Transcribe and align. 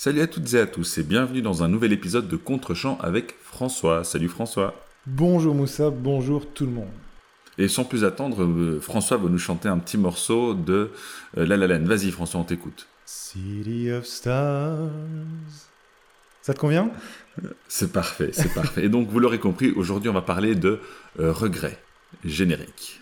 Salut 0.00 0.20
à 0.20 0.28
toutes 0.28 0.54
et 0.54 0.60
à 0.60 0.66
tous 0.68 0.98
et 0.98 1.02
bienvenue 1.02 1.42
dans 1.42 1.64
un 1.64 1.68
nouvel 1.68 1.92
épisode 1.92 2.28
de 2.28 2.36
Contre-champ 2.36 2.98
avec 3.00 3.34
François. 3.42 4.04
Salut 4.04 4.28
François. 4.28 4.86
Bonjour 5.08 5.56
Moussa, 5.56 5.90
bonjour 5.90 6.46
tout 6.46 6.66
le 6.66 6.70
monde. 6.70 6.92
Et 7.58 7.66
sans 7.66 7.82
plus 7.82 8.04
attendre, 8.04 8.44
euh, 8.44 8.78
François 8.80 9.16
va 9.16 9.28
nous 9.28 9.38
chanter 9.38 9.68
un 9.68 9.78
petit 9.78 9.98
morceau 9.98 10.54
de 10.54 10.92
euh, 11.36 11.46
La 11.46 11.56
La 11.56 11.66
Land. 11.66 11.84
Vas-y 11.84 12.12
François, 12.12 12.38
on 12.38 12.44
t'écoute. 12.44 12.86
City 13.06 13.90
of 13.90 14.06
Stars. 14.06 14.88
Ça 16.42 16.54
te 16.54 16.60
convient? 16.60 16.92
C'est 17.66 17.92
parfait, 17.92 18.30
c'est 18.32 18.54
parfait. 18.54 18.84
Et 18.84 18.88
donc 18.88 19.08
vous 19.08 19.18
l'aurez 19.18 19.40
compris, 19.40 19.72
aujourd'hui 19.72 20.08
on 20.08 20.14
va 20.14 20.22
parler 20.22 20.54
de 20.54 20.78
euh, 21.18 21.32
regret 21.32 21.76
générique. 22.24 23.00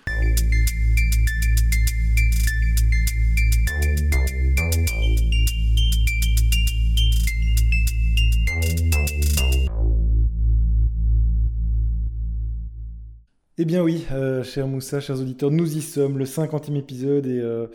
Eh 13.59 13.65
bien 13.65 13.83
oui, 13.83 14.05
euh, 14.13 14.45
cher 14.45 14.69
Moussa, 14.69 15.01
chers 15.01 15.19
auditeurs, 15.19 15.51
nous 15.51 15.79
y 15.79 15.81
sommes, 15.81 16.19
le 16.19 16.27
50e 16.27 16.77
épisode 16.77 17.27
et, 17.27 17.41
euh, 17.41 17.69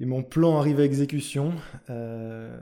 et 0.00 0.06
mon 0.06 0.22
plan 0.22 0.58
arrive 0.58 0.80
à 0.80 0.84
exécution, 0.84 1.52
euh, 1.90 2.58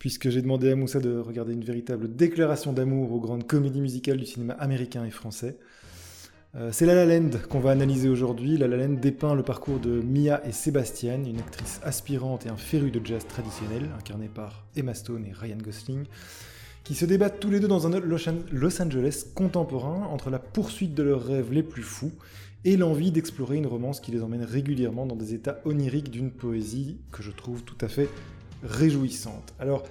puisque 0.00 0.28
j'ai 0.28 0.42
demandé 0.42 0.72
à 0.72 0.74
Moussa 0.74 0.98
de 0.98 1.16
regarder 1.16 1.52
une 1.52 1.62
véritable 1.62 2.12
déclaration 2.16 2.72
d'amour 2.72 3.12
aux 3.12 3.20
grandes 3.20 3.46
comédies 3.46 3.80
musicales 3.80 4.16
du 4.16 4.26
cinéma 4.26 4.54
américain 4.54 5.04
et 5.04 5.12
français. 5.12 5.58
Euh, 6.56 6.70
c'est 6.72 6.86
La 6.86 6.96
La 6.96 7.06
Land 7.06 7.30
qu'on 7.48 7.60
va 7.60 7.70
analyser 7.70 8.08
aujourd'hui. 8.08 8.56
La 8.56 8.66
La 8.66 8.78
Land 8.78 8.94
dépeint 8.94 9.36
le 9.36 9.44
parcours 9.44 9.78
de 9.78 10.00
Mia 10.00 10.44
et 10.44 10.50
Sébastien, 10.50 11.22
une 11.22 11.38
actrice 11.38 11.78
aspirante 11.84 12.46
et 12.46 12.48
un 12.48 12.56
féru 12.56 12.90
de 12.90 13.00
jazz 13.06 13.24
traditionnel, 13.28 13.90
incarnée 13.96 14.28
par 14.34 14.66
Emma 14.74 14.94
Stone 14.94 15.24
et 15.24 15.32
Ryan 15.32 15.58
Gosling 15.62 16.06
qui 16.86 16.94
se 16.94 17.04
débattent 17.04 17.40
tous 17.40 17.50
les 17.50 17.58
deux 17.58 17.66
dans 17.66 17.88
un 17.88 17.98
Los 17.98 18.80
Angeles 18.80 19.24
contemporain 19.34 20.06
entre 20.06 20.30
la 20.30 20.38
poursuite 20.38 20.94
de 20.94 21.02
leurs 21.02 21.24
rêves 21.24 21.52
les 21.52 21.64
plus 21.64 21.82
fous 21.82 22.12
et 22.64 22.76
l'envie 22.76 23.10
d'explorer 23.10 23.56
une 23.56 23.66
romance 23.66 23.98
qui 23.98 24.12
les 24.12 24.22
emmène 24.22 24.44
régulièrement 24.44 25.04
dans 25.04 25.16
des 25.16 25.34
états 25.34 25.58
oniriques 25.64 26.12
d'une 26.12 26.30
poésie 26.30 27.00
que 27.10 27.24
je 27.24 27.32
trouve 27.32 27.64
tout 27.64 27.76
à 27.80 27.88
fait 27.88 28.08
réjouissante. 28.62 29.52
Alors, 29.58 29.82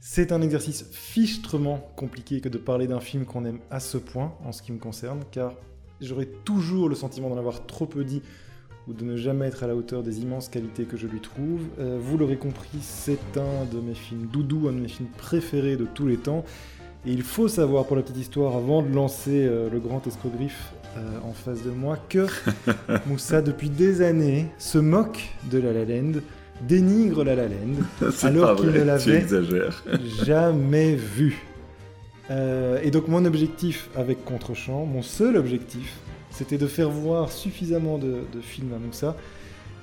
c'est 0.00 0.32
un 0.32 0.40
exercice 0.40 0.86
fichtrement 0.90 1.92
compliqué 1.96 2.40
que 2.40 2.48
de 2.48 2.56
parler 2.56 2.86
d'un 2.86 3.00
film 3.00 3.26
qu'on 3.26 3.44
aime 3.44 3.60
à 3.70 3.78
ce 3.78 3.98
point, 3.98 4.32
en 4.42 4.52
ce 4.52 4.62
qui 4.62 4.72
me 4.72 4.78
concerne, 4.78 5.24
car 5.32 5.52
j'aurais 6.00 6.30
toujours 6.46 6.88
le 6.88 6.94
sentiment 6.94 7.28
d'en 7.28 7.36
avoir 7.36 7.66
trop 7.66 7.84
peu 7.84 8.04
dit 8.04 8.22
ou 8.88 8.92
de 8.92 9.04
ne 9.04 9.16
jamais 9.16 9.46
être 9.46 9.62
à 9.62 9.66
la 9.66 9.76
hauteur 9.76 10.02
des 10.02 10.20
immenses 10.20 10.48
qualités 10.48 10.84
que 10.84 10.96
je 10.96 11.06
lui 11.06 11.20
trouve. 11.20 11.60
Euh, 11.78 11.98
vous 12.00 12.18
l'aurez 12.18 12.36
compris, 12.36 12.78
c'est 12.80 13.36
un 13.36 13.64
de 13.72 13.80
mes 13.80 13.94
films 13.94 14.26
doudou, 14.32 14.68
un 14.68 14.72
de 14.72 14.78
mes 14.78 14.88
films 14.88 15.08
préférés 15.16 15.76
de 15.76 15.84
tous 15.84 16.06
les 16.06 16.16
temps. 16.16 16.44
Et 17.06 17.12
il 17.12 17.22
faut 17.22 17.48
savoir, 17.48 17.86
pour 17.86 17.96
la 17.96 18.02
petite 18.02 18.18
histoire, 18.18 18.56
avant 18.56 18.82
de 18.82 18.92
lancer 18.92 19.46
euh, 19.46 19.68
le 19.70 19.78
grand 19.78 20.06
escogriffe 20.06 20.72
euh, 20.96 21.00
en 21.24 21.32
face 21.32 21.62
de 21.62 21.70
moi, 21.70 21.98
que 22.08 22.26
Moussa, 23.06 23.40
depuis 23.40 23.70
des 23.70 24.02
années, 24.02 24.46
se 24.58 24.78
moque 24.78 25.20
de 25.50 25.58
La 25.58 25.72
La 25.72 25.84
Land, 25.84 26.20
dénigre 26.62 27.24
La 27.24 27.34
La 27.34 27.48
Land, 27.48 28.10
alors 28.22 28.56
qu'il 28.56 28.70
ne 28.70 28.82
l'avait 28.82 29.26
jamais 30.24 30.94
vu. 30.94 31.44
et 32.30 32.90
donc 32.90 33.08
mon 33.08 33.24
objectif 33.24 33.90
avec 33.96 34.24
Contrechamp, 34.24 34.86
mon 34.86 35.02
seul 35.02 35.36
objectif, 35.36 35.98
c'était 36.42 36.58
de 36.58 36.66
faire 36.66 36.90
voir 36.90 37.30
suffisamment 37.30 37.98
de, 37.98 38.24
films 38.40 38.72
à 38.74 38.78
Moussa 38.78 39.16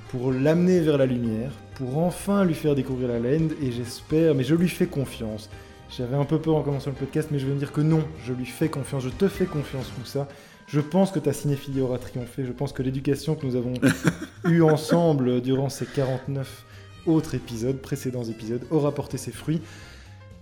pour 0.09 0.33
l'amener 0.33 0.81
vers 0.81 0.97
la 0.97 1.05
lumière, 1.05 1.51
pour 1.75 1.99
enfin 1.99 2.43
lui 2.43 2.53
faire 2.53 2.75
découvrir 2.75 3.07
la 3.07 3.17
laine, 3.17 3.51
et 3.63 3.71
j'espère, 3.71 4.35
mais 4.35 4.43
je 4.43 4.55
lui 4.55 4.67
fais 4.67 4.85
confiance. 4.85 5.49
J'avais 5.95 6.17
un 6.17 6.25
peu 6.25 6.37
peur 6.37 6.57
en 6.57 6.61
commençant 6.61 6.89
le 6.89 6.97
podcast, 6.97 7.29
mais 7.31 7.39
je 7.39 7.47
vais 7.47 7.53
me 7.53 7.59
dire 7.59 7.71
que 7.71 7.79
non, 7.79 8.03
je 8.25 8.33
lui 8.33 8.45
fais 8.45 8.67
confiance, 8.67 9.03
je 9.03 9.09
te 9.09 9.29
fais 9.29 9.45
confiance, 9.45 9.89
Moussa. 9.97 10.27
Je 10.67 10.81
pense 10.81 11.11
que 11.11 11.19
ta 11.19 11.31
cinéphilie 11.31 11.79
aura 11.79 11.97
triomphé, 11.97 12.43
je 12.45 12.51
pense 12.51 12.73
que 12.73 12.83
l'éducation 12.83 13.35
que 13.35 13.45
nous 13.45 13.55
avons 13.55 13.75
eue 14.45 14.61
ensemble 14.61 15.39
durant 15.39 15.69
ces 15.69 15.85
49 15.85 16.65
autres 17.05 17.35
épisodes, 17.35 17.77
précédents 17.77 18.25
épisodes, 18.25 18.65
aura 18.69 18.93
porté 18.93 19.17
ses 19.17 19.31
fruits. 19.31 19.61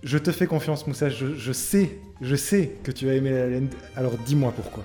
Je 0.02 0.18
te 0.18 0.32
fais 0.32 0.48
confiance, 0.48 0.84
Moussa, 0.88 1.10
je, 1.10 1.36
je 1.36 1.52
sais, 1.52 2.00
je 2.20 2.34
sais 2.34 2.72
que 2.82 2.90
tu 2.90 3.08
as 3.08 3.14
aimé 3.14 3.30
la 3.30 3.46
laine, 3.46 3.68
alors 3.94 4.14
dis-moi 4.26 4.52
pourquoi. 4.56 4.82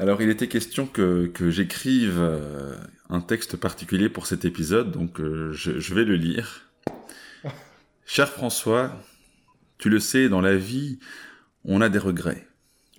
Alors, 0.00 0.22
il 0.22 0.30
était 0.30 0.46
question 0.46 0.86
que, 0.86 1.32
j'écrive 1.50 2.18
euh, 2.20 2.76
un 3.10 3.20
texte 3.20 3.56
particulier 3.56 4.08
pour 4.08 4.28
cet 4.28 4.44
épisode, 4.44 4.92
donc 4.92 5.18
euh, 5.18 5.52
je, 5.52 5.92
vais 5.92 6.04
le 6.04 6.14
lire. 6.14 6.70
Cher 8.06 8.28
François, 8.28 8.92
tu 9.76 9.88
le 9.88 9.98
sais, 9.98 10.28
dans 10.28 10.40
la 10.40 10.56
vie, 10.56 11.00
on 11.64 11.80
a 11.80 11.88
des 11.88 11.98
regrets. 11.98 12.46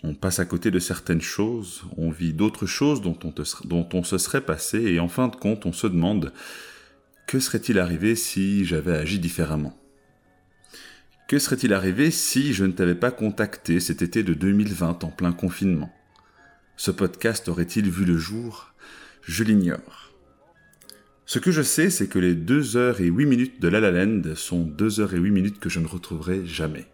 On 0.03 0.13
passe 0.13 0.39
à 0.39 0.45
côté 0.45 0.71
de 0.71 0.79
certaines 0.79 1.21
choses, 1.21 1.83
on 1.95 2.09
vit 2.09 2.33
d'autres 2.33 2.65
choses 2.65 3.01
dont 3.01 3.17
on, 3.23 3.33
dont 3.63 3.87
on 3.93 4.03
se 4.03 4.17
serait 4.17 4.41
passé, 4.41 4.79
et 4.81 4.99
en 4.99 5.07
fin 5.07 5.29
de 5.29 5.37
compte, 5.37 5.65
on 5.65 5.71
se 5.71 5.87
demande 5.87 6.33
que 7.27 7.39
serait-il 7.39 7.79
arrivé 7.79 8.15
si 8.15 8.65
j'avais 8.65 8.97
agi 8.97 9.19
différemment? 9.19 9.79
Que 11.29 11.39
serait-il 11.39 11.73
arrivé 11.73 12.11
si 12.11 12.51
je 12.51 12.65
ne 12.65 12.73
t'avais 12.73 12.95
pas 12.95 13.11
contacté 13.11 13.79
cet 13.79 14.01
été 14.01 14.21
de 14.21 14.33
2020 14.33 15.05
en 15.05 15.11
plein 15.11 15.31
confinement? 15.31 15.93
Ce 16.79 16.91
podcast 16.91 17.49
aurait-il 17.49 17.91
vu 17.91 18.05
le 18.05 18.17
jour? 18.17 18.73
Je 19.21 19.43
l'ignore. 19.43 20.13
Ce 21.25 21.37
que 21.37 21.51
je 21.51 21.61
sais, 21.61 21.89
c'est 21.89 22.07
que 22.07 22.19
les 22.19 22.35
2 22.35 22.77
heures 22.77 23.01
et 23.01 23.07
8 23.07 23.25
minutes 23.25 23.61
de 23.61 23.67
La 23.67 23.81
La 23.81 23.91
Land 23.91 24.21
sont 24.35 24.61
2 24.61 25.01
heures 25.01 25.13
et 25.13 25.17
8 25.17 25.29
minutes 25.29 25.59
que 25.59 25.67
je 25.67 25.81
ne 25.81 25.87
retrouverai 25.87 26.45
jamais. 26.45 26.85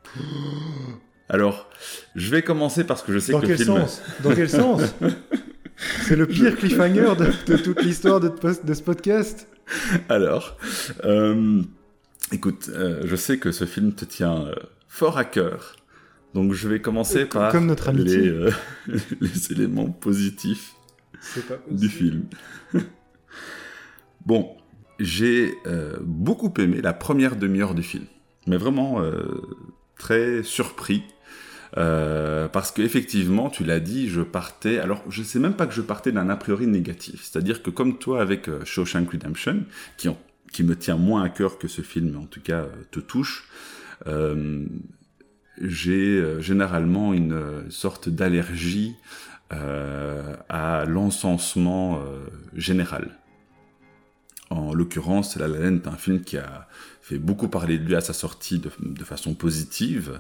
Alors, 1.30 1.70
je 2.16 2.32
vais 2.32 2.42
commencer 2.42 2.84
parce 2.84 3.04
que 3.04 3.14
je 3.14 3.20
sais 3.20 3.32
Dans 3.32 3.42
que 3.42 3.46
quel 3.46 3.60
le 3.60 3.64
film... 3.64 3.78
Sens? 3.78 4.02
Dans 4.24 4.34
quel 4.34 4.50
sens? 4.50 4.82
C'est 6.02 6.16
le 6.16 6.26
pire 6.26 6.58
cliffhanger 6.58 7.14
de, 7.46 7.56
toute 7.58 7.84
l'histoire 7.84 8.20
de, 8.20 8.32
ce 8.74 8.82
podcast? 8.82 9.48
Alors, 10.10 10.58
euh, 11.04 11.62
écoute, 12.32 12.72
euh, 12.74 13.04
je 13.06 13.16
sais 13.16 13.38
que 13.38 13.52
ce 13.52 13.66
film 13.66 13.94
te 13.94 14.06
tient 14.06 14.48
euh, 14.48 14.56
fort 14.88 15.20
à 15.20 15.26
cœur. 15.26 15.76
Donc 16.36 16.52
je 16.52 16.68
vais 16.68 16.82
commencer 16.82 17.26
par 17.26 17.50
comme 17.50 17.66
notre 17.66 17.94
les, 17.94 18.28
euh, 18.28 18.52
les, 19.22 19.54
éléments 19.54 19.90
positifs 19.90 20.76
du 21.72 21.88
film. 21.88 22.26
bon, 24.26 24.58
j'ai 25.00 25.54
euh, 25.66 25.96
beaucoup 26.02 26.54
aimé 26.60 26.82
la 26.82 26.92
première 26.92 27.38
demi-heure 27.38 27.74
du 27.74 27.84
film, 27.84 28.04
mais 28.48 28.58
vraiment 28.58 29.02
euh, 29.02 29.42
très 29.98 30.44
surpris. 30.44 31.04
parce 31.74 32.72
qu'effectivement, 32.74 33.50
tu 33.50 33.64
l'as 33.64 33.80
dit, 33.80 34.10
je 34.10 34.20
partais. 34.20 34.78
Alors, 34.80 35.04
je 35.10 35.24
sais 35.24 35.40
même 35.40 35.56
pas 35.56 35.68
que 35.68 35.74
je 35.74 35.82
partais 35.82 36.12
d'un 36.12 36.28
a 36.28 36.36
priori 36.36 36.68
négatif. 36.68 37.24
C'est-à-dire 37.24 37.64
que, 37.64 37.70
comme 37.70 37.98
toi 37.98 38.22
avec 38.22 38.50
Shawshank 38.66 39.10
Redemption, 39.10 39.64
qui, 39.96 40.10
qui 40.52 40.64
me 40.66 40.76
tient 40.76 40.98
moins 40.98 41.24
à 41.24 41.30
cœur 41.30 41.58
que 41.58 41.70
ce 41.70 41.82
film, 41.82 42.18
en 42.18 42.26
tout 42.26 42.42
cas, 42.42 42.66
te 42.92 43.00
touche, 43.00 43.48
j'ai 45.62 46.18
euh, 46.18 46.42
généralement 46.42 47.14
une 47.14 47.34
euh, 47.34 47.70
sorte 47.70 48.10
d'allergie 48.10 48.96
euh, 49.54 50.36
à 50.50 50.86
l'encensement 50.86 52.02
général. 52.56 53.20
En 54.50 54.74
l'occurrence, 54.74 55.38
La 55.38 55.48
La 55.48 55.60
Land 55.60 55.78
est 55.78 55.88
un 55.88 55.98
film 55.98 56.22
qui 56.22 56.38
a 56.38 56.68
fait 57.02 57.20
beaucoup 57.20 57.48
parler 57.48 57.78
de 57.78 57.84
lui 57.84 57.96
à 57.96 58.02
sa 58.02 58.14
sortie 58.14 58.60
de, 58.60 59.04
façon 59.04 59.36
positive, 59.36 60.20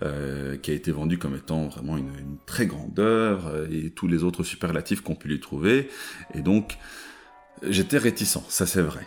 qui 0.00 0.70
a 0.70 0.74
été 0.74 0.92
vendu 0.92 1.18
comme 1.18 1.34
étant 1.34 1.66
vraiment 1.66 1.96
une, 1.96 2.36
très 2.46 2.66
grande 2.66 2.98
œuvre, 3.00 3.66
et 3.72 3.90
tous 3.90 4.06
les 4.06 4.22
autres 4.22 4.44
superlatifs 4.44 5.00
qu'on 5.00 5.16
pu 5.16 5.26
lui 5.26 5.40
trouver. 5.40 5.88
Et 6.34 6.42
donc, 6.42 6.78
j'étais 7.68 7.98
réticent, 7.98 8.38
ça 8.48 8.66
c'est 8.66 8.82
vrai. 8.82 9.06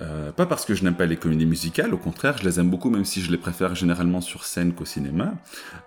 Euh, 0.00 0.32
pas 0.32 0.46
parce 0.46 0.64
que 0.64 0.74
je 0.74 0.84
n'aime 0.84 0.94
pas 0.94 1.06
les 1.06 1.16
comédies 1.16 1.46
musicales, 1.46 1.92
au 1.94 1.98
contraire, 1.98 2.38
je 2.38 2.44
les 2.44 2.60
aime 2.60 2.70
beaucoup, 2.70 2.90
même 2.90 3.04
si 3.04 3.20
je 3.22 3.30
les 3.30 3.38
préfère 3.38 3.74
généralement 3.74 4.20
sur 4.20 4.44
scène 4.44 4.72
qu'au 4.72 4.84
cinéma. 4.84 5.34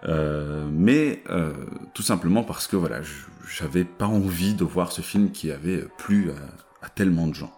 Euh, 0.07 0.67
mais 0.71 1.23
euh, 1.29 1.53
tout 1.93 2.03
simplement 2.03 2.43
parce 2.43 2.67
que 2.67 2.75
voilà, 2.75 3.01
j'avais 3.47 3.85
pas 3.85 4.07
envie 4.07 4.53
de 4.53 4.63
voir 4.63 4.91
ce 4.91 5.01
film 5.01 5.31
qui 5.31 5.51
avait 5.51 5.85
plu 5.97 6.31
à, 6.31 6.85
à 6.85 6.89
tellement 6.89 7.27
de 7.27 7.35
gens. 7.35 7.53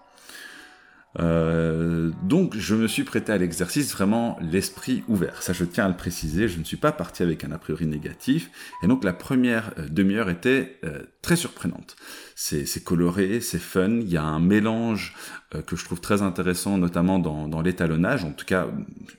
Donc 1.16 2.58
je 2.58 2.74
me 2.74 2.88
suis 2.88 3.04
prêté 3.04 3.32
à 3.32 3.38
l'exercice 3.38 3.94
vraiment 3.94 4.36
l'esprit 4.42 5.04
ouvert. 5.08 5.44
Ça 5.44 5.54
je 5.54 5.64
tiens 5.64 5.86
à 5.86 5.88
le 5.88 5.96
préciser, 5.96 6.48
je 6.48 6.58
ne 6.58 6.64
suis 6.64 6.76
pas 6.76 6.92
parti 6.92 7.22
avec 7.22 7.44
un 7.44 7.52
a 7.52 7.60
priori 7.60 7.86
négatif. 7.86 8.50
Et 8.82 8.88
donc 8.88 9.04
la 9.04 9.14
première 9.14 9.74
demi-heure 9.92 10.32
était 10.32 10.82
très 11.22 11.36
surprenante. 11.36 11.96
C'est 12.36 12.84
coloré, 12.84 13.42
c'est 13.42 13.60
fun, 13.60 14.00
il 14.02 14.10
y 14.10 14.18
a 14.18 14.24
un 14.24 14.40
mélange 14.40 15.14
que 15.62 15.76
je 15.76 15.86
trouve 15.86 16.02
très 16.02 16.22
intéressant, 16.22 16.78
notamment 16.78 17.20
dans, 17.20 17.62
l'étalonnage, 17.62 18.26
en 18.26 18.32
tout 18.32 18.46
cas 18.46 18.68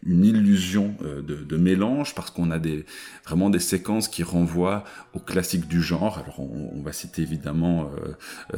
une 0.05 0.25
illusion 0.25 0.95
de, 1.01 1.37
de, 1.37 1.57
mélange, 1.57 2.15
parce 2.15 2.31
qu'on 2.31 2.51
a 2.51 2.59
des, 2.59 2.85
vraiment 3.25 3.51
des 3.51 3.59
séquences 3.59 4.09
qui 4.09 4.23
renvoient 4.23 4.85
aux 5.13 5.21
classiques 5.21 5.69
du 5.69 5.83
genre. 5.83 6.19
Alors 6.19 6.41
on, 6.41 6.83
va 6.83 6.93
citer 6.93 7.23
évidemment 7.23 7.91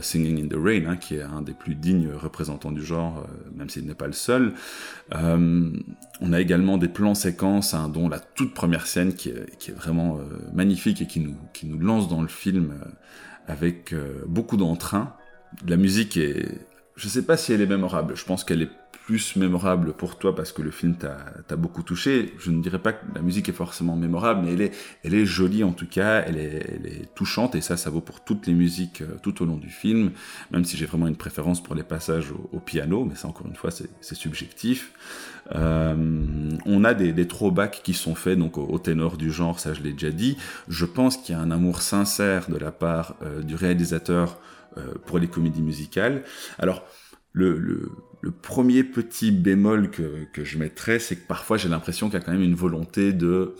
Singing 0.00 0.44
in 0.44 0.48
the 0.48 0.58
Rain, 0.58 0.86
hein, 0.86 0.96
qui 0.96 1.16
est 1.16 1.22
un 1.22 1.42
des 1.42 1.52
plus 1.52 1.74
dignes 1.74 2.10
représentants 2.12 2.72
du 2.72 2.82
genre 2.82 3.26
même 3.54 3.68
s'il 3.68 3.86
n'est 3.86 3.94
pas 3.94 4.06
le 4.06 4.12
seul. 4.12 4.54
on 5.12 6.32
a 6.32 6.40
également 6.40 6.78
des 6.78 6.88
plans 6.88 7.14
séquences, 7.14 7.74
hein, 7.74 7.88
dont 7.88 8.08
la 8.08 8.20
toute 8.20 8.54
première 8.54 8.86
scène 8.86 9.14
qui 9.14 9.28
est, 9.28 9.56
qui 9.58 9.70
est 9.70 9.74
vraiment 9.74 10.18
magnifique 10.52 11.02
et 11.02 11.06
qui 11.06 11.20
nous, 11.20 11.36
qui 11.52 11.66
nous 11.66 11.78
lance 11.78 12.08
dans 12.08 12.22
le 12.22 12.28
film 12.28 12.74
avec 13.46 13.94
beaucoup 14.26 14.56
d'entrain. 14.56 15.14
La 15.66 15.76
musique 15.76 16.16
est, 16.16 16.66
je 16.96 17.08
sais 17.08 17.22
pas 17.22 17.36
si 17.36 17.52
elle 17.52 17.60
est 17.60 17.66
mémorable. 17.66 18.16
Je 18.16 18.24
pense 18.24 18.42
qu'elle 18.42 18.62
est 18.62 18.70
plus 19.06 19.36
mémorable 19.36 19.92
pour 19.92 20.18
toi 20.18 20.34
parce 20.34 20.50
que 20.50 20.62
le 20.62 20.72
film 20.72 20.96
t'a 20.96 21.56
beaucoup 21.56 21.84
touché. 21.84 22.34
Je 22.38 22.50
ne 22.50 22.60
dirais 22.60 22.80
pas 22.80 22.92
que 22.92 23.04
la 23.14 23.20
musique 23.22 23.48
est 23.48 23.52
forcément 23.52 23.94
mémorable, 23.94 24.44
mais 24.44 24.72
elle 25.04 25.14
est, 25.14 25.24
jolie 25.24 25.62
en 25.62 25.70
tout 25.70 25.86
cas, 25.86 26.24
elle 26.26 26.38
est, 26.38 27.14
touchante 27.14 27.54
et 27.54 27.60
ça, 27.60 27.76
ça 27.76 27.88
vaut 27.88 28.00
pour 28.00 28.24
toutes 28.24 28.48
les 28.48 28.52
musiques 28.52 29.02
euh, 29.02 29.16
tout 29.22 29.42
au 29.42 29.46
long 29.46 29.56
du 29.56 29.68
film, 29.68 30.10
même 30.50 30.64
si 30.64 30.76
j'ai 30.76 30.86
vraiment 30.86 31.06
une 31.06 31.16
préférence 31.16 31.62
pour 31.62 31.76
les 31.76 31.84
passages 31.84 32.32
au, 32.52 32.58
piano, 32.58 33.04
mais 33.04 33.14
ça 33.14 33.28
encore 33.28 33.46
une 33.46 33.54
fois, 33.54 33.70
c'est 33.70 34.14
subjectif. 34.14 34.92
Euh, 35.54 36.50
on 36.64 36.82
a 36.82 36.92
des, 36.92 37.12
des 37.12 37.28
throwbacks 37.28 37.82
qui 37.84 37.94
sont 37.94 38.16
faits 38.16 38.36
donc 38.36 38.58
au, 38.58 38.78
ténor 38.80 39.16
du 39.16 39.30
genre, 39.30 39.60
ça 39.60 39.72
je 39.72 39.82
l'ai 39.82 39.92
déjà 39.92 40.10
dit. 40.10 40.36
Je 40.68 40.84
pense 40.84 41.16
qu'il 41.16 41.34
y 41.34 41.38
a 41.38 41.40
un 41.40 41.52
amour 41.52 41.80
sincère 41.80 42.50
de 42.50 42.56
la 42.56 42.72
part 42.72 43.14
euh, 43.22 43.42
du 43.42 43.54
réalisateur 43.54 44.40
pour 45.06 45.18
les 45.18 45.28
comédies 45.28 45.62
musicales. 45.62 46.22
Alors, 46.58 46.84
le, 47.32 47.90
premier 48.42 48.82
petit 48.82 49.30
bémol 49.30 49.90
que, 49.90 50.24
que 50.32 50.44
je 50.44 50.58
mettrais, 50.58 50.98
c'est 50.98 51.16
que 51.16 51.26
parfois 51.26 51.56
j'ai 51.56 51.68
l'impression 51.68 52.08
qu'il 52.08 52.18
y 52.18 52.22
a 52.22 52.24
quand 52.24 52.32
même 52.32 52.42
une 52.42 52.56
volonté 52.56 53.12
de, 53.12 53.54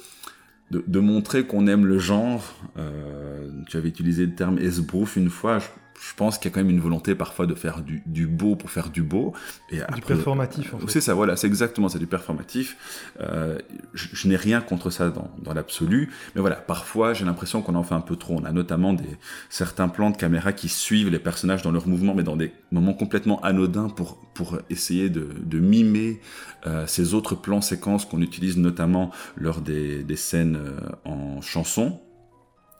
de, 0.71 1.01
montrer 1.01 1.47
qu'on 1.47 1.67
aime 1.67 1.87
le 1.87 1.99
genre. 1.99 2.55
Euh, 2.77 3.49
tu 3.69 3.77
avais 3.77 3.89
utilisé 3.89 4.27
le 4.27 4.35
terme 4.35 4.59
esbrouf 4.59 5.17
une 5.17 5.31
fois. 5.31 5.59
Je 6.01 6.15
pense 6.15 6.39
qu'il 6.39 6.51
y 6.51 6.53
a 6.53 6.55
quand 6.55 6.61
même 6.61 6.71
une 6.71 6.81
volonté 6.81 7.15
parfois 7.15 7.47
de 7.47 7.55
faire 7.55 7.81
du, 7.83 8.03
du 8.07 8.27
beau 8.27 8.57
pour 8.57 8.71
faire 8.71 8.91
du 8.91 9.03
beau. 9.03 9.33
Et 9.71 9.81
du 9.95 10.03
performatif, 10.03 10.75
en 10.75 10.79
fait. 10.79 10.91
C'est 10.91 11.01
ça, 11.01 11.15
voilà, 11.15 11.37
c'est 11.37 11.47
exactement 11.47 11.89
ça, 11.89 11.99
du 11.99 12.07
performatif. 12.07 12.77
Euh, 13.21 13.59
je, 13.95 14.09
je 14.13 14.29
n'ai 14.29 14.37
rien 14.37 14.61
contre 14.61 14.91
ça 14.91 15.11
dans, 15.11 15.31
dans 15.43 15.55
l'absolu, 15.55 16.11
mais 16.35 16.41
voilà, 16.41 16.57
parfois 16.57 17.15
j'ai 17.15 17.25
l'impression 17.25 17.63
qu'on 17.63 17.75
en 17.75 17.83
fait 17.83 17.95
un 17.95 18.01
peu 18.01 18.17
trop. 18.17 18.35
On 18.39 18.45
a 18.45 18.53
notamment 18.53 18.93
des, 18.93 19.19
certains 19.49 19.89
plans 19.89 20.11
de 20.11 20.17
caméra 20.17 20.53
qui 20.53 20.69
suivent 20.69 21.11
les 21.11 21.19
personnages 21.19 21.63
dans 21.63 21.73
leurs 21.73 21.89
mouvements, 21.89 22.15
mais 22.15 22.23
dans 22.23 22.37
des 22.37 22.53
moments 22.71 22.95
complètement 22.95 23.41
anodins 23.43 23.89
pour, 23.89 24.19
pour 24.35 24.59
essayer 24.71 25.09
de, 25.09 25.29
de 25.43 25.59
mimer 25.59 26.21
euh, 26.67 26.87
ces 26.87 27.15
autres 27.15 27.35
plans 27.35 27.61
séquences 27.61 28.05
qu'on 28.05 28.21
utilise 28.21 28.57
notamment 28.57 29.11
lors 29.37 29.61
des, 29.61 30.03
des 30.03 30.17
scènes 30.17 30.57
euh, 30.57 30.79
en 31.05 31.41
chanson 31.41 32.01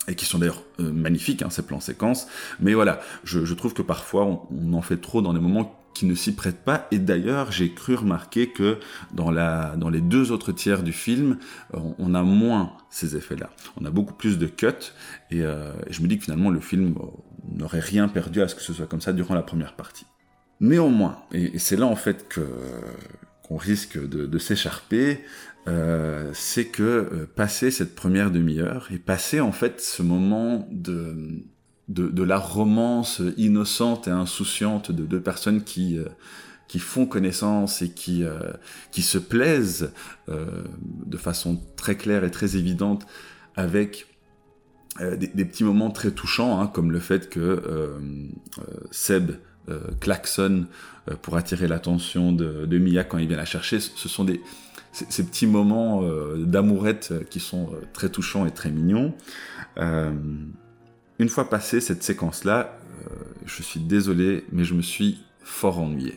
et 0.09 0.15
qui 0.15 0.25
sont 0.25 0.39
d'ailleurs 0.39 0.63
euh, 0.81 0.93
magnifiques, 0.93 1.43
hein, 1.43 1.51
ces 1.51 1.63
plans 1.63 1.81
séquences. 1.81 2.27
Mais 2.61 2.75
voilà, 2.75 3.01
je, 3.25 3.53
trouve 3.55 3.75
que 3.75 3.83
parfois 3.83 4.47
on, 4.51 4.73
en 4.73 4.83
fait 4.83 4.99
trop 4.99 5.23
dans 5.23 5.33
des 5.33 5.41
moments 5.41 5.83
qui 5.95 6.07
ne 6.07 6.15
s'y 6.15 6.35
prêtent 6.35 6.63
pas. 6.63 6.87
Et 6.91 6.99
d'ailleurs, 6.99 7.53
j'ai 7.53 7.73
cru 7.73 7.95
remarquer 7.95 8.49
que 8.49 8.79
dans, 9.15 9.31
la, 9.31 9.77
dans 9.77 9.89
les 9.89 10.03
deux 10.03 10.31
autres 10.31 10.53
tiers 10.53 10.83
du 10.83 10.93
film, 10.93 11.39
on, 11.73 11.95
on 11.99 12.15
a 12.15 12.23
moins 12.23 12.73
ces 12.91 13.17
effets-là. 13.17 13.51
On 13.81 13.85
a 13.85 13.91
beaucoup 13.91 14.15
plus 14.15 14.39
de 14.39 14.47
cuts. 14.47 14.93
Et, 15.31 15.43
euh, 15.43 15.73
je 15.89 16.03
me 16.03 16.09
dis 16.09 16.19
que 16.19 16.25
finalement, 16.25 16.51
le 16.51 16.61
film 16.61 16.97
euh, 16.99 17.07
n'aurait 17.57 17.81
rien 17.81 18.09
perdu 18.09 18.43
à 18.43 18.49
ce 18.49 18.55
que 18.55 18.63
ce 18.63 18.75
soit 18.75 18.87
comme 18.87 19.01
ça 19.01 19.13
durant 19.13 19.35
la 19.35 19.43
première 19.43 19.75
partie. 19.75 20.07
Néanmoins, 20.61 21.19
et, 21.33 21.59
c'est 21.59 21.77
là 21.77 21.87
en 21.87 21.97
fait 21.97 22.29
que 22.29 22.47
qu'on 23.43 23.57
risque 23.57 23.97
de 23.97 24.39
s'écharper, 24.39 25.21
euh, 25.69 26.31
c'est 26.33 26.67
que 26.67 26.83
euh, 26.83 27.27
passer 27.35 27.71
cette 27.71 27.95
première 27.95 28.31
demi-heure 28.31 28.89
et 28.93 28.99
passer 28.99 29.41
en 29.41 29.53
fait 29.53 29.81
ce 29.81 30.03
moment 30.03 30.69
de, 30.71 31.45
de, 31.89 32.09
de, 32.09 32.23
la 32.23 32.39
romance 32.39 33.23
innocente 33.37 34.09
et 34.09 34.11
insouciante 34.11 34.91
de 34.91 35.05
deux 35.05 35.21
personnes 35.21 35.63
qui, 35.63 35.99
euh, 35.99 36.05
qui 36.69 36.79
font 36.79 37.07
connaissance 37.07 37.83
et 37.83 37.91
qui, 37.91 38.25
euh, 38.25 38.53
qui 38.91 39.03
se 39.03 39.19
plaisent 39.19 39.93
euh, 40.29 40.65
de 41.07 41.17
façon 41.17 41.61
très 41.77 41.97
claire 41.97 42.25
et 42.25 42.31
très 42.31 42.57
évidente 42.57 43.07
avec 43.55 44.07
des, 45.01 45.27
des, 45.27 45.45
petits 45.45 45.65
moments 45.65 45.91
très 45.91 46.11
touchants, 46.11 46.59
hein, 46.59 46.69
comme 46.69 46.91
le 46.91 47.01
fait 47.01 47.29
que 47.29 47.63
Seb 48.91 49.33
klaxonne 50.01 50.69
pour 51.21 51.37
attirer 51.37 51.69
l'attention 51.69 52.33
de, 52.33 52.65
de 52.65 52.79
Mia 52.79 53.05
quand 53.05 53.19
il 53.19 53.29
vient 53.29 53.37
la 53.37 53.45
chercher. 53.45 53.79
Ce 53.79 54.09
sont 54.09 54.25
des, 54.25 54.41
ces 55.09 55.25
petits 55.25 55.47
moments 55.47 56.03
euh, 56.03 56.37
d'amourette 56.39 57.13
qui 57.29 57.41
sont 57.41 57.71
euh, 57.73 57.83
très 57.93 58.09
touchants 58.09 58.47
et 58.47 58.51
très 58.51 58.71
mignons. 58.71 59.15
Euh, 59.79 60.13
une 61.19 61.29
fois 61.29 61.49
passée 61.49 61.81
cette 61.81 62.03
séquence-là, 62.03 62.79
euh, 63.05 63.15
je 63.45 63.63
suis 63.63 63.81
désolé, 63.81 64.45
mais 64.53 64.65
je 64.65 64.75
me 64.75 64.83
suis 64.83 65.21
fort 65.43 65.79
ennuyé. 65.79 66.15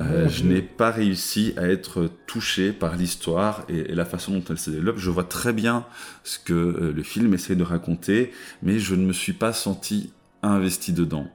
Euh, 0.00 0.28
je 0.28 0.42
n'ai 0.44 0.62
pas 0.62 0.90
réussi 0.90 1.54
à 1.56 1.68
être 1.68 2.10
touché 2.26 2.72
par 2.72 2.96
l'histoire 2.96 3.64
et, 3.68 3.92
et, 3.92 3.94
la 3.94 4.04
façon 4.04 4.32
dont 4.32 4.44
elle 4.50 4.58
se 4.58 4.70
développe. 4.70 4.98
Je 4.98 5.10
vois 5.10 5.24
très 5.24 5.52
bien 5.52 5.86
ce 6.24 6.38
que 6.38 6.52
euh, 6.52 6.92
le 6.92 7.02
film 7.02 7.32
essaie 7.34 7.54
de 7.54 7.62
raconter, 7.62 8.32
mais 8.62 8.78
je 8.78 8.94
ne 8.94 9.06
me 9.06 9.12
suis 9.12 9.32
pas 9.32 9.52
senti 9.52 10.12
investi 10.42 10.92
dedans. 10.92 11.28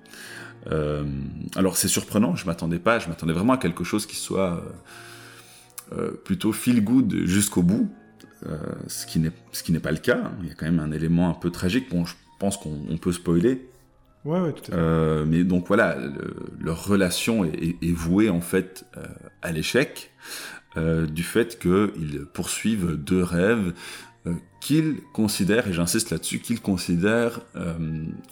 Euh, 0.68 1.04
alors 1.56 1.78
c'est 1.78 1.88
surprenant, 1.88 2.36
je 2.36 2.46
m'attendais 2.46 2.80
pas, 2.80 3.00
je 3.00 3.08
m'attendais 3.08 3.34
vraiment 3.34 3.54
à 3.54 3.58
quelque 3.58 3.84
chose 3.84 4.06
qui 4.06 4.16
soit 4.16 4.58
euh, 4.58 4.62
plutôt 6.24 6.52
feel 6.54 6.84
good 6.84 7.26
jusqu'au 7.26 7.64
bout, 7.64 7.90
euh, 8.48 8.58
ce 8.88 9.06
qui 9.06 9.20
n'est 9.20 9.80
pas 9.80 9.92
le 9.92 9.98
cas. 9.98 10.22
Hein. 10.26 10.32
Il 10.42 10.50
y 10.50 10.52
a 10.52 10.56
quand 10.56 10.66
même 10.66 10.80
un 10.80 10.92
élément 10.92 11.30
un 11.30 11.34
peu 11.34 11.52
tragique. 11.52 11.90
Bon, 11.92 12.06
je 12.06 12.16
pense 12.40 12.58
qu'on 12.58 12.98
peut 12.98 13.12
spoiler. 13.12 13.68
Ouais, 14.26 14.40
ouais, 14.40 14.54
tout 14.54 14.64
à 14.72 14.76
fait. 14.76 14.76
Euh, 14.76 15.26
mais 15.28 15.44
donc 15.44 15.68
voilà, 15.68 15.96
le, 15.96 16.36
leur 16.60 16.86
relation 16.86 17.44
est, 17.44 17.56
est, 17.56 17.78
est, 17.82 17.92
vouée 17.92 18.30
en 18.30 18.42
fait 18.42 18.86
euh, 18.98 19.06
à 19.42 19.52
l'échec 19.52 20.12
euh, 20.78 21.06
du 21.06 21.24
fait 21.24 21.60
qu'ils 21.60 22.26
poursuivent 22.34 22.96
deux 22.96 23.24
rêves 23.24 23.74
euh, 24.28 24.34
qu'ils 24.60 24.98
considèrent, 25.14 25.68
et 25.68 25.74
j'insiste 25.74 26.12
là-dessus, 26.12 26.40
qu'ils 26.40 26.62
considèrent 26.62 27.42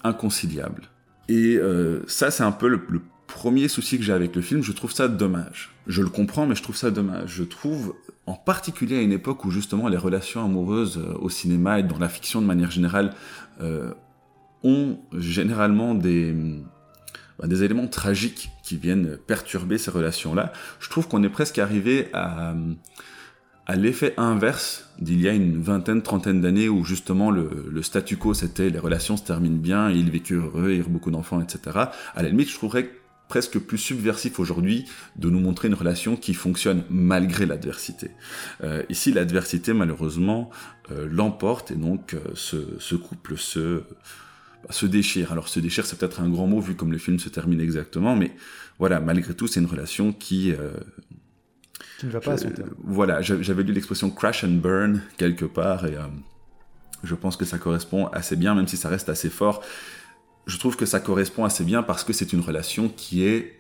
inconciliables. 0.04 0.84
Et 1.28 1.60
ça, 2.06 2.30
c'est 2.30 2.44
un 2.44 2.52
peu 2.52 2.68
le, 2.68 2.82
le 2.90 3.02
premier 3.30 3.68
souci 3.68 3.98
que 3.98 4.04
j'ai 4.04 4.14
avec 4.14 4.36
le 4.36 4.42
film, 4.42 4.64
je 4.64 4.72
trouve 4.72 4.92
ça 4.92 5.08
dommage. 5.08 5.72
Je 5.88 6.02
le 6.02 6.10
comprends, 6.10 6.46
mais 6.46 6.56
je 6.56 6.64
trouve 6.64 6.76
ça 6.76 6.92
dommage. 6.92 7.36
Je 7.36 7.44
trouve, 7.44 7.96
en 8.26 8.34
particulier 8.34 8.98
à 8.98 9.02
une 9.02 9.12
époque 9.12 9.46
où 9.46 9.52
justement 9.52 9.88
les 9.88 9.98
relations 9.98 10.44
amoureuses 10.44 10.98
euh, 10.98 11.14
au 11.20 11.30
cinéma 11.30 11.80
et 11.80 11.84
dans 11.84 12.00
la 12.00 12.10
fiction 12.10 12.42
de 12.42 12.48
manière 12.48 12.72
générale 12.72 13.14
euh, 13.62 13.94
ont 14.64 15.00
généralement 15.14 15.96
des, 15.96 16.36
bah, 17.40 17.48
des 17.48 17.64
éléments 17.64 17.88
tragiques 17.88 18.52
qui 18.64 18.76
viennent 18.76 19.18
perturber 19.26 19.78
ces 19.78 19.92
relations-là, 19.92 20.52
je 20.80 20.90
trouve 20.90 21.08
qu'on 21.08 21.24
est 21.24 21.30
presque 21.30 21.58
arrivé 21.60 22.10
à, 22.14 22.54
l'effet 23.76 24.16
inverse 24.18 24.90
d'il 25.00 25.22
y 25.22 25.30
a 25.30 25.34
une 25.34 25.62
vingtaine, 25.62 26.02
trentaine 26.02 26.42
d'années 26.42 26.68
où 26.68 26.84
justement 26.84 27.30
le, 27.30 27.82
statu 27.84 28.18
quo 28.18 28.34
c'était 28.34 28.72
les 28.72 28.80
relations 28.80 29.16
se 29.16 29.24
terminent 29.24 29.62
bien, 29.62 29.92
ils 29.92 30.10
vécurent 30.10 30.48
heureux, 30.48 30.72
ils 30.72 30.80
eurent 30.80 30.90
beaucoup 30.90 31.12
d'enfants, 31.12 31.40
etc. 31.40 31.78
À 32.16 32.24
la 32.24 32.30
limite, 32.30 32.50
je 32.50 32.56
trouverais 32.56 32.90
presque 33.30 33.60
plus 33.60 33.78
subversif 33.78 34.40
aujourd'hui 34.40 34.86
de 35.16 35.30
nous 35.30 35.40
montrer 35.40 35.70
une 35.70 35.76
relation 35.76 36.18
qui 36.18 36.34
fonctionne 36.34 36.84
malgré 36.90 37.46
l'adversité. 37.46 38.12
Euh, 38.64 38.84
ici, 38.90 39.14
l'adversité, 39.14 39.72
malheureusement, 39.72 40.50
euh, 40.92 41.08
l'emporte 41.10 41.72
et 41.72 41.76
donc 41.76 42.16
euh, 42.16 42.20
ce, 42.34 42.58
ce, 42.80 42.96
couple 42.96 43.38
se, 43.38 43.84
bah, 44.64 44.72
se 44.72 44.88
déchire. 44.88 45.32
Alors, 45.32 45.48
se 45.48 45.60
déchire, 45.60 45.86
c'est 45.86 45.98
peut-être 45.98 46.20
un 46.20 46.30
grand 46.30 46.48
mot 46.48 46.60
vu 46.60 46.76
comme 46.76 46.92
le 46.92 46.98
film 46.98 47.20
se 47.20 47.30
termine 47.30 47.62
exactement, 47.62 48.16
mais 48.16 48.32
voilà, 48.80 49.00
malgré 49.00 49.34
tout, 49.34 49.48
c'est 49.48 49.62
une 49.62 49.68
relation 49.68 50.12
qui... 50.12 50.54
Qui 52.00 52.06
ne 52.08 52.12
va 52.12 52.20
pas 52.20 52.34
à 52.34 52.38
son 52.38 52.50
terme. 52.50 52.70
Voilà, 52.84 53.22
j'avais 53.22 53.64
lu 53.64 53.74
l'expression 53.74 54.10
crash 54.10 54.44
and 54.44 54.58
burn 54.62 55.02
quelque 55.18 55.46
part 55.46 55.86
et 55.86 55.98
je 57.04 57.14
pense 57.14 57.36
que 57.38 57.46
ça 57.46 57.58
correspond 57.58 58.08
assez 58.08 58.36
bien, 58.38 58.56
même 58.56 58.68
si 58.68 58.78
ça 58.78 58.90
reste 58.90 59.10
assez 59.10 59.30
fort 59.30 59.62
je 60.46 60.58
trouve 60.58 60.76
que 60.76 60.86
ça 60.86 61.00
correspond 61.00 61.46
assez 61.46 61.64
bien 61.64 61.84
parce 61.84 62.04
que 62.04 62.14
c'est 62.14 62.34
une 62.34 62.42
relation 62.42 62.90
qui 62.90 63.24
est 63.24 63.60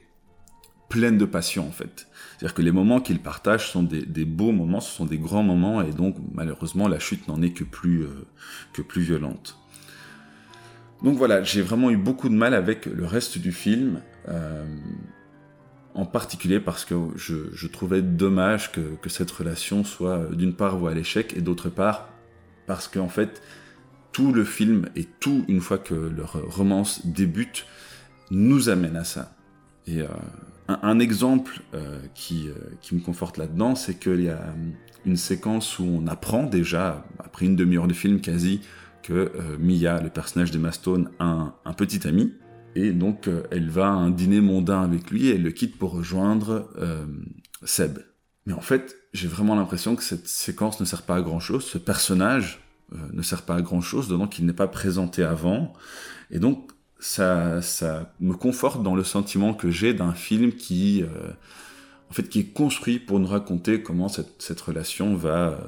pleine 0.90 1.18
de 1.18 1.26
passion 1.26 1.68
en 1.68 1.72
fait. 1.72 2.08
C'est-à-dire 2.38 2.56
que 2.56 2.62
les 2.62 2.72
moments 2.72 3.00
qu'ils 3.00 3.20
partagent 3.20 3.70
sont 3.70 3.84
des, 3.84 4.26
beaux 4.26 4.52
moments, 4.52 4.80
ce 4.80 4.92
sont 4.92 5.06
des 5.06 5.18
grands 5.18 5.44
moments 5.44 5.82
et 5.82 5.92
donc 5.92 6.16
malheureusement 6.34 6.88
la 6.88 7.00
chute 7.00 7.28
n'en 7.28 7.42
est 7.42 7.52
que 7.52 7.64
plus, 7.64 8.04
euh, 8.04 8.26
que 8.74 8.82
plus 8.82 9.02
violente. 9.02 9.58
Donc 11.04 11.18
voilà, 11.18 11.44
j'ai 11.44 11.62
vraiment 11.62 11.92
eu 11.92 11.98
beaucoup 11.98 12.28
de 12.28 12.34
mal 12.34 12.54
avec 12.54 12.86
le 12.86 13.06
reste 13.06 13.38
du 13.38 13.52
film, 13.52 14.02
euh, 14.28 14.66
en 15.94 16.06
particulier 16.06 16.60
parce 16.60 16.86
que 16.86 16.96
je, 17.16 17.68
trouvais 17.68 18.02
dommage 18.02 18.72
que, 18.72 19.10
cette 19.10 19.32
relation 19.32 19.84
soit 19.84 20.18
euh, 20.18 20.36
d'une 20.36 20.54
part 20.54 20.78
voie 20.78 20.92
à 20.92 20.94
l'échec 20.94 21.36
et 21.36 21.42
d'autre 21.42 21.70
part 21.70 22.10
parce 22.68 22.88
qu'en 22.88 23.10
fait 23.10 23.42
tout 24.12 24.32
le 24.34 24.44
film 24.44 24.90
et 24.96 25.06
tout, 25.20 25.46
une 25.48 25.62
fois 25.62 25.78
que 25.78 25.94
leur 25.94 26.34
romance 26.50 27.06
débute, 27.06 27.66
nous 28.32 28.70
amène 28.70 28.96
à 28.96 29.04
ça. 29.04 29.36
Et 29.88 30.02
euh, 30.02 30.08
un, 30.68 31.00
exemple 31.00 31.62
euh, 31.74 32.00
qui, 32.14 32.48
euh, 32.48 32.54
qui 32.82 32.96
me 32.96 33.00
conforte 33.00 33.38
là-dedans, 33.38 33.76
c'est 33.76 33.96
qu'il 33.96 34.22
y 34.22 34.30
a 34.30 34.54
une 35.06 35.18
séquence 35.18 35.80
où 35.80 35.84
on 35.84 36.08
apprend 36.08 36.44
déjà, 36.44 37.06
après 37.20 37.46
une 37.46 37.56
demi-heure 37.56 37.88
de 37.88 37.94
film 37.94 38.22
quasi, 38.22 38.62
que 39.02 39.32
Mia, 39.60 40.02
le 40.02 40.10
personnage 40.10 40.52
d'Emma 40.52 40.72
Stone, 40.72 41.10
a 41.20 41.26
un, 41.26 41.56
un, 41.66 41.74
petit 41.74 42.08
ami. 42.08 42.34
et 42.76 42.92
donc 42.92 43.28
elle 43.50 43.70
va 43.70 43.88
à 43.88 43.92
un 43.92 44.12
dîner 44.12 44.42
mondain 44.42 44.84
avec 44.84 45.10
lui 45.10 45.28
et 45.28 45.36
elle 45.36 45.42
le 45.42 45.52
quitte 45.52 45.80
pour 45.80 45.94
rejoindre 45.94 46.70
Seb. 47.64 48.00
Mais 48.46 48.54
en 48.54 48.62
fait, 48.62 48.98
j'ai 49.14 49.28
vraiment 49.28 49.56
l'impression 49.56 49.96
que 49.96 50.04
cette 50.04 50.28
séquence 50.28 50.80
ne 50.80 50.86
sert 50.86 51.04
pas 51.04 51.16
à 51.16 51.22
grand 51.22 51.40
chose. 51.40 51.64
Ce 51.64 51.78
personnage 51.78 52.60
ne 53.14 53.22
sert 53.22 53.44
pas 53.44 53.56
à 53.56 53.62
grand 53.62 53.82
chose, 53.82 54.08
donnant 54.08 54.28
qu'il 54.28 54.46
n'est 54.46 54.54
pas 54.54 54.68
présenté 54.68 55.24
avant. 55.24 55.74
Et 56.32 56.40
donc, 56.40 56.72
ça, 57.00 57.62
ça 57.62 58.14
me 58.20 58.34
conforte 58.34 58.84
dans 58.84 58.96
le 58.96 59.04
sentiment 59.04 59.54
que 59.54 59.70
j'ai 59.70 59.94
d'un 59.94 60.14
film 60.14 60.52
qui, 60.54 61.04
en 62.10 62.14
fait, 62.14 62.28
qui 62.30 62.40
est 62.40 62.54
construit 62.54 63.00
pour 63.00 63.20
nous 63.20 63.28
raconter 63.28 63.82
comment 63.82 64.10
cette, 64.10 64.42
cette 64.42 64.60
relation 64.62 65.16
va, 65.16 65.60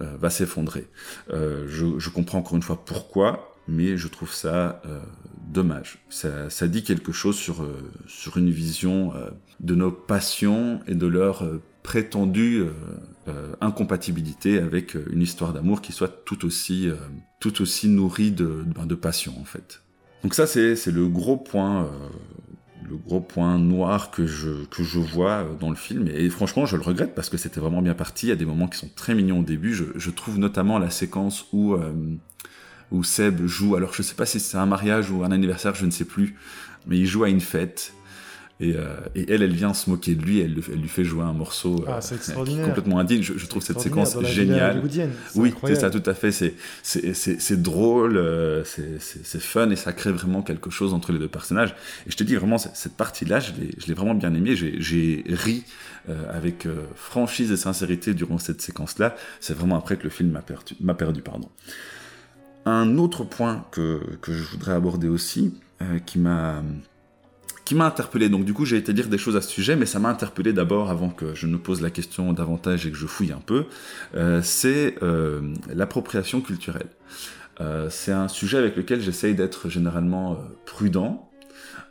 euh, 0.00 0.16
va 0.18 0.30
s'effondrer. 0.30 0.88
Euh, 1.30 1.66
je, 1.68 2.08
comprends 2.08 2.38
encore 2.38 2.56
une 2.56 2.62
fois 2.62 2.82
pourquoi, 2.82 3.54
mais 3.68 3.98
je 3.98 4.08
trouve 4.08 4.32
ça 4.32 4.80
euh, 4.86 5.00
dommage. 5.48 5.98
Ça, 6.08 6.48
ça, 6.48 6.66
dit 6.66 6.82
quelque 6.82 7.12
chose 7.12 7.36
sur, 7.36 7.68
sur 8.06 8.38
une 8.38 8.50
vision 8.50 9.12
de 9.60 9.74
nos 9.74 9.92
passions 9.92 10.80
et 10.86 10.94
de 10.94 11.06
leur 11.06 11.44
prétendue 11.82 12.64
incompatibilité 13.60 14.58
avec 14.58 14.94
une 14.94 15.22
histoire 15.22 15.52
d'amour 15.52 15.80
qui 15.80 15.92
soit 15.92 16.24
tout 16.24 16.44
aussi, 16.44 16.90
tout 17.40 17.62
aussi 17.62 17.88
nourrie 17.88 18.32
de, 18.32 18.64
ben, 18.74 18.86
de 18.86 18.94
passion, 18.94 19.34
en 19.40 19.44
fait. 19.44 19.82
Donc 20.22 20.34
ça, 20.34 20.46
c'est 20.46 20.86
le 20.86 21.08
gros 21.08 21.36
point 21.36 21.88
le 22.88 22.96
gros 22.96 23.20
point 23.20 23.58
noir 23.58 24.10
que 24.10 24.26
je, 24.26 24.64
que 24.66 24.82
je 24.82 24.98
vois 24.98 25.44
dans 25.60 25.70
le 25.70 25.76
film. 25.76 26.08
Et, 26.08 26.28
franchement, 26.30 26.66
je 26.66 26.76
le 26.76 26.82
regrette 26.82 27.14
parce 27.14 27.28
que 27.28 27.36
c'était 27.36 27.60
vraiment 27.60 27.82
bien 27.82 27.94
parti. 27.94 28.26
Il 28.26 28.28
y 28.30 28.32
a 28.32 28.36
des 28.36 28.44
moments 28.44 28.68
qui 28.68 28.78
sont 28.78 28.90
très 28.94 29.14
mignons 29.14 29.40
au 29.40 29.44
début. 29.44 29.74
Je, 29.74 29.84
je 29.96 30.10
trouve 30.10 30.38
notamment 30.38 30.78
la 30.78 30.90
séquence 30.90 31.46
où, 31.52 31.74
euh, 31.74 31.92
où 32.90 33.02
Seb 33.04 33.46
joue. 33.46 33.76
Alors, 33.76 33.94
je 33.94 34.02
sais 34.02 34.14
pas 34.14 34.26
si 34.26 34.40
c'est 34.40 34.56
un 34.56 34.66
mariage 34.66 35.10
ou 35.10 35.24
un 35.24 35.32
anniversaire, 35.32 35.74
je 35.74 35.86
ne 35.86 35.90
sais 35.90 36.04
plus. 36.04 36.36
Mais 36.86 36.98
il 36.98 37.06
joue 37.06 37.24
à 37.24 37.28
une 37.28 37.40
fête. 37.40 37.94
Euh, 38.62 38.96
et, 39.14 39.32
elle, 39.32 39.42
elle 39.42 39.54
vient 39.54 39.74
se 39.74 39.90
moquer 39.90 40.14
de 40.14 40.22
lui, 40.22 40.40
elle, 40.40 40.54
lui 40.54 40.88
fait 40.88 41.04
jouer 41.04 41.24
un 41.24 41.32
morceau 41.32 41.84
ah, 41.88 41.98
euh, 42.12 42.64
complètement 42.64 42.98
indigne. 42.98 43.22
Je, 43.22 43.46
trouve 43.46 43.62
cette 43.62 43.80
séquence 43.80 44.20
géniale. 44.24 44.82
Oui, 45.34 45.54
c'est 45.64 45.74
ça, 45.74 45.90
tout 45.90 46.02
à 46.06 46.14
fait. 46.14 46.32
C'est 46.82 47.62
drôle, 47.62 48.16
euh, 48.16 48.62
c'est 48.64 49.40
fun 49.40 49.70
et 49.70 49.76
ça 49.76 49.92
crée 49.92 50.12
vraiment 50.12 50.42
quelque 50.42 50.70
chose 50.70 50.94
entre 50.94 51.12
les 51.12 51.18
deux 51.18 51.28
personnages. 51.28 51.74
Et 52.06 52.10
je 52.10 52.16
te 52.16 52.24
dis 52.24 52.36
vraiment, 52.36 52.58
cette 52.58 52.96
partie-là, 52.96 53.40
je 53.40 53.52
l'ai 53.86 53.94
vraiment 53.94 54.14
bien 54.14 54.34
aimée. 54.34 54.54
J'ai 54.56 55.24
ri 55.28 55.64
avec 56.30 56.66
franchise 56.94 57.50
et 57.52 57.56
sincérité 57.56 58.14
durant 58.14 58.38
cette 58.38 58.60
séquence-là. 58.60 59.16
C'est 59.40 59.54
vraiment 59.54 59.76
après 59.76 59.96
que 59.96 60.04
le 60.04 60.10
film 60.10 60.30
m'a 60.30 60.42
perdu, 60.42 60.74
perdu. 60.98 61.22
Pardon. 61.22 61.48
Un 62.64 62.96
autre 62.98 63.24
point 63.24 63.66
que, 63.72 64.00
que 64.20 64.32
je 64.32 64.42
voudrais 64.42 64.72
aborder 64.72 65.08
aussi, 65.08 65.54
qui 66.06 66.20
m'a 66.20 66.62
qui 67.64 67.74
m'a 67.74 67.86
interpellé. 67.86 68.28
Donc 68.28 68.44
du 68.44 68.52
coup, 68.52 68.64
j'ai 68.64 68.76
été 68.76 68.92
dire 68.92 69.08
des 69.08 69.18
choses 69.18 69.36
à 69.36 69.40
ce 69.40 69.50
sujet, 69.50 69.76
mais 69.76 69.86
ça 69.86 69.98
m'a 69.98 70.08
interpellé 70.08 70.52
d'abord 70.52 70.90
avant 70.90 71.10
que 71.10 71.34
je 71.34 71.46
ne 71.46 71.56
pose 71.56 71.80
la 71.80 71.90
question 71.90 72.32
davantage 72.32 72.86
et 72.86 72.90
que 72.90 72.96
je 72.96 73.06
fouille 73.06 73.32
un 73.32 73.42
peu. 73.44 73.66
Euh, 74.14 74.40
c'est 74.42 74.96
euh, 75.02 75.54
l'appropriation 75.72 76.40
culturelle. 76.40 76.88
Euh, 77.60 77.88
c'est 77.90 78.12
un 78.12 78.28
sujet 78.28 78.58
avec 78.58 78.76
lequel 78.76 79.00
j'essaye 79.00 79.34
d'être 79.34 79.68
généralement 79.68 80.38
prudent. 80.64 81.28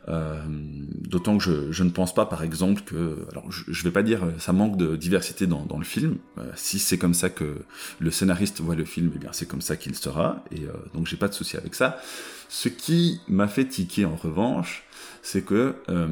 D'autant 0.08 1.38
que 1.38 1.44
je, 1.44 1.70
je, 1.70 1.84
ne 1.84 1.90
pense 1.90 2.12
pas, 2.12 2.26
par 2.26 2.42
exemple, 2.42 2.82
que, 2.82 3.18
alors 3.30 3.50
je, 3.52 3.70
ne 3.70 3.84
vais 3.84 3.92
pas 3.92 4.02
dire 4.02 4.32
ça 4.38 4.52
manque 4.52 4.76
de 4.76 4.96
diversité 4.96 5.46
dans, 5.46 5.64
dans 5.64 5.78
le 5.78 5.84
film. 5.84 6.16
si 6.56 6.80
c'est 6.80 6.98
comme 6.98 7.14
ça 7.14 7.30
que 7.30 7.58
le 8.00 8.10
scénariste 8.10 8.60
voit 8.60 8.74
le 8.74 8.84
film, 8.84 9.12
eh 9.14 9.18
bien 9.20 9.30
c'est 9.32 9.46
comme 9.46 9.60
ça 9.60 9.76
qu'il 9.76 9.94
sera, 9.94 10.42
et 10.50 10.62
donc 10.92 11.06
j'ai 11.06 11.16
pas 11.16 11.28
de 11.28 11.34
souci 11.34 11.56
avec 11.56 11.76
ça. 11.76 12.00
Ce 12.48 12.68
qui 12.68 13.20
m'a 13.28 13.46
fait 13.46 13.64
tiquer 13.64 14.04
en 14.04 14.16
revanche, 14.16 14.84
c'est 15.22 15.42
que 15.42 15.76
euh, 15.88 16.08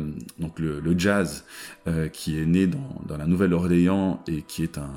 le, 0.57 0.99
jazz 0.99 1.45
euh, 1.89 2.09
qui 2.09 2.41
est 2.41 2.47
né 2.47 2.69
dans, 2.69 3.17
la 3.17 3.27
Nouvelle-Orléans 3.27 4.23
et 4.29 4.43
qui 4.43 4.63
est 4.63 4.79
un, 4.79 4.91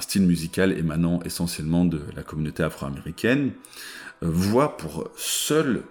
style 0.00 0.26
musical 0.26 0.72
émanant 0.72 1.20
essentiellement 1.24 1.84
de 1.84 2.00
la 2.14 2.22
communauté 2.22 2.62
afro-américaine, 2.62 3.52
euh, 4.22 4.28
voit 4.30 4.76
pour 4.76 5.10
seul 5.16 5.82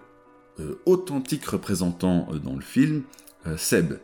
authentique 0.88 1.46
représentant 1.46 2.30
dans 2.44 2.56
le 2.56 2.62
film 2.62 3.04
Seb, 3.58 4.00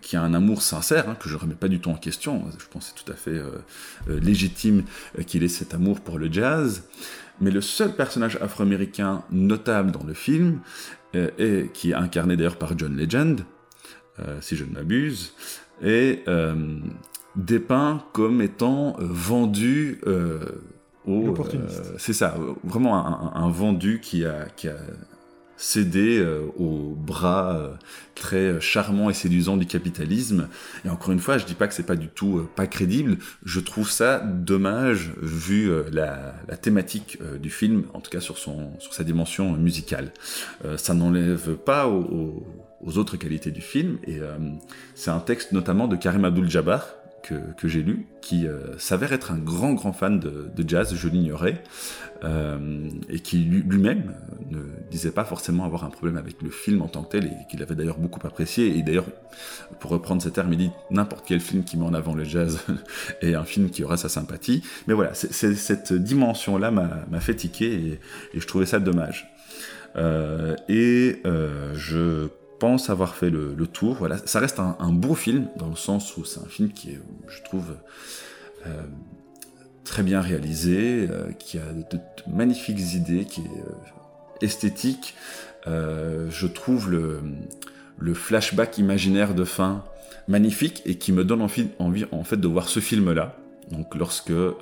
qui 0.00 0.14
a 0.14 0.22
un 0.22 0.32
amour 0.32 0.62
sincère, 0.62 1.08
hein, 1.08 1.16
que 1.16 1.28
je 1.28 1.34
ne 1.34 1.40
remets 1.40 1.56
pas 1.56 1.66
du 1.66 1.80
tout 1.80 1.90
en 1.90 1.96
question, 1.96 2.44
je 2.56 2.66
pense 2.70 2.92
que 2.92 3.00
c'est 3.00 3.04
tout 3.04 3.12
à 3.12 3.16
fait 3.16 3.42
légitime 4.06 4.84
qu'il 5.26 5.42
ait 5.42 5.48
cet 5.48 5.74
amour 5.74 6.00
pour 6.00 6.20
le 6.20 6.32
jazz, 6.32 6.84
mais 7.40 7.50
le 7.50 7.60
seul 7.60 7.96
personnage 7.96 8.38
afro-américain 8.40 9.24
notable 9.32 9.90
dans 9.90 10.04
le 10.04 10.14
film 10.14 10.60
et 11.14 11.70
qui 11.72 11.90
est 11.90 11.94
incarné 11.94 12.36
d'ailleurs 12.36 12.56
par 12.56 12.76
John 12.78 12.96
Legend, 12.96 13.44
euh, 14.20 14.38
si 14.40 14.56
je 14.56 14.64
ne 14.64 14.72
m'abuse, 14.72 15.34
est 15.82 16.26
euh, 16.28 16.78
dépeint 17.36 18.04
comme 18.12 18.40
étant 18.42 18.96
vendu 18.98 20.00
au... 21.06 21.34
c'est 21.98 22.12
ça, 22.12 22.36
vraiment 22.62 23.36
un, 23.36 23.50
vendu 23.50 24.00
qui 24.00 24.24
a, 24.24 24.46
qui 24.56 24.68
a 24.68 24.76
céder 25.62 26.18
euh, 26.18 26.40
aux 26.58 26.96
bras 26.96 27.56
euh, 27.56 27.74
très 28.16 28.60
charmants 28.60 29.10
et 29.10 29.14
séduisants 29.14 29.56
du 29.56 29.64
capitalisme. 29.64 30.48
Et 30.84 30.88
encore 30.88 31.12
une 31.12 31.20
fois, 31.20 31.38
je 31.38 31.46
dis 31.46 31.54
pas 31.54 31.68
que 31.68 31.74
c'est 31.74 31.86
pas 31.86 31.94
du 31.94 32.08
tout 32.08 32.38
euh, 32.38 32.48
pas 32.56 32.66
crédible. 32.66 33.16
Je 33.44 33.60
trouve 33.60 33.88
ça 33.88 34.18
dommage 34.18 35.12
vu 35.22 35.70
la, 35.92 36.34
thématique 36.60 37.18
du 37.40 37.50
film, 37.50 37.84
en 37.94 38.00
tout 38.00 38.10
cas 38.10 38.20
sur 38.20 38.38
son 38.38 38.78
sur 38.78 38.92
sa 38.92 39.04
dimension 39.04 39.52
musicale. 39.52 40.12
ça 40.76 40.94
n'enlève 40.94 41.56
pas 41.56 41.88
aux, 41.88 42.44
autres 42.96 43.16
qualités 43.16 43.50
du 43.50 43.60
film. 43.60 43.98
Et 44.06 44.20
c'est 44.94 45.10
un 45.10 45.18
texte 45.20 45.52
notamment 45.52 45.88
de 45.88 45.96
Karim 45.96 46.24
Abdul-Jabbar 46.24 47.01
que, 47.22 47.68
j'ai 47.68 47.82
lu, 47.82 48.06
qui 48.20 48.46
s'avère 48.78 49.12
être 49.12 49.32
un 49.32 49.38
grand 49.38 49.74
grand 49.74 49.92
fan 49.92 50.20
de, 50.20 50.68
jazz, 50.68 50.94
je 50.94 51.08
l'ignorais, 51.08 51.62
euh, 52.24 52.88
et 53.08 53.18
qui 53.18 53.38
lui-même 53.38 54.14
ne 54.50 54.58
disait 54.90 55.10
pas 55.10 55.24
forcément 55.24 55.64
avoir 55.64 55.84
un 55.84 55.90
problème 55.90 56.16
avec 56.16 56.40
le 56.40 56.50
film 56.50 56.82
en 56.82 56.88
tant 56.88 57.02
que 57.02 57.12
tel, 57.12 57.26
et 57.26 57.50
qu'il 57.50 57.62
avait 57.62 57.74
d'ailleurs 57.74 57.98
beaucoup 57.98 58.24
apprécié. 58.24 58.76
Et 58.76 58.82
d'ailleurs, 58.82 59.06
pour 59.80 59.90
reprendre 59.90 60.22
ces 60.22 60.30
termes, 60.30 60.52
il 60.52 60.58
dit 60.58 60.70
n'importe 60.90 61.24
quel 61.26 61.40
film 61.40 61.64
qui 61.64 61.76
met 61.76 61.84
en 61.84 61.94
avant 61.94 62.14
le 62.14 62.24
jazz 62.24 62.60
est 63.22 63.34
un 63.34 63.44
film 63.44 63.70
qui 63.70 63.82
aura 63.82 63.96
sa 63.96 64.08
sympathie. 64.08 64.62
Mais 64.86 64.94
voilà, 64.94 65.14
cette 65.14 65.92
dimension-là 65.92 66.70
m'a 66.70 67.20
fait 67.20 67.34
tiquer, 67.34 67.72
et, 67.74 68.00
je 68.38 68.46
trouvais 68.46 68.66
ça 68.66 68.78
dommage. 68.78 69.28
Euh, 69.96 70.56
et 70.68 71.20
euh, 71.26 71.74
je 71.74 72.28
pense 72.62 72.90
avoir 72.90 73.16
fait 73.16 73.28
le, 73.28 73.66
tour. 73.66 73.96
Voilà, 73.96 74.18
ça 74.24 74.38
reste 74.38 74.60
un, 74.60 74.92
beau 74.92 75.16
film 75.16 75.48
dans 75.56 75.66
le 75.66 75.74
sens 75.74 76.16
où 76.16 76.24
c'est 76.24 76.38
un 76.38 76.48
film 76.48 76.70
qui 76.70 76.90
est, 76.90 77.00
je 77.26 77.42
trouve, 77.42 77.74
euh, 78.68 78.82
très 79.82 80.04
bien 80.04 80.20
réalisé, 80.20 81.08
euh, 81.10 81.32
qui 81.32 81.58
a 81.58 81.72
de, 81.72 81.98
magnifiques 82.32 82.94
idées, 82.94 83.24
qui 83.24 83.40
est 83.40 83.44
euh, 83.44 84.42
esthétique. 84.42 85.16
Je 85.66 86.46
trouve 86.46 86.88
le, 86.88 87.20
le, 87.98 88.14
flashback 88.14 88.78
imaginaire 88.78 89.34
de 89.34 89.42
fin 89.42 89.82
magnifique 90.28 90.82
et 90.86 90.98
qui 90.98 91.10
me 91.10 91.24
donne 91.24 91.42
envie, 91.42 91.66
envie 91.80 92.04
en 92.12 92.22
fait 92.22 92.36
de 92.36 92.46
voir 92.46 92.68
ce 92.68 92.78
film-là. 92.78 93.41
Donc 93.72 93.94
lorsque, 93.94 94.30
euh, 94.30 94.54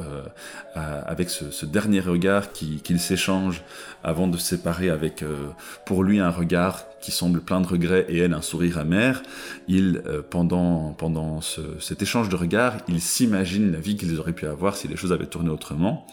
avec 0.75 1.31
ce, 1.31 1.67
dernier 1.67 2.01
regard 2.01 2.53
qu'il 2.53 2.81
qui 2.81 2.99
s'échange 2.99 3.63
avant 4.05 4.29
de 4.29 4.37
se 4.37 4.57
séparer 4.57 4.89
avec, 4.89 5.23
euh, 5.23 5.49
pour 5.85 6.05
lui, 6.05 6.21
un 6.21 6.31
regard 6.31 6.85
qui 7.01 7.11
semble 7.11 7.41
plein 7.41 7.61
de 7.61 7.67
regrets 7.67 8.07
et 8.09 8.19
elle, 8.19 8.35
un 8.35 8.43
sourire 8.43 8.79
amer, 8.79 9.23
il, 9.69 10.03
euh, 10.07 10.23
pendant, 10.23 10.93
pendant 10.93 11.41
ce, 11.41 11.61
cet 11.81 12.03
échange 12.03 12.29
de 12.29 12.37
regards, 12.37 12.77
il 12.89 13.01
s'imagine 13.01 13.73
la 13.73 13.81
vie 13.81 13.97
qu'ils 13.97 14.19
auraient 14.19 14.33
pu 14.33 14.47
avoir 14.47 14.77
si 14.77 14.87
les 14.87 14.97
choses 14.97 15.13
avaient 15.13 15.27
tourné 15.27 15.51
autrement, 15.51 16.07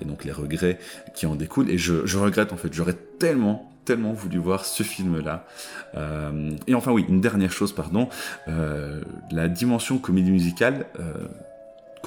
et 0.00 0.04
donc 0.04 0.24
les 0.24 0.30
regrets 0.30 0.78
qui 1.16 1.26
en 1.26 1.34
découlent. 1.34 1.70
Et 1.70 1.78
je, 1.78 2.18
regrette, 2.18 2.52
en 2.52 2.56
fait, 2.56 2.72
j'aurais 2.72 2.96
tellement 3.18 3.72
tellement 3.86 4.12
voulu 4.12 4.36
voir 4.36 4.66
ce 4.66 4.82
film-là. 4.82 5.46
Euh, 5.94 6.50
et 6.66 6.74
enfin 6.74 6.92
oui, 6.92 7.06
une 7.08 7.22
dernière 7.22 7.52
chose, 7.52 7.72
pardon, 7.72 8.10
euh, 8.48 9.00
la 9.30 9.48
dimension 9.48 9.96
comédie 9.96 10.32
musicale, 10.32 10.86
euh, 11.00 11.14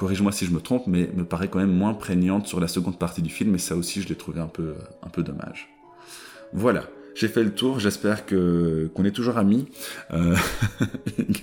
corrige-moi 0.00 0.32
si 0.32 0.46
je 0.46 0.50
me 0.50 0.60
trompe, 0.60 0.86
mais 0.86 1.10
me 1.14 1.24
paraît 1.24 1.48
quand 1.48 1.58
même 1.58 1.76
moins 1.76 1.92
prégnante 1.92 2.46
sur 2.46 2.58
la 2.58 2.68
seconde 2.68 2.98
partie 2.98 3.20
du 3.20 3.28
film, 3.28 3.54
et 3.54 3.58
ça 3.58 3.76
aussi 3.76 4.00
je 4.00 4.08
l'ai 4.08 4.14
trouvé 4.14 4.40
un 4.40 4.46
peu, 4.46 4.72
un 5.02 5.10
peu 5.10 5.22
dommage. 5.22 5.68
Voilà, 6.54 6.84
j'ai 7.14 7.28
fait 7.28 7.44
le 7.44 7.54
tour, 7.54 7.80
j'espère 7.80 8.24
que 8.24 8.90
qu'on 8.94 9.04
est 9.04 9.10
toujours 9.10 9.36
amis, 9.36 9.68
euh, 10.14 10.34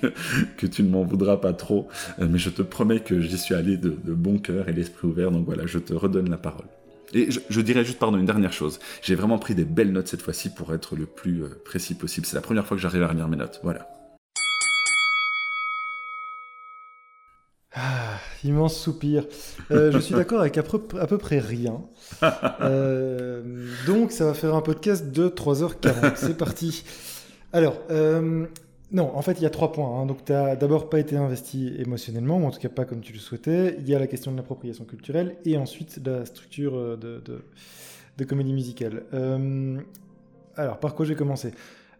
que, 0.58 0.66
tu 0.66 0.82
ne 0.82 0.90
m'en 0.90 1.04
voudras 1.04 1.38
pas 1.38 1.54
trop, 1.54 1.88
euh, 2.20 2.28
mais 2.28 2.40
je 2.40 2.50
te 2.50 2.64
promets 2.64 3.00
que 3.00 3.22
j'y 3.22 3.38
suis 3.38 3.54
allé 3.54 3.78
de, 3.78 3.92
bon 4.12 4.40
cœur 4.40 4.70
et 4.70 4.74
l'esprit 4.74 5.08
ouvert, 5.08 5.30
donc 5.30 5.46
voilà, 5.46 5.68
je 5.68 5.78
te 5.78 5.94
redonne 5.94 6.32
la 6.32 6.38
parole. 6.38 6.66
Et 7.14 7.30
je, 7.30 7.40
je, 7.50 7.62
dirais 7.62 7.86
juste, 7.86 8.00
pardon, 8.00 8.18
une 8.18 8.26
dernière 8.26 8.54
chose. 8.54 8.80
J'ai 9.04 9.14
vraiment 9.14 9.38
pris 9.38 9.54
des 9.54 9.66
belles 9.66 9.92
notes 9.92 10.08
cette 10.08 10.24
fois-ci 10.24 10.50
pour 10.50 10.74
être 10.74 10.96
le 10.96 11.06
plus 11.06 11.44
euh, 11.44 11.62
précis 11.64 11.94
possible. 11.94 12.26
C'est 12.26 12.36
la 12.36 12.42
première 12.42 12.66
fois 12.66 12.76
que 12.76 12.82
j'arrive 12.82 13.04
à 13.04 13.08
relire 13.08 13.28
mes 13.28 13.38
notes. 13.38 13.60
Voilà. 13.64 13.88
Immense 18.44 18.77
soupir. 18.77 19.25
Euh, 19.72 19.91
je 19.91 20.00
suis 20.00 20.13
d'accord 20.13 20.41
avec 20.41 20.58
à 20.58 20.63
peu, 20.63 21.17
près 21.17 21.39
rien. 21.39 21.82
Euh, 22.62 23.41
donc, 23.86 24.12
ça 24.12 24.25
va 24.25 24.34
faire 24.34 24.56
un 24.56 24.62
podcast 24.62 25.12
de 25.12 25.29
3h40. 25.29 26.13
C'est 26.15 26.38
parti. 26.38 26.84
Alors, 27.53 27.77
euh, 27.91 28.46
non, 28.91 29.15
en 29.15 29.22
fait, 29.22 29.34
il 29.34 29.44
y 29.44 29.46
a 29.46 29.50
trois 29.50 29.72
points. 29.72 30.00
Hein. 30.00 30.06
Donc, 30.06 30.25
tu 30.25 30.32
n'as 30.32 30.56
d'abord 30.56 30.89
pas 30.89 31.00
été 31.00 31.15
investi 31.15 31.74
émotionnellement, 31.77 32.38
en 32.38 32.51
tout 32.51 32.60
cas 32.60 32.70
pas 32.70 32.86
comme 32.86 33.01
tu 33.01 33.13
le 33.13 33.20
souhaitais. 33.20 33.77
Il 33.79 33.89
y 33.89 33.96
a 33.96 34.00
la 34.00 34.08
question 34.08 34.32
de 34.32 34.38
l'appropriation 34.38 34.86
culturelle, 34.86 35.36
et 35.46 35.58
ensuite 35.58 36.00
la 36.06 36.25
structure 36.25 36.98
de, 36.98 37.22
de, 38.17 38.24
comédie 38.25 38.53
musicale. 38.53 39.03
alors, 40.56 40.79
par 40.79 40.96
quoi 40.96 41.06
j'ai 41.06 41.15
commencé 41.15 41.51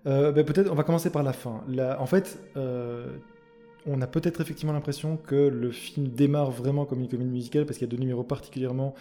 ben, 0.06 0.34
Peut-être, 0.34 0.72
on 0.72 0.76
va 0.76 0.84
commencer 0.84 1.10
par 1.10 1.24
la 1.24 1.34
fin. 1.34 1.64
en 2.00 2.06
fait, 2.06 2.40
on 3.88 4.02
a 4.02 4.08
peut-être 4.08 4.42
effectivement 4.42 4.74
l'impression 4.74 5.18
que 5.18 5.36
le 5.36 5.72
film 5.72 6.10
démarre 6.10 6.52
vraiment 6.52 6.86
comme 6.86 7.00
une 7.00 7.08
comédie 7.08 7.32
musicale 7.32 7.66
parce 7.66 7.78
qu'il 7.78 7.88
y 7.88 7.90
a 7.90 7.92
deux 7.92 8.02
numéros 8.02 8.24
particulièrement 8.24 8.94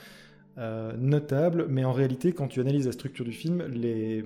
euh, 0.58 0.92
notables, 0.96 1.66
mais 1.68 1.84
en 1.84 1.92
réalité, 1.92 2.32
quand 2.32 2.48
tu 2.48 2.60
analyses 2.60 2.86
la 2.86 2.92
structure 2.92 3.24
du 3.24 3.32
film, 3.32 3.62
les, 3.66 4.24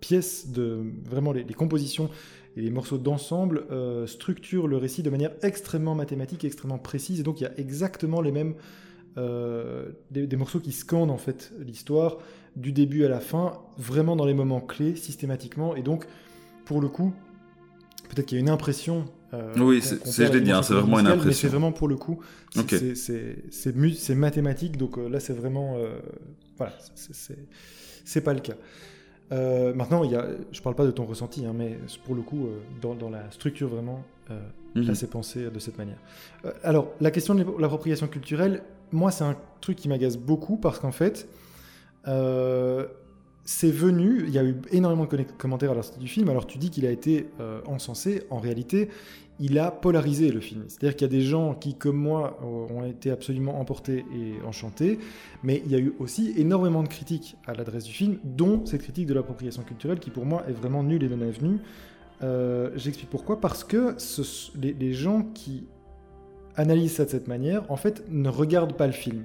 pièces 0.00 0.50
de 0.50 0.82
vraiment 1.06 1.32
les, 1.32 1.44
compositions 1.44 2.10
et 2.58 2.60
les 2.60 2.70
morceaux 2.70 2.98
d'ensemble 2.98 3.64
euh, 3.70 4.06
structurent 4.06 4.66
le 4.66 4.76
récit 4.76 5.02
de 5.02 5.08
manière 5.08 5.30
extrêmement 5.42 5.94
mathématique, 5.94 6.44
extrêmement 6.44 6.76
précise, 6.76 7.20
et 7.20 7.22
donc 7.22 7.40
il 7.40 7.44
y 7.44 7.46
a 7.46 7.58
exactement 7.58 8.20
les 8.20 8.30
mêmes 8.30 8.54
euh, 9.16 9.92
des, 10.10 10.26
des, 10.26 10.36
morceaux 10.36 10.60
qui 10.60 10.72
scandent 10.72 11.10
en 11.10 11.16
fait 11.16 11.54
l'histoire 11.58 12.18
du 12.56 12.72
début 12.72 13.04
à 13.04 13.08
la 13.08 13.20
fin, 13.20 13.60
vraiment 13.78 14.16
dans 14.16 14.26
les 14.26 14.34
moments 14.34 14.60
clés 14.60 14.96
systématiquement, 14.96 15.74
et 15.74 15.82
donc 15.82 16.06
pour 16.66 16.82
le 16.82 16.88
coup 16.88 17.14
peut-être 18.14 18.26
qu'il 18.26 18.38
y 18.38 18.40
a 18.40 18.42
une 18.42 18.50
impression. 18.50 19.06
Euh, 19.32 19.52
oui, 19.58 19.82
c'est, 19.82 20.02
dit, 20.40 20.52
hein, 20.52 20.62
c'est 20.62 20.74
vraiment 20.74 21.00
une 21.00 21.06
impression. 21.06 21.28
Mais 21.28 21.34
c'est 21.34 21.48
vraiment 21.48 21.72
pour 21.72 21.88
le 21.88 21.96
coup, 21.96 22.20
c'est, 22.50 24.14
mathématique, 24.14 24.76
donc 24.76 24.98
euh, 24.98 25.08
là 25.08 25.20
c'est 25.20 25.32
vraiment, 25.32 25.76
euh, 25.76 25.98
voilà, 26.56 26.72
c'est 28.04 28.20
pas 28.20 28.32
le 28.32 28.40
cas. 28.40 28.54
maintenant, 29.74 30.04
il 30.04 30.12
y 30.12 30.16
a, 30.16 30.28
je 30.52 30.60
parle 30.60 30.76
pas 30.76 30.86
de 30.86 30.92
ton 30.92 31.04
ressenti, 31.04 31.44
hein, 31.44 31.52
mais 31.54 31.78
pour 32.04 32.14
le 32.14 32.22
coup, 32.22 32.48
dans, 32.80 32.94
dans, 32.94 33.10
la 33.10 33.30
structure 33.32 33.68
vraiment, 33.68 34.04
là 34.28 34.36
mhm. 34.74 34.94
c'est 34.94 35.10
pensé 35.10 35.50
de 35.50 35.58
cette 35.58 35.78
manière. 35.78 35.98
alors, 36.62 36.92
la 37.00 37.10
question 37.10 37.34
de 37.34 37.44
l'appropriation 37.58 38.06
culturelle, 38.06 38.62
moi 38.92 39.10
c'est 39.10 39.24
un 39.24 39.36
truc 39.60 39.76
qui 39.76 39.88
m'agace 39.88 40.16
beaucoup 40.16 40.56
parce 40.56 40.78
qu'en 40.78 40.92
fait, 40.92 41.28
c'est 43.44 43.70
venu, 43.70 44.24
il 44.26 44.32
y 44.32 44.38
a 44.38 44.44
eu 44.44 44.56
énormément 44.72 45.04
de 45.04 45.22
commentaires 45.36 45.72
à 45.72 45.74
la 45.74 45.82
sortie 45.82 46.00
du 46.00 46.08
film, 46.08 46.30
alors 46.30 46.46
tu 46.46 46.58
dis 46.58 46.70
qu'il 46.70 46.86
a 46.86 46.90
été 46.90 47.26
euh, 47.40 47.60
encensé, 47.66 48.22
en 48.30 48.38
réalité, 48.38 48.88
il 49.40 49.58
a 49.58 49.70
polarisé 49.70 50.30
le 50.30 50.40
film. 50.40 50.64
C'est-à-dire 50.68 50.96
qu'il 50.96 51.06
y 51.06 51.10
a 51.10 51.16
des 51.18 51.24
gens 51.24 51.54
qui, 51.54 51.74
comme 51.74 51.96
moi, 51.96 52.38
ont 52.42 52.84
été 52.84 53.10
absolument 53.10 53.58
emportés 53.58 54.04
et 54.14 54.44
enchantés, 54.46 54.98
mais 55.42 55.62
il 55.64 55.72
y 55.72 55.74
a 55.74 55.78
eu 55.78 55.92
aussi 55.98 56.32
énormément 56.36 56.82
de 56.82 56.88
critiques 56.88 57.36
à 57.46 57.52
l'adresse 57.52 57.84
du 57.84 57.92
film, 57.92 58.18
dont 58.24 58.64
cette 58.64 58.82
critique 58.82 59.06
de 59.06 59.14
l'appropriation 59.14 59.62
culturelle 59.62 59.98
qui, 59.98 60.10
pour 60.10 60.24
moi, 60.24 60.44
est 60.48 60.52
vraiment 60.52 60.82
nulle 60.82 61.02
et 61.02 61.08
non 61.08 61.20
avenue. 61.20 61.58
Euh, 62.22 62.70
J'explique 62.76 63.10
pourquoi. 63.10 63.40
Parce 63.40 63.64
que 63.64 63.96
les, 64.54 64.92
gens 64.92 65.22
qui 65.34 65.66
analysent 66.56 66.94
ça 66.94 67.04
de 67.04 67.10
cette 67.10 67.26
manière, 67.26 67.70
en 67.70 67.76
fait, 67.76 68.04
ne 68.08 68.28
regardent 68.28 68.76
pas 68.76 68.86
le 68.86 68.92
film. 68.92 69.24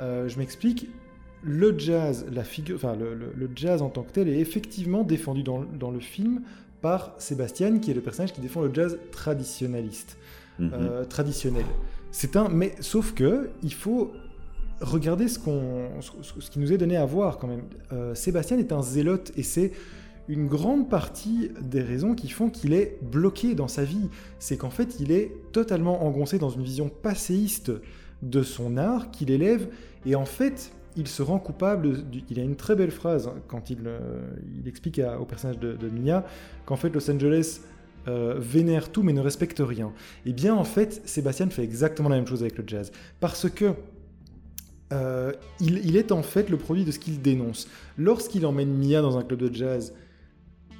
Euh, 0.00 0.28
je 0.28 0.38
m'explique 0.38 0.88
le 1.44 1.78
jazz, 1.78 2.26
la 2.32 2.42
figure, 2.42 2.76
enfin, 2.76 2.96
le, 2.96 3.50
jazz 3.54 3.82
en 3.82 3.90
tant 3.90 4.02
que 4.02 4.12
tel 4.12 4.28
est 4.28 4.38
effectivement 4.38 5.04
défendu 5.04 5.42
dans, 5.42 5.90
le 5.90 6.00
film 6.00 6.42
par 6.80 7.14
Sébastien, 7.18 7.78
qui 7.78 7.90
est 7.90 7.94
le 7.94 8.00
personnage 8.00 8.32
qui 8.32 8.40
défend 8.40 8.62
le 8.62 8.72
jazz 8.72 8.98
traditionnaliste, 9.12 10.16
mhm. 10.58 10.70
euh, 10.72 11.04
traditionnel. 11.04 11.64
C'est 12.10 12.36
un, 12.36 12.48
mais 12.48 12.74
sauf 12.80 13.12
que 13.12 13.50
il 13.62 13.74
faut 13.74 14.12
regarder 14.80 15.28
ce, 15.28 15.38
qu'on, 15.38 15.88
ce, 16.00 16.50
qui 16.50 16.58
nous 16.58 16.72
est 16.72 16.78
donné 16.78 16.96
à 16.96 17.04
voir 17.04 17.38
quand 17.38 17.48
même. 17.48 17.64
Euh, 17.92 18.14
Sébastien 18.14 18.58
est 18.58 18.72
un 18.72 18.82
zélote 18.82 19.32
et 19.36 19.42
c'est 19.42 19.72
une 20.28 20.46
grande 20.46 20.88
partie 20.88 21.50
des 21.60 21.82
raisons 21.82 22.14
qui 22.14 22.28
font 22.28 22.48
qu'il 22.48 22.72
est 22.72 22.98
bloqué 23.02 23.54
dans 23.54 23.68
sa 23.68 23.84
vie. 23.84 24.08
C'est 24.38 24.56
qu'en 24.56 24.70
fait, 24.70 24.98
il 25.00 25.12
est 25.12 25.32
totalement 25.52 26.04
engoncé 26.04 26.38
dans 26.38 26.48
une 26.48 26.62
vision 26.62 26.88
passéiste 26.88 27.72
de 28.22 28.42
son 28.42 28.78
art 28.78 29.10
qu'il 29.10 29.30
élève 29.30 29.68
et 30.06 30.14
en 30.14 30.24
fait, 30.24 30.72
il 30.96 31.08
se 31.08 31.22
rend 31.22 31.38
coupable. 31.38 32.04
il 32.30 32.38
a 32.38 32.42
une 32.42 32.56
très 32.56 32.76
belle 32.76 32.90
phrase 32.90 33.30
quand 33.48 33.70
il, 33.70 33.80
euh, 33.86 34.20
explique 34.66 35.00
au 35.20 35.24
personnage 35.24 35.58
de, 35.58 35.88
Mia 35.88 36.24
qu'en 36.66 36.76
fait 36.76 36.90
Los 36.90 37.10
Angeles 37.10 37.60
euh, 38.06 38.34
vénère 38.38 38.90
tout 38.92 39.02
mais 39.02 39.12
ne 39.12 39.20
respecte 39.20 39.60
rien. 39.64 39.88
Et 40.26 40.30
eh 40.30 40.32
bien 40.32 40.54
en 40.54 40.64
fait, 40.64 41.02
Sébastien 41.04 41.48
fait 41.50 41.64
exactement 41.64 42.08
la 42.08 42.16
même 42.16 42.26
chose 42.26 42.42
avec 42.42 42.58
le 42.58 42.64
jazz. 42.66 42.92
Parce 43.20 43.48
que 43.48 43.74
euh, 44.92 45.32
il, 45.60 45.96
est 45.96 46.12
en 46.12 46.22
fait 46.22 46.50
le 46.50 46.56
produit 46.56 46.84
de 46.84 46.90
ce 46.90 46.98
qu'il 46.98 47.20
dénonce. 47.20 47.68
Lorsqu'il 47.98 48.46
emmène 48.46 48.76
Mia 48.76 49.00
dans 49.00 49.18
un 49.18 49.22
club 49.22 49.40
de 49.40 49.54
jazz 49.54 49.94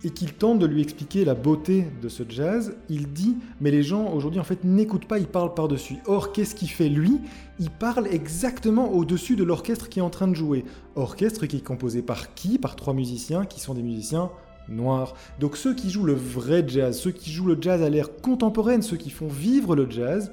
et 0.04 0.10
qu'il 0.10 0.34
tente 0.34 0.58
de 0.58 0.66
lui 0.66 0.82
expliquer 0.82 1.24
la 1.24 1.34
beauté 1.34 1.86
de 2.02 2.08
ce 2.08 2.22
jazz, 2.28 2.76
il 2.88 3.12
dit 3.12 3.36
mais 3.60 3.70
les 3.70 3.82
gens 3.82 4.12
aujourd'hui 4.12 4.40
en 4.40 4.44
fait 4.44 4.62
n'écoutent 4.62 5.06
pas, 5.06 5.18
ils 5.18 5.26
parlent 5.26 5.54
par-dessus. 5.54 5.96
Or 6.06 6.32
qu'est-ce 6.32 6.54
qu'il 6.54 6.68
fait 6.68 6.88
lui? 6.88 7.20
Il 7.58 7.70
parle 7.70 8.06
exactement 8.08 8.92
au-dessus 8.92 9.36
de 9.36 9.44
l'orchestre 9.44 9.88
qui 9.88 10.00
est 10.00 10.02
en 10.02 10.10
train 10.10 10.28
de 10.28 10.34
jouer. 10.34 10.64
Orchestre 10.94 11.46
qui 11.46 11.56
est 11.56 11.64
composé 11.64 12.02
par 12.02 12.34
qui? 12.34 12.58
Par 12.58 12.76
trois 12.76 12.94
musiciens 12.94 13.46
qui 13.46 13.60
sont 13.60 13.74
des 13.74 13.82
musiciens 13.82 14.30
noirs. 14.68 15.14
Donc 15.40 15.56
ceux 15.56 15.74
qui 15.74 15.90
jouent 15.90 16.04
le 16.04 16.14
vrai 16.14 16.64
jazz, 16.66 16.98
ceux 16.98 17.10
qui 17.10 17.30
jouent 17.30 17.46
le 17.46 17.58
jazz 17.60 17.82
à 17.82 17.88
l'ère 17.88 18.16
contemporaine, 18.16 18.82
ceux 18.82 18.96
qui 18.96 19.10
font 19.10 19.28
vivre 19.28 19.74
le 19.74 19.90
jazz, 19.90 20.32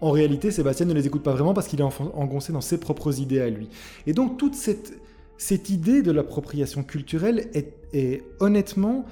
en 0.00 0.10
réalité 0.12 0.50
Sébastien 0.50 0.86
ne 0.86 0.94
les 0.94 1.06
écoute 1.06 1.22
pas 1.22 1.32
vraiment 1.32 1.54
parce 1.54 1.68
qu'il 1.68 1.80
est 1.80 1.84
engoncé 1.84 2.52
dans 2.52 2.60
ses 2.60 2.78
propres 2.78 3.20
idées 3.20 3.40
à 3.40 3.50
lui. 3.50 3.68
Et 4.06 4.12
donc 4.12 4.38
toute 4.38 4.54
cette 4.54 5.00
cette 5.40 5.70
idée 5.70 6.02
de 6.02 6.12
l'appropriation 6.12 6.82
culturelle 6.82 7.48
est, 7.54 8.22
honnêtement 8.40 9.06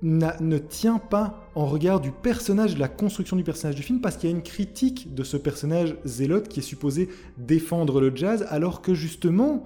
ne 0.00 0.58
tient 0.58 0.98
pas 0.98 1.50
en 1.56 1.66
regard 1.66 2.00
du 2.00 2.12
personnage, 2.12 2.76
de 2.76 2.80
la 2.80 2.86
construction 2.86 3.36
du 3.36 3.42
personnage 3.42 3.74
du 3.74 3.82
film, 3.82 4.00
parce 4.00 4.16
qu'il 4.16 4.30
y 4.30 4.32
a 4.32 4.36
une 4.36 4.44
critique 4.44 5.16
de 5.16 5.24
ce 5.24 5.36
personnage 5.36 5.96
zélote 6.04 6.46
qui 6.46 6.60
est 6.60 6.62
supposé 6.62 7.08
défendre 7.38 8.00
le 8.00 8.14
jazz, 8.14 8.46
alors 8.50 8.82
que 8.82 8.94
justement, 8.94 9.64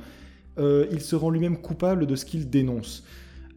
euh, 0.58 0.86
il 0.92 1.02
se 1.02 1.14
rend 1.14 1.28
lui-même 1.28 1.58
coupable 1.58 2.06
de 2.06 2.16
ce 2.16 2.24
qu'il 2.24 2.48
dénonce. 2.48 3.04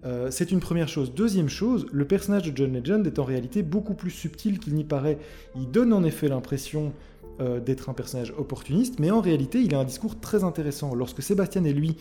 Euh, 0.04 0.28
c'est 0.30 0.52
une 0.52 0.60
première 0.60 0.90
chose. 0.90 1.14
Deuxième 1.14 1.50
chose, 1.50 1.88
le 1.94 2.04
personnage 2.04 2.44
de 2.44 2.56
John 2.56 2.74
Legend 2.74 3.08
est 3.08 3.20
en 3.20 3.24
réalité 3.24 3.64
beaucoup 3.64 3.94
plus 3.94 4.12
subtil 4.12 4.60
qu'il 4.60 4.76
n'y 4.76 4.84
paraît. 4.84 5.20
Il 5.56 5.72
donne 5.72 5.94
en 5.94 6.04
effet 6.04 6.28
l'impression 6.28 6.92
euh, 7.40 7.62
d'être 7.62 7.90
un 7.90 7.94
personnage 7.94 8.34
opportuniste, 8.38 9.00
mais 9.00 9.12
en 9.12 9.22
réalité, 9.22 9.62
il 9.62 9.74
a 9.74 9.80
un 9.80 9.86
discours 9.86 10.20
très 10.20 10.44
intéressant. 10.44 10.94
Lorsque 10.94 11.22
Sébastien 11.22 11.64
et 11.64 11.72
lui 11.72 11.96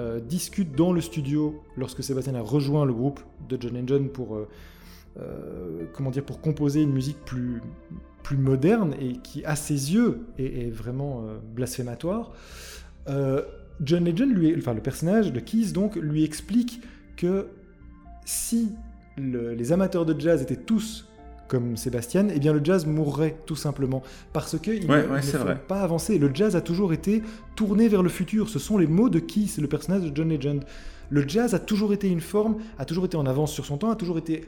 euh, 0.00 0.18
discutent 0.18 0.74
dans 0.74 0.92
le 0.92 1.02
studio, 1.02 1.62
lorsque 1.76 2.02
Sébastien 2.02 2.34
a 2.36 2.40
rejoint 2.40 2.86
le 2.86 2.94
groupe 2.94 3.20
de 3.50 3.58
John 3.60 3.82
John 3.86 4.08
pour, 4.08 4.36
euh, 4.36 4.46
composer 6.42 6.80
une 6.80 6.92
musique 6.92 7.22
plus, 7.26 7.60
plus 8.22 8.38
moderne 8.38 8.94
et 8.98 9.18
qui, 9.18 9.44
à 9.44 9.56
ses 9.56 9.92
yeux, 9.92 10.20
est, 10.38 10.70
vraiment 10.70 11.24
blasphématoire, 11.54 12.32
John 13.06 14.04
Legend, 14.04 14.32
lui, 14.32 14.54
enfin 14.56 14.74
le 14.74 14.80
personnage 14.80 15.32
de 15.32 15.40
Keys, 15.40 15.72
donc, 15.72 15.96
lui 15.96 16.24
explique 16.24 16.80
que 17.16 17.48
si 18.24 18.72
les 19.18 19.72
amateurs 19.72 20.06
de 20.06 20.18
jazz 20.18 20.40
étaient 20.40 20.56
tous 20.56 21.07
comme 21.48 21.76
Sébastien, 21.76 22.28
eh 22.34 22.38
bien 22.38 22.52
le 22.52 22.60
jazz 22.62 22.86
mourrait 22.86 23.36
tout 23.46 23.56
simplement 23.56 24.02
parce 24.32 24.58
que 24.58 24.70
il 24.70 24.86
ne, 24.86 25.54
pas 25.54 25.80
avancer. 25.80 26.18
Le 26.18 26.30
jazz 26.32 26.54
a 26.54 26.60
toujours 26.60 26.92
été 26.92 27.22
tourné 27.56 27.88
vers 27.88 28.02
le 28.02 28.08
futur. 28.08 28.48
Ce 28.48 28.58
sont 28.58 28.78
les 28.78 28.86
mots 28.86 29.08
de 29.08 29.18
qui? 29.18 29.48
C'est 29.48 29.62
le 29.62 29.68
personnage 29.68 30.02
de 30.02 30.14
John 30.14 30.28
Legend. 30.28 30.62
Le 31.10 31.26
jazz 31.26 31.54
a 31.54 31.58
toujours 31.58 31.92
été 31.92 32.08
une 32.08 32.20
forme, 32.20 32.56
a 32.78 32.84
toujours 32.84 33.06
été 33.06 33.16
en 33.16 33.26
avance 33.26 33.52
sur 33.52 33.64
son 33.64 33.78
temps, 33.78 33.90
a 33.90 33.96
toujours 33.96 34.18
été 34.18 34.46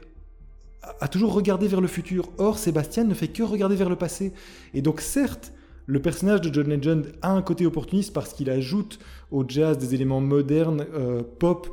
a 1.01 1.09
toujours 1.09 1.35
regardé 1.35 1.69
vers 1.69 1.81
le 1.81 1.89
futur. 1.89 2.31
Or, 2.39 2.59
Sébastien 2.59 3.05
ne 3.05 3.15
fait 3.15 3.29
que 3.29 3.43
regarder 3.43 3.77
vers 3.77 3.91
le 3.91 3.97
passé. 3.97 4.33
Et 4.75 4.83
donc, 4.83 5.01
certes, 5.01 5.53
le 5.87 6.01
personnage 6.01 6.41
de 6.41 6.53
John 6.53 6.69
Legend 6.69 7.13
a 7.23 7.33
un 7.33 7.43
côté 7.43 7.67
opportuniste 7.67 8.13
parce 8.13 8.33
qu'il 8.33 8.49
ajoute 8.49 8.99
au 9.31 9.45
jazz 9.47 9.77
des 9.77 9.95
éléments 9.95 10.21
modernes, 10.21 10.87
euh, 10.95 11.23
pop, 11.39 11.69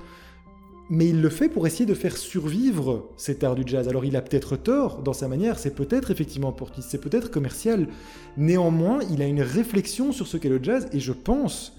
mais 0.90 1.10
il 1.10 1.22
le 1.22 1.30
fait 1.30 1.50
pour 1.50 1.68
essayer 1.68 1.86
de 1.86 1.94
faire 1.94 2.18
survivre 2.18 3.10
cet 3.18 3.44
art 3.44 3.56
du 3.56 3.64
jazz. 3.66 3.88
Alors 3.88 4.06
il 4.06 4.16
a 4.16 4.22
peut-être 4.22 4.56
tort 4.56 5.02
dans 5.02 5.14
sa 5.14 5.28
manière, 5.28 5.60
c'est 5.60 5.76
peut-être 5.76 6.12
effectivement 6.12 6.52
portiste, 6.52 6.90
c'est 6.90 7.02
peut-être 7.02 7.30
commercial. 7.30 7.88
Néanmoins, 8.38 9.00
il 9.12 9.22
a 9.22 9.26
une 9.26 9.42
réflexion 9.42 10.12
sur 10.12 10.28
ce 10.28 10.38
qu'est 10.38 10.50
le 10.50 10.64
jazz, 10.64 10.88
et 10.94 11.00
je 11.00 11.12
pense 11.14 11.74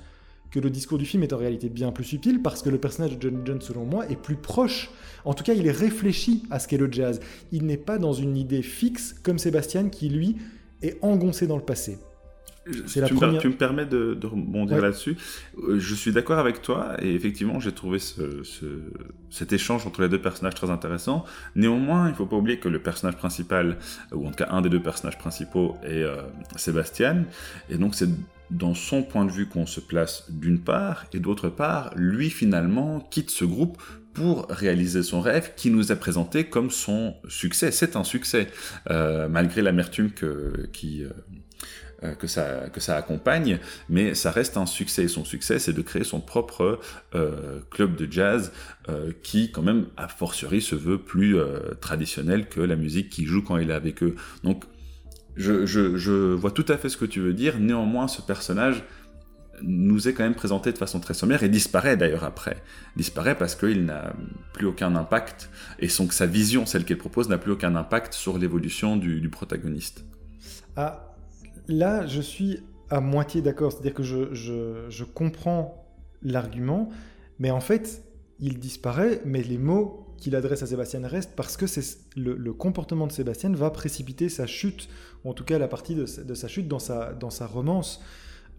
que 0.50 0.60
le 0.60 0.70
discours 0.70 0.98
du 0.98 1.04
film 1.04 1.22
est 1.22 1.32
en 1.32 1.36
réalité 1.36 1.68
bien 1.68 1.92
plus 1.92 2.04
subtil 2.04 2.40
parce 2.42 2.62
que 2.62 2.70
le 2.70 2.78
personnage 2.78 3.18
de 3.18 3.20
John 3.20 3.42
John, 3.44 3.60
selon 3.60 3.84
moi, 3.84 4.08
est 4.08 4.16
plus 4.16 4.36
proche. 4.36 4.90
En 5.24 5.34
tout 5.34 5.44
cas, 5.44 5.52
il 5.52 5.66
est 5.66 5.72
réfléchi 5.72 6.44
à 6.50 6.58
ce 6.58 6.68
qu'est 6.68 6.78
le 6.78 6.90
jazz. 6.90 7.20
Il 7.52 7.66
n'est 7.66 7.76
pas 7.76 7.98
dans 7.98 8.14
une 8.14 8.36
idée 8.36 8.62
fixe 8.62 9.14
comme 9.22 9.38
Sébastien 9.38 9.88
qui, 9.90 10.08
lui, 10.08 10.36
est 10.82 10.96
engoncé 11.02 11.46
dans 11.46 11.56
le 11.56 11.62
passé. 11.62 11.98
Tu, 12.70 13.14
me, 13.14 13.38
tu, 13.38 13.48
me, 13.48 13.54
permets 13.54 13.86
de, 13.86 14.14
de 14.14 14.26
rebondir 14.26 14.80
là-dessus. 14.80 15.16
Euh, 15.58 15.78
je 15.78 15.94
suis 15.94 16.12
d'accord 16.12 16.38
avec 16.38 16.62
toi 16.62 16.96
et 17.02 17.14
effectivement, 17.14 17.60
j'ai 17.60 17.72
trouvé 17.72 17.98
ce, 17.98 18.42
ce, 18.42 18.66
cet 19.30 19.52
échange 19.52 19.86
entre 19.86 20.02
les 20.02 20.08
deux 20.08 20.20
personnages 20.20 20.54
très 20.54 20.70
intéressant. 20.70 21.24
Néanmoins, 21.56 22.06
il 22.06 22.12
ne 22.12 22.16
faut 22.16 22.26
pas 22.26 22.36
oublier 22.36 22.58
que 22.58 22.68
le 22.68 22.80
personnage 22.80 23.16
principal, 23.16 23.78
ou 24.12 24.26
en 24.26 24.30
tout 24.30 24.36
cas 24.36 24.48
un 24.50 24.60
des 24.60 24.68
deux 24.68 24.82
personnages 24.82 25.18
principaux, 25.18 25.76
est 25.82 26.02
euh, 26.02 26.22
Sébastien. 26.56 27.24
Et 27.70 27.76
donc, 27.76 27.94
c'est 27.94 28.08
dans 28.50 28.74
son 28.74 29.02
point 29.02 29.24
de 29.24 29.30
vue 29.30 29.46
qu'on 29.46 29.66
se 29.66 29.80
place 29.80 30.24
d'une 30.30 30.60
part, 30.60 31.04
et 31.12 31.20
d'autre 31.20 31.48
part, 31.48 31.92
lui 31.96 32.30
finalement 32.30 33.00
quitte 33.00 33.30
ce 33.30 33.44
groupe 33.44 33.80
pour 34.14 34.46
réaliser 34.48 35.02
son 35.02 35.20
rêve 35.20 35.52
qui 35.56 35.70
nous 35.70 35.92
est 35.92 35.98
présenté 35.98 36.44
comme 36.44 36.70
son 36.70 37.14
succès. 37.28 37.70
C'est 37.70 37.94
un 37.94 38.04
succès, 38.04 38.48
euh, 38.90 39.28
malgré 39.28 39.62
l'amertume 39.62 40.10
que, 40.10 40.68
qui, 40.72 41.04
euh, 41.04 41.10
que, 42.18 42.26
ça, 42.26 42.68
que 42.72 42.80
ça 42.80 42.96
accompagne, 42.96 43.58
mais 43.88 44.14
ça 44.14 44.30
reste 44.30 44.56
un 44.56 44.66
succès. 44.66 45.08
Son 45.08 45.24
succès, 45.24 45.58
c'est 45.58 45.72
de 45.72 45.82
créer 45.82 46.04
son 46.04 46.20
propre 46.20 46.78
euh, 47.14 47.60
club 47.70 47.96
de 47.96 48.10
jazz 48.10 48.52
euh, 48.88 49.12
qui, 49.22 49.50
quand 49.50 49.62
même, 49.62 49.86
a 49.96 50.08
fortiori, 50.08 50.60
se 50.60 50.74
veut 50.74 50.98
plus 50.98 51.36
traditionnel 51.80 52.48
que 52.48 52.60
la 52.60 52.76
musique 52.76 53.10
qu'il 53.10 53.26
joue 53.26 53.42
quand 53.42 53.56
il 53.56 53.70
est 53.70 53.74
avec 53.74 54.02
eux. 54.02 54.14
Donc, 54.44 54.64
je, 55.36 55.66
je, 55.66 55.96
je, 55.96 56.34
vois 56.34 56.50
tout 56.50 56.66
à 56.68 56.76
fait 56.76 56.88
ce 56.88 56.96
que 56.96 57.04
tu 57.04 57.20
veux 57.20 57.32
dire. 57.32 57.58
Néanmoins, 57.60 58.08
ce 58.08 58.20
personnage 58.20 58.82
nous 59.62 60.08
est 60.08 60.12
quand 60.12 60.24
même 60.24 60.34
présenté 60.34 60.72
de 60.72 60.78
façon 60.78 61.00
très 61.00 61.14
sommaire 61.14 61.42
et 61.42 61.48
disparaît 61.48 61.96
d'ailleurs 61.96 62.24
après. 62.24 62.62
Disparaît 62.96 63.36
parce 63.36 63.54
qu'il 63.54 63.84
n'a 63.84 64.12
plus 64.52 64.66
aucun 64.66 64.94
impact 64.96 65.50
et 65.78 65.88
son, 65.88 66.10
sa 66.10 66.26
vision, 66.26 66.66
celle 66.66 66.84
qu'il 66.84 66.98
propose, 66.98 67.28
n'a 67.28 67.38
plus 67.38 67.52
aucun 67.52 67.74
impact 67.76 68.14
sur 68.14 68.38
l'évolution 68.38 68.96
du, 68.96 69.20
du 69.20 69.28
protagoniste. 69.28 70.04
Ah, 70.76 71.07
là, 71.68 72.06
je 72.06 72.20
suis 72.20 72.60
à 72.90 73.00
moitié 73.00 73.42
d'accord. 73.42 73.72
C'est-à-dire 73.72 73.94
que 73.94 74.02
je, 74.02 75.04
comprends 75.04 75.84
l'argument, 76.22 76.88
mais 77.38 77.50
en 77.50 77.60
fait, 77.60 78.02
il 78.40 78.58
disparaît, 78.58 79.20
mais 79.24 79.42
les 79.42 79.58
mots 79.58 80.04
qu'il 80.16 80.34
adresse 80.34 80.62
à 80.62 80.66
Sébastien 80.66 81.06
restent 81.06 81.36
parce 81.36 81.56
que 81.56 81.68
c'est 81.68 81.98
le, 82.16 82.52
comportement 82.52 83.06
de 83.06 83.12
Sébastien 83.12 83.52
va 83.52 83.70
précipiter 83.70 84.28
sa 84.28 84.46
chute, 84.46 84.88
ou 85.24 85.30
en 85.30 85.34
tout 85.34 85.44
cas 85.44 85.58
la 85.58 85.68
partie 85.68 85.94
de, 85.94 86.06
sa 86.06 86.48
chute 86.48 86.66
dans 86.66 86.78
sa, 86.80 87.12
dans 87.12 87.30
sa 87.30 87.46
romance. 87.46 88.02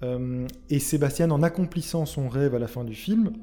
Euh, 0.03 0.47
et 0.69 0.79
Sébastien, 0.79 1.29
en 1.31 1.43
accomplissant 1.43 2.05
son 2.05 2.29
rêve 2.29 2.55
à 2.55 2.59
la 2.59 2.67
fin 2.67 2.85
du 2.85 2.95
film, 2.95 3.33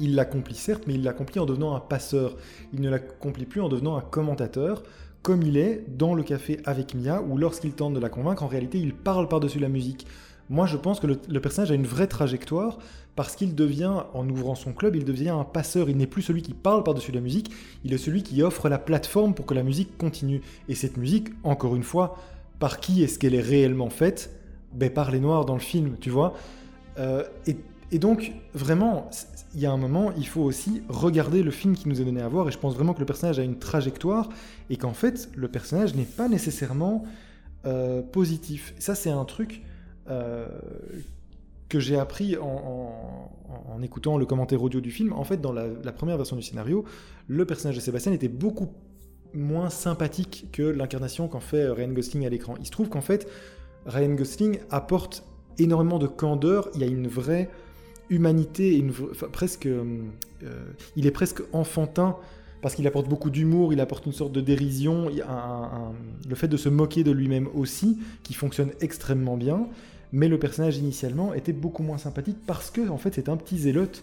il 0.00 0.14
l'accomplit 0.14 0.54
certes, 0.54 0.84
mais 0.86 0.94
il 0.94 1.04
l'accomplit 1.04 1.38
en 1.40 1.46
devenant 1.46 1.76
un 1.76 1.80
passeur. 1.80 2.36
Il 2.72 2.80
ne 2.80 2.88
l'accomplit 2.88 3.44
plus 3.44 3.60
en 3.60 3.68
devenant 3.68 3.96
un 3.96 4.00
commentateur, 4.00 4.82
comme 5.22 5.42
il 5.42 5.56
est 5.56 5.84
dans 5.88 6.14
le 6.14 6.22
café 6.22 6.60
avec 6.64 6.94
Mia, 6.94 7.22
où 7.22 7.36
lorsqu'il 7.36 7.72
tente 7.72 7.94
de 7.94 8.00
la 8.00 8.08
convaincre, 8.08 8.42
en 8.42 8.48
réalité, 8.48 8.78
il 8.78 8.94
parle 8.94 9.28
par-dessus 9.28 9.58
la 9.58 9.68
musique. 9.68 10.06
Moi, 10.48 10.66
je 10.66 10.76
pense 10.76 10.98
que 10.98 11.06
le, 11.06 11.40
personnage 11.40 11.70
a 11.70 11.74
une 11.74 11.86
vraie 11.86 12.08
trajectoire 12.08 12.78
parce 13.14 13.36
qu'il 13.36 13.54
devient, 13.54 14.02
en 14.14 14.28
ouvrant 14.28 14.54
son 14.54 14.72
club, 14.72 14.96
il 14.96 15.04
devient 15.04 15.28
un 15.28 15.44
passeur. 15.44 15.88
Il 15.88 15.96
n'est 15.96 16.06
plus 16.06 16.22
celui 16.22 16.42
qui 16.42 16.54
parle 16.54 16.82
par-dessus 16.82 17.12
la 17.12 17.20
musique, 17.20 17.52
il 17.84 17.92
est 17.92 17.98
celui 17.98 18.22
qui 18.22 18.42
offre 18.42 18.68
la 18.68 18.78
plateforme 18.78 19.34
pour 19.34 19.46
que 19.46 19.54
la 19.54 19.62
musique 19.62 19.96
continue. 19.96 20.40
Et 20.68 20.74
cette 20.74 20.96
musique, 20.96 21.28
encore 21.44 21.76
une 21.76 21.82
fois, 21.82 22.16
par 22.58 22.80
qui 22.80 23.02
est-ce 23.02 23.18
qu'elle 23.18 23.34
est 23.34 23.40
réellement 23.40 23.90
faite? 23.90 24.30
Ben, 24.72 24.90
Par 24.90 25.10
les 25.10 25.20
Noirs 25.20 25.44
dans 25.44 25.54
le 25.54 25.60
film, 25.60 25.96
tu 26.00 26.10
vois? 26.10 26.34
Euh, 26.98 27.24
et 27.92 27.98
donc, 27.98 28.32
vraiment, 28.54 29.10
il 29.54 29.60
y 29.60 29.66
a 29.66 29.72
un 29.72 29.76
moment, 29.76 30.12
il 30.16 30.26
faut 30.26 30.42
aussi 30.42 30.82
regarder 30.88 31.42
le 31.42 31.50
film 31.50 31.74
qui 31.74 31.88
nous 31.88 32.00
est 32.00 32.04
donné 32.04 32.22
à 32.22 32.28
voir, 32.28 32.48
et 32.48 32.52
je 32.52 32.58
pense 32.58 32.74
vraiment 32.74 32.94
que 32.94 33.00
le 33.00 33.06
personnage 33.06 33.38
a 33.38 33.42
une 33.42 33.58
trajectoire, 33.58 34.28
et 34.68 34.76
qu'en 34.76 34.92
fait, 34.92 35.28
le 35.34 35.48
personnage 35.48 35.94
n'est 35.94 36.04
pas 36.04 36.28
nécessairement 36.28 37.04
euh, 37.66 38.00
positif. 38.02 38.74
ça, 38.78 38.94
c'est 38.94 39.10
un 39.10 39.24
truc 39.24 39.62
euh, 40.08 40.46
que 41.68 41.78
j'ai 41.78 41.98
appris 41.98 42.36
en, 42.36 43.82
écoutant 43.82 44.18
le 44.18 44.26
commentaire 44.26 44.62
audio 44.62 44.80
du 44.80 44.90
film. 44.90 45.12
En 45.12 45.24
fait, 45.24 45.40
dans 45.40 45.52
la, 45.52 45.92
première 45.92 46.16
version 46.16 46.36
du 46.36 46.42
scénario, 46.42 46.84
le 47.28 47.44
personnage 47.44 47.76
de 47.76 47.80
Sébastien 47.80 48.12
était 48.12 48.28
beaucoup 48.28 48.68
moins 49.32 49.70
sympathique 49.70 50.48
que 50.52 50.62
l'incarnation 50.62 51.28
qu'en 51.28 51.40
fait 51.40 51.68
Ryan 51.68 51.92
Gosling 51.92 52.26
à 52.26 52.28
l'écran. 52.28 52.56
Il 52.58 52.66
se 52.66 52.72
trouve 52.72 52.88
qu'en 52.88 53.00
fait, 53.00 53.28
Ryan 53.86 54.14
Gosling 54.14 54.58
apporte 54.70 55.24
énormément 55.58 55.98
de 55.98 56.08
candeur, 56.08 56.68
il 56.74 56.80
y 56.80 56.84
a 56.84 56.88
une 56.88 57.06
vraie 57.06 57.48
humanité, 58.10 58.82
euh, 58.82 59.84
euh, 60.42 60.64
il 60.96 61.06
est 61.06 61.10
presque 61.10 61.42
enfantin 61.52 62.16
parce 62.60 62.74
qu'il 62.74 62.86
apporte 62.86 63.08
beaucoup 63.08 63.30
d'humour, 63.30 63.72
il 63.72 63.80
apporte 63.80 64.04
une 64.04 64.12
sorte 64.12 64.32
de 64.32 64.42
dérision, 64.42 65.08
le 65.08 66.34
fait 66.34 66.48
de 66.48 66.58
se 66.58 66.68
moquer 66.68 67.04
de 67.04 67.10
lui-même 67.10 67.48
aussi, 67.54 67.98
qui 68.22 68.34
fonctionne 68.34 68.70
extrêmement 68.82 69.38
bien. 69.38 69.66
Mais 70.12 70.28
le 70.28 70.38
personnage 70.38 70.76
initialement 70.76 71.32
était 71.32 71.52
beaucoup 71.52 71.82
moins 71.82 71.96
sympathique 71.96 72.36
parce 72.46 72.70
que 72.70 72.86
en 72.88 72.98
fait 72.98 73.14
c'est 73.14 73.28
un 73.28 73.36
petit 73.36 73.58
zélote. 73.58 74.02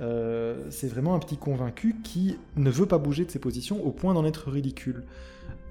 Euh, 0.00 0.66
c'est 0.70 0.86
vraiment 0.86 1.14
un 1.14 1.18
petit 1.18 1.36
convaincu 1.36 1.96
qui 2.04 2.36
ne 2.56 2.70
veut 2.70 2.86
pas 2.86 2.98
bouger 2.98 3.24
de 3.24 3.30
ses 3.32 3.40
positions 3.40 3.84
au 3.84 3.90
point 3.90 4.14
d'en 4.14 4.24
être 4.24 4.50
ridicule. 4.50 5.02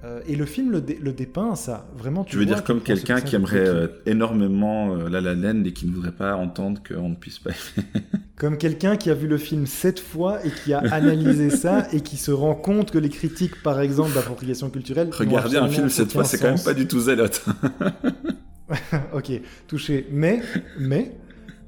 Euh, 0.04 0.20
et 0.28 0.36
le 0.36 0.44
film 0.46 0.70
le, 0.70 1.12
dépeint, 1.12 1.56
ça. 1.56 1.88
Vraiment, 1.96 2.22
tu, 2.22 2.36
veux 2.36 2.46
dire 2.46 2.62
comme 2.62 2.80
quelqu'un 2.80 3.20
qui 3.20 3.34
aimerait 3.34 3.66
euh, 3.66 3.88
énormément 4.06 4.94
euh, 4.94 5.08
La 5.08 5.20
La 5.20 5.34
Land 5.34 5.64
et 5.64 5.72
qui 5.72 5.86
ne 5.86 5.92
voudrait 5.92 6.12
pas 6.12 6.36
entendre 6.36 6.80
qu'on 6.86 7.08
ne 7.08 7.14
puisse 7.16 7.40
pas 7.40 7.50
Comme 8.36 8.58
quelqu'un 8.58 8.96
qui 8.96 9.10
a 9.10 9.14
vu 9.14 9.26
le 9.26 9.38
film 9.38 9.66
sept 9.66 9.98
fois 9.98 10.38
et 10.46 10.50
qui 10.50 10.72
a 10.72 10.78
analysé 10.78 11.50
ça 11.50 11.88
et 11.92 12.00
qui 12.00 12.16
se 12.16 12.30
rend 12.30 12.54
compte 12.54 12.92
que 12.92 12.98
les 12.98 13.08
critiques, 13.08 13.60
par 13.60 13.80
exemple, 13.80 14.14
d'appropriation 14.14 14.70
culturelle... 14.70 15.10
Regarder 15.12 15.56
un 15.56 15.68
film 15.68 15.88
sept 15.88 16.12
fois, 16.12 16.22
c'est 16.22 16.38
quand 16.38 16.50
même 16.50 16.62
pas 16.62 16.74
du 16.74 16.86
tout 16.86 17.00
zélote. 17.00 17.44
ok, 19.12 19.32
touché. 19.66 20.06
Mais, 20.12 20.40
mais, 20.78 21.16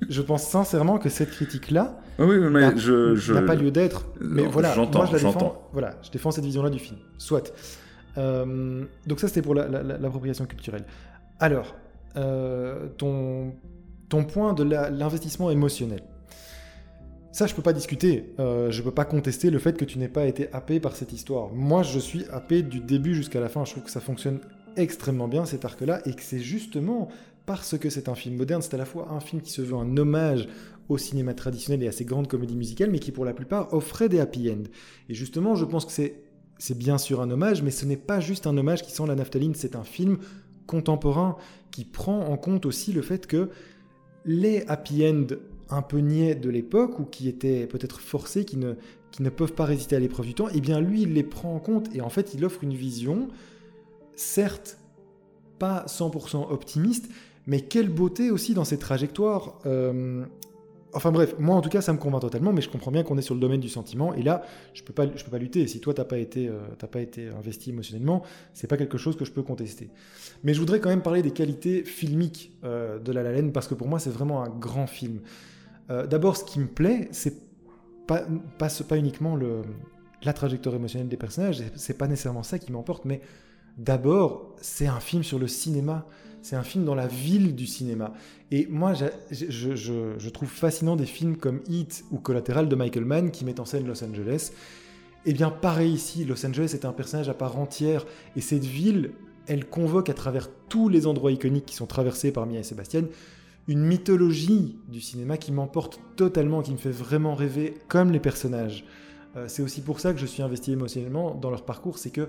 je 0.09 0.23
pense 0.23 0.44
sincèrement 0.44 0.99
que 0.99 1.09
cette 1.09 1.33
critique-là... 1.33 1.99
Oui, 2.20 2.38
mais 2.38 2.77
je... 2.77 3.33
N'a 3.33 3.42
pas 3.42 3.57
lieu 3.57 3.73
d'être. 3.73 4.05
Mais 4.20 4.44
voilà, 4.44 4.77
moi 4.77 5.07
je 5.07 5.12
la 5.14 5.18
défends. 5.18 5.68
Voilà, 5.73 5.96
je 6.05 6.11
défends 6.12 6.31
cette 6.31 6.44
vision-là 6.44 6.70
du 6.70 6.79
film. 6.79 6.99
Soit. 7.18 7.53
Euh, 8.18 8.85
donc 9.07 9.20
ça, 9.20 9.29
c'était 9.29 9.42
pour 9.42 9.55
l'appropriation 9.55 10.46
culturelle. 10.46 10.85
Alors, 11.38 11.75
euh, 12.16 12.88
ton, 12.96 13.55
ton 14.09 14.25
point 14.25 14.53
de 14.53 14.64
l'investissement 14.64 15.51
émotionnel. 15.51 16.03
Ça, 17.33 17.46
je 17.46 17.55
peux 17.55 17.62
pas 17.62 17.73
discuter. 17.73 18.35
Euh, 18.40 18.70
je 18.70 18.83
peux 18.83 18.90
pas 18.90 19.05
contester 19.05 19.51
le 19.51 19.59
fait 19.59 19.77
que 19.77 19.85
tu 19.85 19.99
n'aies 19.99 20.09
pas 20.09 20.27
été 20.27 20.53
happé 20.53 20.81
par 20.81 20.96
cette 20.96 21.12
histoire. 21.12 21.51
Moi, 21.53 21.83
je 21.83 21.99
suis 21.99 22.25
happé 22.33 22.62
du 22.62 22.81
début 22.81 23.14
jusqu'à 23.14 23.40
la 23.40 23.49
fin. 23.49 23.64
Je 23.64 23.70
trouve 23.73 23.85
que 23.85 23.90
ça 23.90 24.01
fonctionne 24.01 24.40
extrêmement 24.77 25.29
bien 25.29 25.44
cet 25.46 25.64
arc-là 25.64 26.01
et 26.07 26.14
que 26.14 26.23
c'est 26.23 26.40
justement 26.40 27.09
parce 27.46 27.79
que 27.79 27.88
c'est 27.90 28.09
un 28.09 28.14
film 28.14 28.37
moderne, 28.37 28.62
c'est 28.62 28.75
à 28.75 28.79
la 28.79 28.85
fois 28.85 29.11
un 29.11 29.20
film 29.20 29.42
qui 29.42 29.51
se 29.51 29.62
veut 29.62 29.75
un 29.75 29.96
hommage 29.96 30.49
au 30.88 30.99
cinéma 30.99 31.35
traditionnel 31.35 31.83
et 31.85 31.88
à 31.88 31.92
ces 31.92 32.05
grandes 32.05 32.29
comédies 32.29 32.57
musicales, 32.57 32.90
mais 32.90 32.99
qui 32.99 33.12
pour 33.12 33.25
la 33.25 33.33
plupart 33.33 33.73
offrait 33.73 34.09
des 34.09 34.20
happy 34.20 34.51
ends. 34.51 34.68
Et 35.09 35.14
justement, 35.14 35.55
je 35.55 35.64
pense 35.64 35.85
que 35.85 35.92
c'est 35.92 36.20
c'est 36.61 36.77
bien 36.77 36.99
sûr 36.99 37.23
un 37.23 37.31
hommage, 37.31 37.62
mais 37.62 37.70
ce 37.70 37.87
n'est 37.87 37.96
pas 37.96 38.20
juste 38.20 38.46
un 38.46 38.57
hommage 38.57 38.83
qui 38.83 38.92
sent 38.92 39.07
la 39.07 39.14
naphtaline, 39.14 39.55
c'est 39.55 39.75
un 39.75 39.83
film 39.83 40.18
contemporain 40.66 41.37
qui 41.70 41.85
prend 41.85 42.27
en 42.27 42.37
compte 42.37 42.66
aussi 42.66 42.92
le 42.92 43.01
fait 43.01 43.27
que 43.27 43.49
les 44.27 44.64
happy 44.68 45.09
end 45.09 45.27
un 45.70 45.83
peu 45.83 45.99
niais 45.99 46.35
de 46.35 46.51
l'époque, 46.51 46.99
ou 46.99 47.05
qui 47.05 47.29
étaient 47.29 47.66
peut-être 47.66 48.01
forcés, 48.01 48.44
qui 48.44 48.59
ne, 48.59 49.31
peuvent 49.31 49.55
pas 49.55 49.64
résister 49.64 49.96
à 49.96 50.01
l'épreuve 50.01 50.27
du 50.27 50.35
temps, 50.35 50.49
eh 50.55 50.61
bien 50.61 50.81
lui, 50.81 51.03
il 51.03 51.14
les 51.14 51.23
prend 51.23 51.55
en 51.55 51.61
compte, 51.61 51.94
et 51.94 52.03
en 52.03 52.11
fait, 52.11 52.35
il 52.35 52.44
offre 52.44 52.62
une 52.62 52.75
vision, 52.75 53.29
certes, 54.14 54.79
pas 55.59 55.87
100% 55.87 56.51
optimiste, 56.51 57.09
mais 57.46 57.62
quelle 57.62 57.88
beauté 57.88 58.31
aussi 58.31 58.53
dans 58.53 58.64
ses 58.64 58.79
trajectoires. 58.79 59.59
Euh, 59.64 60.27
Enfin 60.92 61.12
bref, 61.12 61.35
moi 61.38 61.57
en 61.57 61.61
tout 61.61 61.68
cas 61.68 61.81
ça 61.81 61.92
me 61.92 61.98
convainc 61.98 62.22
totalement, 62.22 62.53
mais 62.53 62.62
je 62.62 62.68
comprends 62.68 62.90
bien 62.90 63.03
qu'on 63.03 63.16
est 63.16 63.22
sur 63.22 63.35
le 63.35 63.40
domaine 63.40 63.61
du 63.61 63.68
sentiment, 63.68 64.12
et 64.14 64.22
là 64.22 64.42
je 64.74 64.83
peux 64.83 64.92
pas, 64.92 65.07
peux 65.07 65.31
pas 65.31 65.38
lutter. 65.38 65.66
Si 65.66 65.81
toi 65.81 65.94
t'as 65.94 66.05
pas 66.05 66.18
été, 66.18 66.48
euh, 66.48 66.61
pas 66.90 67.00
été 67.00 67.29
investi 67.29 67.70
émotionnellement, 67.70 68.22
c'est 68.55 68.66
pas 68.66 68.76
quelque 68.76 68.98
chose 68.98 69.16
que 69.16 69.24
je 69.24 69.33
peux 69.33 69.42
contester. 69.42 69.90
Mais 70.42 70.55
je 70.55 70.61
voudrais 70.61 70.81
quand 70.81 70.88
même 70.88 71.03
parler 71.03 71.22
des 71.22 71.31
qualités 71.31 71.85
filmiques 71.85 72.53
euh, 72.64 72.98
de 72.98 73.12
La 73.12 73.22
La 73.22 73.33
Land 73.33 73.50
parce 73.50 73.68
que 73.68 73.74
pour 73.74 73.88
moi 73.88 73.98
c'est 73.98 74.11
vraiment 74.11 74.42
un 74.42 74.48
grand 74.48 74.87
film. 74.87 75.20
Euh, 75.90 76.07
d'abord, 76.07 76.37
ce 76.37 76.44
qui 76.44 76.61
me 76.61 76.66
plaît, 76.66 77.09
c'est 77.11 77.35
pas, 78.07 78.22
pas, 78.59 78.96
uniquement 78.96 79.38
la 80.22 80.33
trajectoire 80.33 80.74
émotionnelle 80.74 81.09
des 81.09 81.16
personnages, 81.16 81.62
c'est 81.76 81.96
pas 81.96 82.09
nécessairement 82.09 82.42
ça 82.42 82.59
qui 82.59 82.72
m'emporte, 82.72 83.05
mais 83.05 83.20
d'abord 83.79 84.57
c'est 84.61 84.88
un 84.88 84.98
film 84.98 85.22
sur 85.22 85.38
le 85.38 85.46
cinéma 85.46 86.07
c'est 86.42 86.57
un 86.57 86.62
film 86.62 86.85
dans 86.85 86.94
la 86.94 87.07
ville 87.07 87.55
du 87.55 87.66
cinéma. 87.66 88.12
Et 88.50 88.66
moi, 88.70 88.94
je, 88.94 90.29
trouve 90.31 90.48
fascinant 90.48 90.96
des 90.96 91.07
films 91.07 91.37
comme 91.37 91.61
Heat 91.68 92.05
ou 92.11 92.18
Collateral 92.18 92.68
de 92.68 92.76
Michael 92.76 93.05
Mann 93.05 93.31
qui 93.31 93.44
mettent 93.44 93.61
en 93.61 93.64
scène 93.64 93.87
Los 93.87 94.03
Angeles. 94.03 94.53
Eh 95.26 95.33
bien, 95.33 95.50
pareil 95.50 95.92
ici, 95.92 96.24
Los 96.24 96.44
Angeles 96.46 96.70
est 96.74 96.85
un 96.85 96.92
personnage 96.92 97.29
à 97.29 97.35
part 97.35 97.59
entière. 97.59 98.07
Et 98.37 98.40
cette 98.40 98.64
ville, 98.64 99.12
elle 99.46 99.66
convoque 99.66 100.09
à 100.09 100.14
travers 100.14 100.48
tous 100.68 100.88
les 100.88 101.07
endroits 101.07 101.33
iconiques 101.33 101.66
qui 101.66 101.76
sont 101.76 101.87
traversés 101.87 102.33
par 102.33 102.46
Mia 102.46 102.59
et 102.59 102.62
Sébastien, 102.62 103.05
une 103.68 103.85
mythologie 103.85 104.79
du 104.88 105.00
cinéma 105.00 105.37
qui 105.37 105.53
m'emporte 105.53 106.00
totalement, 106.16 106.62
qui 106.62 106.72
me 106.72 106.79
fait 106.79 106.90
vraiment 106.90 107.35
rêver 107.35 107.74
comme 107.88 108.11
les 108.11 108.20
personnages. 108.20 108.85
Euh, 109.37 109.46
c'est 109.46 109.62
aussi 109.62 109.81
pour 109.81 110.00
ça 110.00 110.12
que 110.12 110.18
je 110.18 110.26
suis 110.26 110.42
investi 110.42 110.72
émotionnellement 110.72 111.35
dans 111.35 111.50
leur 111.50 111.64
parcours, 111.64 111.98
c'est 111.98 112.11
que 112.11 112.29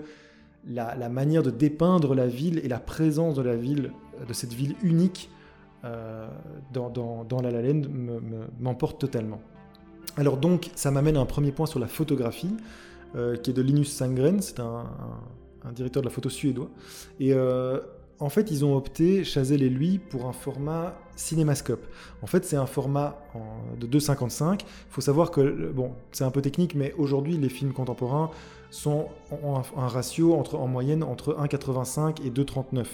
la, 0.68 1.10
manière 1.10 1.44
de 1.44 1.52
dépeindre 1.52 2.16
la 2.16 2.28
ville 2.28 2.60
et 2.64 2.68
la 2.68 2.80
présence 2.80 3.36
de 3.36 3.42
la 3.42 3.56
ville, 3.56 3.92
de 4.28 4.34
cette 4.34 4.54
ville 4.54 4.76
unique, 4.84 5.30
dans, 5.84 6.90
dans, 6.90 7.42
La 7.42 7.50
La 7.50 7.74
m'emporte 8.60 9.00
totalement. 9.00 9.42
Alors 10.18 10.38
donc, 10.38 10.70
ça 10.76 10.92
m'amène 10.92 11.18
à 11.18 11.22
un 11.22 11.26
premier 11.26 11.52
point 11.52 11.66
sur 11.66 11.80
la 11.80 11.88
photographie, 11.88 12.56
qui 13.14 13.50
est 13.50 13.54
de 13.54 13.62
Linus 13.62 13.92
Sandgren, 13.92 14.42
c'est 14.42 14.60
un, 14.60 14.86
un, 15.66 15.72
directeur 15.72 16.04
de 16.04 16.08
la 16.08 16.14
photo 16.14 16.30
suédois. 16.30 16.70
Et 17.20 17.34
en 18.22 18.30
fait, 18.30 18.52
ils 18.52 18.64
ont 18.64 18.78
opté, 18.78 19.24
Chazelle 19.24 19.64
et 19.64 19.70
lui, 19.70 19.98
pour 19.98 20.28
un 20.28 20.32
format 20.32 20.96
cinémascope. 21.16 21.84
En 22.22 22.28
fait, 22.28 22.46
c'est 22.46 22.56
un 22.56 22.68
format 22.68 23.20
de 23.80 23.88
2,55. 23.88 24.60
Il 24.62 24.66
faut 24.90 25.02
savoir 25.02 25.32
que, 25.32 25.72
bon, 25.72 25.94
c'est 26.12 26.24
un 26.24 26.30
peu 26.30 26.42
technique, 26.42 26.76
mais 26.76 26.94
aujourd'hui, 27.00 27.38
les 27.38 27.50
films 27.50 27.74
contemporains 27.74 28.30
sont 28.72 29.10
ont 29.44 29.62
un, 29.78 29.88
ratio 29.88 30.34
entre, 30.34 30.56
en 30.56 30.68
moyenne 30.68 31.04
entre 31.04 31.36
1,85 31.36 32.26
et 32.26 32.32
2,39. 32.32 32.86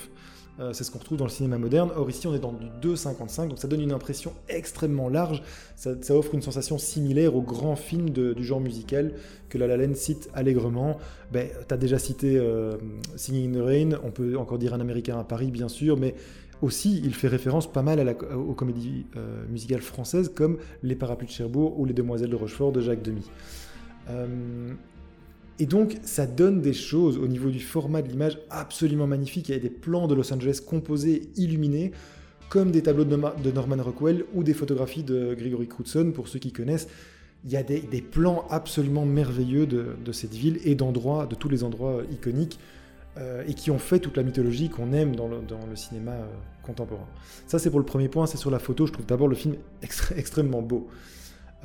Euh, 0.60 0.74
c'est 0.74 0.84
ce 0.84 0.90
qu'on 0.90 0.98
retrouve 0.98 1.20
dans 1.20 1.26
le 1.26 1.32
cinéma 1.32 1.60
moderne. 1.60 1.92
Or 1.96 2.10
ici, 2.10 2.26
on 2.26 2.34
est 2.34 2.40
dans 2.40 2.52
du 2.52 2.66
2,55, 2.82 3.50
donc 3.50 3.60
ça 3.60 3.68
donne 3.68 3.82
une 3.82 3.92
impression 3.92 4.34
extrêmement 4.50 5.08
large. 5.08 5.44
Ça, 5.76 5.94
offre 6.10 6.34
une 6.34 6.42
sensation 6.42 6.80
similaire 6.80 7.36
aux 7.36 7.44
grands 7.44 7.76
films 7.76 8.10
du 8.10 8.44
genre 8.44 8.60
musical 8.60 9.14
que 9.50 9.60
La 9.60 9.68
La 9.68 9.94
cite 9.94 10.30
allègrement. 10.34 10.98
Ben, 11.32 11.48
tu 11.68 11.74
as 11.74 11.78
déjà 11.78 12.00
cité 12.00 12.38
euh, 12.38 12.78
Singing 13.16 13.56
in 13.56 13.60
the 13.60 13.64
Rain, 13.64 14.00
on 14.04 14.10
peut 14.10 14.36
encore 14.38 14.58
dire 14.58 14.74
Un 14.74 14.80
Américain 14.80 15.20
à 15.20 15.24
Paris, 15.24 15.52
bien 15.52 15.70
sûr, 15.70 15.96
mais 15.96 16.16
aussi, 16.64 17.02
il 17.04 17.14
fait 17.14 17.28
référence 17.28 17.72
pas 17.72 17.84
mal 17.84 18.00
à 18.00 18.04
la, 18.04 18.14
aux 18.14 18.56
comédies 18.56 19.06
euh, 19.16 19.46
musicales 19.48 19.82
françaises 19.82 20.32
comme 20.34 20.58
Les 20.82 20.96
Parapluies 20.96 21.28
de 21.28 21.32
Cherbourg 21.32 21.80
ou 21.80 21.86
Les 21.86 21.94
Demoiselles 21.94 22.32
de 22.32 22.36
Rochefort 22.36 22.72
de 22.72 22.82
Jacques 22.82 23.04
Demy. 23.04 23.30
Et 25.60 25.66
donc, 25.66 25.98
ça 26.04 26.28
donne 26.28 26.62
des 26.62 26.74
choses 26.74 27.18
au 27.18 27.28
niveau 27.28 27.50
du 27.50 27.60
format 27.60 28.02
de 28.02 28.10
l'image 28.10 28.38
absolument 28.50 29.08
magnifiques. 29.08 29.50
Il 29.50 29.54
y 29.54 29.56
a 29.56 29.60
des 29.60 29.72
plans 29.72 30.08
de 30.08 30.14
Los 30.14 30.32
Angeles 30.32 30.62
composés, 30.66 31.30
illuminés, 31.36 31.92
comme 32.50 32.72
des 32.72 32.84
tableaux 32.84 33.06
de 33.06 33.52
Norman 33.52 33.84
Rockwell 33.84 34.24
ou 34.34 34.44
des 34.44 34.54
photographies 34.54 35.04
de 35.04 35.34
Gregory 35.34 35.68
Crutzen, 35.68 36.14
pour 36.14 36.28
ceux 36.28 36.40
qui 36.40 36.52
connaissent. 36.52 36.88
Il 37.44 37.52
y 37.52 37.58
a 37.58 37.64
des, 37.64 37.82
plans 38.02 38.46
absolument 38.50 39.06
merveilleux 39.06 39.66
de, 39.66 40.12
cette 40.12 40.34
ville 40.34 40.60
et 40.64 40.76
d'endroits, 40.76 41.26
de 41.26 41.36
tous 41.36 41.50
les 41.50 41.64
endroits 41.64 42.02
iconiques, 42.12 42.60
euh, 43.18 43.44
et 43.48 43.54
qui 43.56 43.72
ont 43.72 43.80
fait 43.80 44.00
toute 44.00 44.16
la 44.16 44.24
mythologie 44.24 44.70
qu'on 44.70 44.94
aime 44.94 45.16
dans 45.16 45.28
le, 45.28 45.76
cinéma 45.76 46.12
euh, 46.12 46.28
contemporain. 46.64 47.08
Ça, 47.48 47.58
c'est 47.58 47.72
pour 47.72 47.80
le 47.80 47.86
premier 47.86 48.10
point, 48.10 48.28
c'est 48.28 48.38
sur 48.38 48.52
la 48.52 48.60
photo. 48.60 48.86
Je 48.86 48.94
trouve 48.94 49.08
d'abord 49.08 49.28
le 49.28 49.36
film 49.36 49.56
extrêmement 50.16 50.62
beau. 50.62 50.88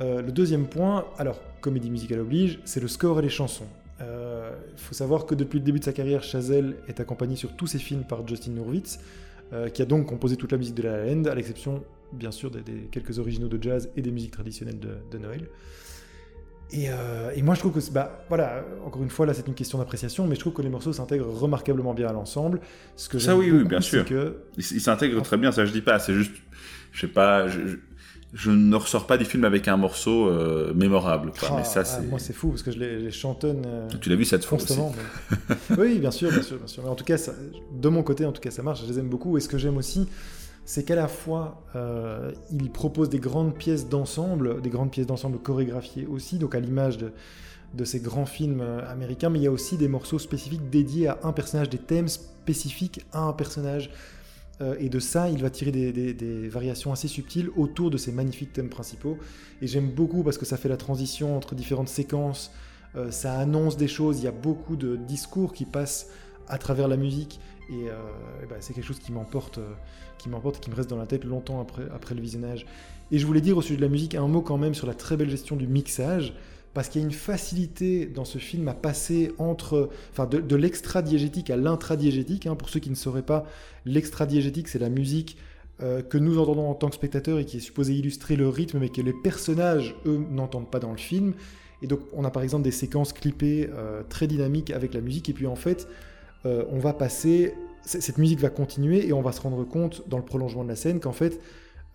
Euh, 0.01 0.21
le 0.21 0.31
deuxième 0.31 0.65
point, 0.65 1.05
alors, 1.17 1.39
comédie 1.61 1.91
musicale 1.91 2.21
oblige, 2.21 2.59
c'est 2.65 2.79
le 2.79 2.87
score 2.87 3.19
et 3.19 3.21
les 3.21 3.29
chansons. 3.29 3.67
Il 3.99 4.05
euh, 4.05 4.51
faut 4.75 4.93
savoir 4.93 5.25
que 5.25 5.35
depuis 5.35 5.59
le 5.59 5.65
début 5.65 5.79
de 5.79 5.83
sa 5.83 5.93
carrière, 5.93 6.23
Chazelle 6.23 6.75
est 6.87 6.99
accompagné 6.99 7.35
sur 7.35 7.55
tous 7.55 7.67
ses 7.67 7.79
films 7.79 8.03
par 8.03 8.27
Justin 8.27 8.55
Hurwitz, 8.57 8.99
euh, 9.53 9.69
qui 9.69 9.81
a 9.81 9.85
donc 9.85 10.07
composé 10.07 10.35
toute 10.35 10.51
la 10.51 10.57
musique 10.57 10.75
de 10.75 10.83
La 10.83 10.97
La 10.97 11.13
Land, 11.13 11.25
à 11.25 11.35
l'exception 11.35 11.83
bien 12.11 12.31
sûr 12.31 12.51
des, 12.51 12.61
quelques 12.91 13.19
originaux 13.19 13.47
de 13.47 13.61
jazz 13.61 13.89
et 13.95 14.01
des 14.01 14.11
musiques 14.11 14.31
traditionnelles 14.31 14.79
de, 14.79 15.17
Noël. 15.17 15.47
Euh, 16.75 17.31
et, 17.35 17.41
moi 17.43 17.53
je 17.53 17.59
trouve 17.59 17.73
que, 17.73 17.91
bah, 17.91 18.25
voilà, 18.29 18.65
encore 18.85 19.03
une 19.03 19.09
fois 19.09 19.27
là 19.27 19.33
c'est 19.33 19.47
une 19.47 19.53
question 19.53 19.77
d'appréciation, 19.77 20.27
mais 20.27 20.35
je 20.35 20.39
trouve 20.39 20.53
que 20.53 20.61
les 20.63 20.69
morceaux 20.69 20.93
s'intègrent 20.93 21.27
remarquablement 21.27 21.93
bien 21.93 22.07
à 22.07 22.13
l'ensemble. 22.13 22.61
Ce 22.95 23.09
que 23.09 23.19
ça 23.19 23.35
oui, 23.35 23.51
oui, 23.51 23.63
bien 23.63 23.81
sûr. 23.81 24.05
Que... 24.05 24.37
Ils 24.57 24.63
s'intègrent 24.63 25.21
très 25.21 25.37
bien, 25.37 25.51
ça 25.51 25.65
je 25.65 25.71
dis 25.71 25.81
pas, 25.81 25.99
c'est 25.99 26.13
juste, 26.13 26.35
je 26.91 27.01
sais 27.01 27.07
pas, 27.07 27.47
je 27.47 27.77
ne 28.49 28.75
ressors 28.75 29.05
pas 29.05 29.17
des 29.17 29.25
films 29.25 29.45
avec 29.45 29.67
un 29.67 29.77
morceau 29.77 30.27
euh, 30.27 30.73
mémorable. 30.73 31.31
mais 31.41 31.47
ah, 31.59 31.63
ça, 31.63 31.81
ah, 31.81 31.83
c'est... 31.83 32.01
moi, 32.07 32.19
c'est 32.19 32.33
fou 32.33 32.49
parce 32.49 32.63
que 32.63 32.71
je 32.71 32.79
les, 32.79 33.11
chantonne. 33.11 33.63
Euh, 33.65 33.87
tu 34.01 34.09
l'as 34.09 34.15
vu 34.15 34.25
cette 34.25 34.43
fois 34.43 34.57
aussi. 34.57 34.77
oui, 35.77 35.99
bien 35.99 36.11
sûr, 36.11 36.31
bien 36.31 36.41
sûr, 36.41 36.57
bien 36.57 36.67
sûr. 36.67 36.83
Mais 36.83 36.89
en 36.89 36.95
tout 36.95 37.05
cas, 37.05 37.17
de 37.71 37.89
mon 37.89 38.01
côté, 38.01 38.25
en 38.25 38.31
tout 38.31 38.41
cas, 38.41 38.51
ça 38.51 38.63
marche. 38.63 38.81
Je 38.81 38.91
les 38.91 38.99
aime 38.99 39.09
beaucoup. 39.09 39.37
Et 39.37 39.41
ce 39.41 39.47
que 39.47 39.59
j'aime 39.59 39.77
aussi, 39.77 40.07
c'est 40.65 40.83
qu'à 40.83 40.95
la 40.95 41.07
fois, 41.07 41.63
euh, 41.75 42.31
il 42.51 42.71
propose 42.71 43.09
des 43.09 43.19
grandes 43.19 43.55
pièces 43.55 43.87
d'ensemble, 43.87 44.61
des 44.61 44.69
grandes 44.69 44.91
pièces 44.91 45.07
d'ensemble 45.07 45.37
chorégraphiées 45.37 46.07
aussi, 46.07 46.39
donc 46.39 46.55
à 46.55 46.59
l'image 46.59 46.97
de, 46.97 47.11
de 47.75 47.85
ces 47.85 47.99
grands 47.99 48.25
films 48.25 48.61
américains, 48.87 49.29
mais 49.29 49.39
il 49.39 49.43
y 49.43 49.47
a 49.47 49.51
aussi 49.51 49.77
des 49.77 49.87
morceaux 49.87 50.19
spécifiques 50.19 50.69
dédiés 50.71 51.07
à 51.07 51.19
un 51.23 51.33
personnage, 51.33 51.69
des 51.69 51.77
thèmes 51.77 52.07
spécifiques 52.07 53.05
à 53.11 53.21
un 53.21 53.33
personnage. 53.33 53.91
Euh, 54.61 54.75
et 54.79 54.89
de 54.89 54.99
ça, 54.99 55.29
il 55.29 55.41
va 55.41 55.49
tirer 55.49 55.71
des, 55.71 56.47
variations 56.49 56.91
assez 56.91 57.07
subtiles 57.07 57.49
autour 57.55 57.89
de 57.89 57.97
ces 57.97 58.11
magnifiques 58.11 58.53
thèmes 58.53 58.69
principaux. 58.69 59.17
Et 59.61 59.67
j'aime 59.67 59.89
beaucoup 59.89 60.23
parce 60.23 60.37
que 60.37 60.45
ça 60.45 60.57
fait 60.57 60.69
la 60.69 60.77
transition 60.77 61.35
entre 61.35 61.55
différentes 61.55 61.89
séquences, 61.89 62.51
euh, 62.95 63.09
ça 63.09 63.37
annonce 63.39 63.77
des 63.77 63.87
choses, 63.87 64.19
il 64.19 64.25
y 64.25 64.27
a 64.27 64.31
beaucoup 64.31 64.75
de 64.75 64.95
discours 64.95 65.53
qui 65.53 65.65
passent 65.65 66.09
à 66.47 66.57
travers 66.57 66.87
la 66.87 66.97
musique. 66.97 67.39
Et, 67.69 67.89
euh, 67.89 67.95
ben, 68.49 68.57
c'est 68.59 68.73
quelque 68.73 68.85
chose 68.85 68.99
qui 68.99 69.11
m'emporte, 69.11 69.59
qui 70.17 70.29
m'emporte, 70.29 70.59
qui 70.59 70.69
me 70.69 70.75
reste 70.75 70.89
dans 70.89 70.97
la 70.97 71.07
tête 71.07 71.23
longtemps 71.23 71.61
après, 71.61 71.83
après 71.93 72.13
le 72.13 72.21
visionnage. 72.21 72.65
Et 73.11 73.17
je 73.17 73.25
voulais 73.25 73.41
dire 73.41 73.57
au 73.57 73.61
sujet 73.61 73.77
de 73.77 73.81
la 73.81 73.89
musique 73.89 74.15
un 74.15 74.27
mot 74.27 74.41
quand 74.41 74.57
même 74.57 74.75
sur 74.75 74.87
la 74.87 74.93
très 74.93 75.17
belle 75.17 75.29
gestion 75.29 75.55
du 75.55 75.67
mixage 75.67 76.33
parce 76.73 76.89
qu'il 76.89 77.01
y 77.01 77.03
a 77.03 77.07
une 77.07 77.13
facilité 77.13 78.05
dans 78.05 78.25
ce 78.25 78.39
film 78.39 78.67
à 78.67 78.73
passer 78.73 79.31
entre, 79.37 79.89
enfin, 80.11 80.25
de, 80.25 80.55
l'extra-diégétique 80.55 81.49
à 81.49 81.57
l'intra-diégétique. 81.57 82.47
Hein. 82.47 82.55
Pour 82.55 82.69
ceux 82.69 82.79
qui 82.79 82.89
ne 82.89 82.95
sauraient 82.95 83.21
pas, 83.21 83.45
l'extra-diégétique, 83.85 84.67
c'est 84.67 84.79
la 84.79 84.89
musique 84.89 85.37
euh, 85.81 86.01
que 86.01 86.17
nous 86.17 86.39
entendons 86.39 86.69
en 86.69 86.73
tant 86.73 86.89
que 86.89 86.95
spectateurs 86.95 87.39
et 87.39 87.45
qui 87.45 87.57
est 87.57 87.61
supposée 87.61 87.93
illustrer 87.93 88.35
le 88.35 88.49
rythme, 88.49 88.79
mais 88.79 88.89
que 88.89 89.01
les 89.01 89.13
personnages, 89.13 89.95
eux, 90.05 90.25
n'entendent 90.31 90.69
pas 90.69 90.79
dans 90.79 90.91
le 90.91 90.97
film. 90.97 91.33
Et 91.83 91.87
donc, 91.87 91.99
on 92.11 92.23
a 92.25 92.31
par 92.31 92.41
exemple 92.41 92.63
des 92.63 92.71
séquences 92.71 93.13
clippées 93.13 93.69
euh, 93.73 94.01
très 94.09 94.25
dynamiques 94.25 94.71
avec 94.71 94.93
la 94.95 95.01
musique, 95.01 95.29
et 95.29 95.33
puis 95.33 95.45
en 95.45 95.55
fait, 95.55 95.87
euh, 96.45 96.63
on 96.71 96.79
va 96.79 96.93
passer, 96.93 97.53
cette 97.83 98.17
musique 98.17 98.39
va 98.39 98.49
continuer, 98.49 99.07
et 99.07 99.13
on 99.13 99.21
va 99.21 99.31
se 99.31 99.41
rendre 99.41 99.63
compte 99.63 100.07
dans 100.07 100.17
le 100.17 100.25
prolongement 100.25 100.63
de 100.63 100.69
la 100.69 100.75
scène 100.75 100.99
qu'en 100.99 101.11
fait, 101.11 101.39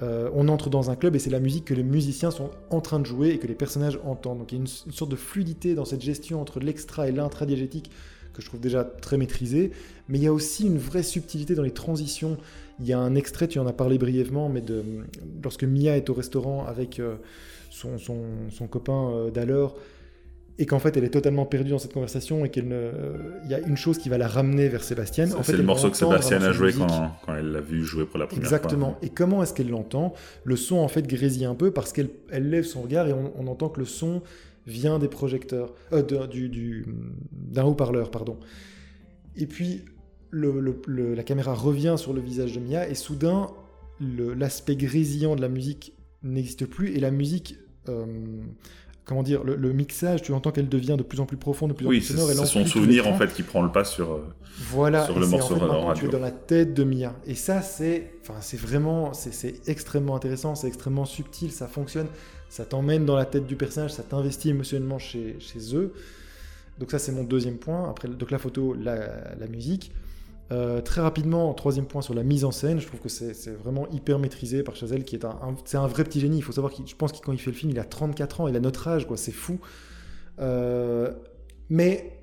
euh, 0.00 0.30
on 0.32 0.46
entre 0.48 0.70
dans 0.70 0.90
un 0.90 0.96
club 0.96 1.16
et 1.16 1.18
c'est 1.18 1.30
la 1.30 1.40
musique 1.40 1.64
que 1.64 1.74
les 1.74 1.82
musiciens 1.82 2.30
sont 2.30 2.50
en 2.70 2.80
train 2.80 3.00
de 3.00 3.06
jouer 3.06 3.30
et 3.30 3.38
que 3.38 3.48
les 3.48 3.54
personnages 3.54 3.98
entendent. 4.04 4.38
Donc 4.38 4.52
il 4.52 4.56
y 4.56 4.58
a 4.58 4.60
une, 4.60 4.66
sorte 4.92 5.10
de 5.10 5.16
fluidité 5.16 5.74
dans 5.74 5.84
cette 5.84 6.02
gestion 6.02 6.40
entre 6.40 6.60
l'extra 6.60 7.08
et 7.08 7.12
l'intra-diégétique 7.12 7.90
que 8.32 8.40
je 8.40 8.46
trouve 8.46 8.60
déjà 8.60 8.84
très 8.84 9.16
maîtrisée. 9.16 9.72
Mais 10.08 10.18
il 10.18 10.24
y 10.24 10.28
a 10.28 10.32
aussi 10.32 10.66
une 10.66 10.78
vraie 10.78 11.02
subtilité 11.02 11.56
dans 11.56 11.64
les 11.64 11.72
transitions. 11.72 12.36
Il 12.78 12.86
y 12.86 12.92
a 12.92 12.98
un 13.00 13.16
extrait, 13.16 13.48
tu 13.48 13.58
en 13.58 13.66
as 13.66 13.72
parlé 13.72 13.98
brièvement, 13.98 14.48
mais 14.48 14.62
lorsque 15.42 15.64
Mia 15.64 15.96
est 15.96 16.08
au 16.10 16.14
restaurant 16.14 16.64
avec 16.64 17.00
euh, 17.00 17.16
son, 17.70 17.98
son, 17.98 18.66
copain 18.68 19.10
euh, 19.10 19.30
d'alors, 19.32 19.76
et 20.58 20.66
qu'en 20.66 20.78
fait 20.78 20.96
elle 20.96 21.04
est 21.04 21.10
totalement 21.10 21.46
perdue 21.46 21.70
dans 21.70 21.78
cette 21.78 21.92
conversation 21.92 22.44
et 22.44 22.50
qu'il 22.50 22.66
y 23.48 23.54
a 23.54 23.60
une 23.60 23.76
chose 23.76 23.98
qui 23.98 24.08
va 24.08 24.18
la 24.18 24.28
ramener 24.28 24.68
vers 24.68 24.82
Sébastien. 24.82 25.26
C'est 25.42 25.56
le 25.56 25.62
morceau 25.62 25.90
que 25.90 25.96
Sébastien 25.96 26.42
a 26.42 26.52
joué 26.52 26.72
quand, 26.72 27.12
quand, 27.24 27.34
elle 27.34 27.52
l'a 27.52 27.60
vu 27.60 27.84
jouer 27.84 28.06
pour 28.06 28.18
la 28.18 28.26
première 28.26 28.48
fois. 28.48 28.58
Exactement. 28.58 28.98
Et 29.02 29.08
comment 29.08 29.42
est-ce 29.42 29.54
qu'elle 29.54 29.70
l'entend? 29.70 30.14
Le 30.44 30.56
son 30.56 30.76
en 30.76 30.88
fait 30.88 31.06
grésille 31.06 31.44
un 31.44 31.54
peu 31.54 31.70
parce 31.70 31.92
qu'elle 31.92 32.10
elle 32.30 32.50
lève 32.50 32.64
son 32.64 32.82
regard 32.82 33.06
et 33.08 33.12
on, 33.12 33.46
entend 33.46 33.68
que 33.68 33.80
le 33.80 33.86
son 33.86 34.22
vient 34.66 34.98
des 34.98 35.08
projecteurs, 35.08 35.72
euh, 35.92 36.02
du, 36.26 36.84
d'un 37.32 37.64
haut-parleur, 37.64 38.10
pardon. 38.10 38.38
Et 39.36 39.46
puis 39.46 39.84
le, 40.30 40.82
la 41.14 41.22
caméra 41.22 41.54
revient 41.54 41.94
sur 41.96 42.12
le 42.12 42.20
visage 42.20 42.52
de 42.52 42.60
Mia 42.60 42.88
et 42.88 42.94
soudain 42.94 43.50
l'aspect 44.00 44.76
grésillant 44.76 45.34
de 45.34 45.40
la 45.40 45.48
musique 45.48 45.94
n'existe 46.22 46.66
plus 46.66 46.94
et 46.94 47.00
la 47.00 47.10
musique 47.10 47.56
euh, 47.88 48.06
comment 49.08 49.22
dire, 49.22 49.42
le, 49.42 49.72
mixage, 49.72 50.20
tu 50.20 50.32
entends 50.32 50.52
qu'elle 50.52 50.68
devient 50.68 50.96
de 50.98 51.02
plus 51.02 51.18
en 51.18 51.24
plus 51.24 51.38
profonde, 51.38 51.70
de 51.70 51.74
plus 51.74 51.86
en 51.86 51.88
plus 51.88 52.02
sonore. 52.02 52.28
c'est 52.28 52.44
son 52.44 52.66
souvenir 52.66 53.08
en 53.08 53.16
fait 53.16 53.32
qui 53.32 53.42
prend 53.42 53.62
le 53.62 53.72
pas 53.72 53.84
sur, 53.84 54.12
euh, 54.12 54.26
voilà, 54.70 55.06
sur 55.06 55.18
le 55.18 55.26
morceau 55.26 55.54
en 55.54 55.94
fait, 55.94 56.00
Tu 56.00 56.06
es 56.06 56.08
dans 56.08 56.18
la 56.18 56.30
tête 56.30 56.74
de 56.74 56.84
Mia. 56.84 57.14
Et 57.26 57.34
ça, 57.34 57.62
c'est, 57.62 58.12
enfin, 58.20 58.34
c'est 58.40 58.60
vraiment, 58.60 59.14
c'est 59.14 59.66
extrêmement 59.66 60.14
intéressant, 60.14 60.54
c'est 60.54 60.68
extrêmement 60.68 61.06
subtil, 61.06 61.50
ça 61.50 61.68
fonctionne, 61.68 62.08
ça 62.50 62.66
t'emmène 62.66 63.06
dans 63.06 63.16
la 63.16 63.24
tête 63.24 63.46
du 63.46 63.56
personnage, 63.56 63.92
ça 63.92 64.02
t'investit 64.02 64.50
émotionnellement 64.50 64.98
chez, 64.98 65.36
chez 65.40 65.74
eux. 65.74 65.94
Donc 66.78 66.90
ça, 66.90 66.98
c'est 66.98 67.12
mon 67.12 67.24
deuxième 67.24 67.56
point. 67.56 67.88
Après, 67.88 68.08
donc 68.08 68.30
la 68.30 68.38
photo, 68.38 68.74
la, 68.74 69.34
la 69.40 69.46
musique. 69.48 69.90
Euh, 70.50 70.80
très 70.80 71.02
rapidement, 71.02 71.52
troisième 71.52 71.84
point 71.84 72.00
sur 72.00 72.14
la 72.14 72.22
mise 72.22 72.44
en 72.44 72.50
scène, 72.50 72.80
je 72.80 72.86
trouve 72.86 73.00
que 73.00 73.08
c'est 73.08 73.50
vraiment 73.62 73.86
hyper 73.90 74.18
maîtrisé 74.18 74.62
par 74.62 74.76
Chazelle, 74.76 75.04
qui 75.04 75.16
est 75.16 75.24
un, 75.24 75.38
c'est 75.64 75.76
un 75.76 75.86
vrai 75.86 76.04
petit 76.04 76.20
génie. 76.20 76.38
Il 76.38 76.42
faut 76.42 76.52
savoir 76.52 76.72
qu'il, 76.72 76.86
je 76.86 76.96
pense 76.96 77.12
que 77.12 77.18
quand 77.18 77.32
il 77.32 77.38
fait 77.38 77.50
le 77.50 77.56
film, 77.56 77.70
il 77.70 77.78
a 77.78 77.84
34 77.84 78.40
ans, 78.40 78.48
il 78.48 78.56
a 78.56 78.60
notre 78.60 78.88
âge, 78.88 79.06
quoi. 79.06 79.16
C'est 79.16 79.32
fou. 79.32 79.60
Euh, 80.40 81.12
mais 81.68 82.17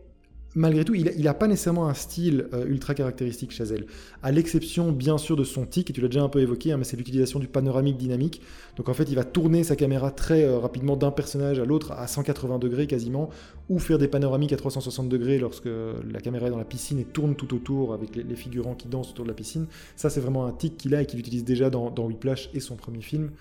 malgré 0.56 0.86
tout, 0.86 0.96
il 0.96 1.24
n'a 1.24 1.34
pas 1.34 1.48
nécessairement 1.48 1.88
un 1.88 1.94
style 1.94 2.48
euh, 2.54 2.66
ultra 2.66 2.94
caractéristique 2.96 3.52
Chazelle. 3.52 3.86
À 4.24 4.32
l'exception, 4.32 4.92
bien 4.92 5.18
sûr, 5.18 5.36
de 5.36 5.44
son 5.44 5.66
tic, 5.66 5.90
et 5.90 5.94
tu 5.94 6.02
l'as 6.02 6.08
déjà 6.08 6.24
un 6.24 6.30
peu 6.30 6.40
évoqué, 6.40 6.72
hein, 6.72 6.78
mais 6.78 6.86
c'est 6.86 6.98
l'utilisation 6.98 7.40
du 7.40 7.48
panoramique 7.48 7.98
dynamique. 7.98 8.42
Donc 8.78 8.90
en 8.90 8.94
fait, 8.94 9.04
il 9.04 9.16
va 9.16 9.24
tourner 9.24 9.64
sa 9.64 9.76
caméra 9.76 10.12
très 10.12 10.44
euh, 10.44 10.58
rapidement 10.58 10.96
d'un 10.96 11.12
personnage 11.12 11.60
à 11.60 11.66
l'autre 11.66 11.92
à 11.92 12.08
180 12.08 12.58
degrés 12.60 12.88
quasiment, 12.88 13.30
ou 13.70 13.80
faire 13.80 13.98
des 13.98 14.08
panoramiques 14.08 14.54
à 14.54 14.58
360 14.58 15.10
degrés 15.10 15.38
lorsque 15.38 15.66
la 15.66 16.22
caméra 16.22 16.48
est 16.48 16.52
dans 16.52 16.58
la 16.58 16.66
piscine 16.66 17.00
et 17.00 17.06
tourne 17.06 17.36
tout 17.36 17.54
autour 17.54 17.94
avec 17.94 18.16
les, 18.16 18.36
figurants 18.36 18.76
qui 18.76 18.88
dansent 18.88 19.12
autour 19.12 19.26
de 19.26 19.30
la 19.30 19.36
piscine. 19.36 19.66
Ça, 19.96 20.10
c'est 20.10 20.20
vraiment 20.20 20.46
un 20.46 20.52
tic 20.52 20.78
qu'il 20.78 20.96
a 20.96 21.02
et 21.02 21.06
qu'il 21.06 21.20
utilise 21.20 21.44
déjà 21.44 21.70
dans, 21.70 21.90
dans 21.90 22.06
Whiplash 22.06 22.50
et 22.54 22.60
son 22.60 22.76
premier 22.76 23.02
film. 23.02 23.32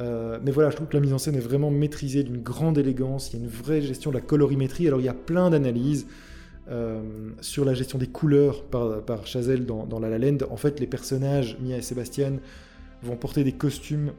Euh, 0.00 0.38
mais 0.44 0.50
voilà, 0.50 0.70
je 0.70 0.76
trouve 0.76 0.88
que 0.88 0.96
la 0.96 1.00
mise 1.00 1.12
en 1.12 1.18
scène 1.18 1.36
est 1.36 1.40
vraiment 1.40 1.70
maîtrisée 1.70 2.22
d'une 2.22 2.42
grande 2.42 2.78
élégance. 2.78 3.32
Il 3.32 3.38
y 3.38 3.42
a 3.42 3.44
une 3.44 3.50
vraie 3.50 3.80
gestion 3.80 4.10
de 4.10 4.16
la 4.16 4.20
colorimétrie. 4.20 4.86
Alors 4.86 5.00
il 5.00 5.06
y 5.06 5.08
a 5.08 5.14
plein 5.14 5.50
d'analyses. 5.50 6.06
Euh, 6.68 7.30
sur 7.40 7.64
la 7.64 7.74
gestion 7.74 7.96
des 7.96 8.08
couleurs 8.08 8.64
par, 8.64 9.24
Chazelle 9.24 9.66
dans, 9.66 10.00
La 10.00 10.08
La 10.08 10.18
Land. 10.18 10.38
En 10.50 10.56
fait, 10.56 10.80
les 10.80 10.88
personnages, 10.88 11.56
Mia 11.60 11.76
et 11.76 11.82
Sébastien, 11.82 12.40
vont 13.02 13.16
porter 13.16 13.44
des 13.44 13.52
costumes 13.52 14.12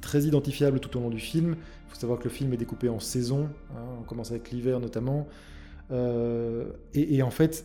très 0.00 0.22
identifiables 0.22 0.78
tout 0.78 0.96
au 0.96 1.00
long 1.00 1.10
du 1.10 1.18
film. 1.18 1.56
Il 1.86 1.90
faut 1.90 1.98
savoir 1.98 2.20
que 2.20 2.24
le 2.24 2.30
film 2.30 2.52
est 2.52 2.56
découpé 2.56 2.88
en 2.88 3.00
saisons, 3.00 3.48
hein, 3.72 3.80
on 4.00 4.04
commence 4.04 4.30
avec 4.30 4.52
l'hiver 4.52 4.78
notamment. 4.78 5.26
Euh, 5.90 6.66
et, 6.94 7.20
en 7.22 7.30
fait, 7.30 7.64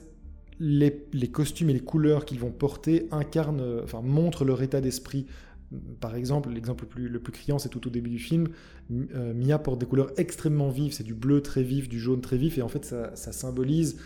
les, 0.60 0.92
costumes 1.32 1.70
et 1.70 1.74
les 1.74 1.80
couleurs 1.80 2.26
qu'ils 2.26 2.40
vont 2.40 2.52
porter 2.52 3.08
incarnent, 3.12 3.82
enfin, 3.84 4.02
montrent 4.02 4.46
leur 4.46 4.64
état 4.64 4.82
d'esprit. 4.82 5.28
Par 6.00 6.16
exemple, 6.16 6.50
l'exemple 6.50 6.86
le 6.96 7.20
plus, 7.20 7.32
criant, 7.32 7.60
c'est 7.60 7.70
tout 7.70 7.86
au 7.88 7.90
début 7.90 8.10
du 8.10 8.20
film. 8.20 8.50
Euh, 8.92 9.34
Mia 9.34 9.58
porte 9.58 9.80
des 9.80 9.86
couleurs 9.86 10.12
extrêmement 10.18 10.70
vives, 10.70 10.94
c'est 10.94 11.04
du 11.04 11.14
bleu 11.14 11.42
très 11.42 11.64
vif, 11.64 11.88
du 11.88 12.00
jaune 12.00 12.22
très 12.22 12.38
vif, 12.38 12.58
et 12.58 12.62
en 12.62 12.68
fait, 12.68 12.84
ça, 12.86 13.16
symbolise 13.16 13.98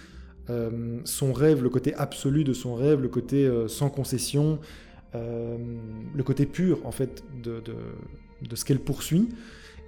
euh, 0.50 1.00
son 1.06 1.34
rêve, 1.34 1.64
le 1.64 1.70
côté 1.70 1.96
absolu 1.96 2.44
de 2.44 2.54
son 2.54 2.76
rêve, 2.76 3.02
le 3.02 3.10
côté 3.10 3.50
sans 3.68 3.90
concession, 3.90 4.60
le 5.14 6.24
côté 6.24 6.46
pur, 6.46 6.86
en 6.86 6.92
fait, 6.92 7.24
de, 7.42 7.64
de 8.42 8.56
ce 8.56 8.66
qu'elle 8.66 8.80
poursuit. 8.80 9.30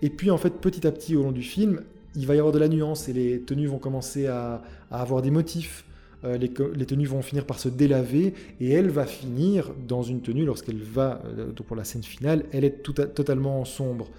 Et 0.01 0.09
puis, 0.09 0.31
en 0.31 0.37
fait, 0.37 0.51
petit 0.51 0.87
à 0.87 0.91
petit, 0.91 1.15
au 1.15 1.23
long 1.23 1.31
du 1.31 1.43
film, 1.43 1.81
il 2.15 2.25
va 2.25 2.35
y 2.35 2.39
avoir 2.39 2.53
de 2.53 2.59
la 2.59 2.67
nuance 2.67 3.09
et 3.09 3.13
les 3.13 3.41
tenues 3.41 3.67
vont 3.67 3.77
commencer 3.77 4.27
à, 4.27 4.63
avoir 4.89 5.21
des 5.21 5.31
motifs. 5.31 5.85
Euh, 6.23 6.37
les, 6.37 6.49
tenues 6.85 7.05
vont 7.05 7.21
finir 7.21 7.45
par 7.45 7.59
se 7.59 7.69
délaver 7.69 8.33
et 8.59 8.71
elle 8.71 8.89
va 8.89 9.05
finir 9.05 9.71
dans 9.87 10.01
une 10.01 10.21
tenue 10.21 10.45
lorsqu'elle 10.45 10.81
va 10.81 11.21
euh, 11.37 11.51
pour 11.53 11.75
la 11.75 11.83
scène 11.83 12.03
finale, 12.03 12.45
elle 12.51 12.63
est 12.63 12.81
tout 12.81 12.93
totalement 12.93 13.63
sombre. 13.65 14.09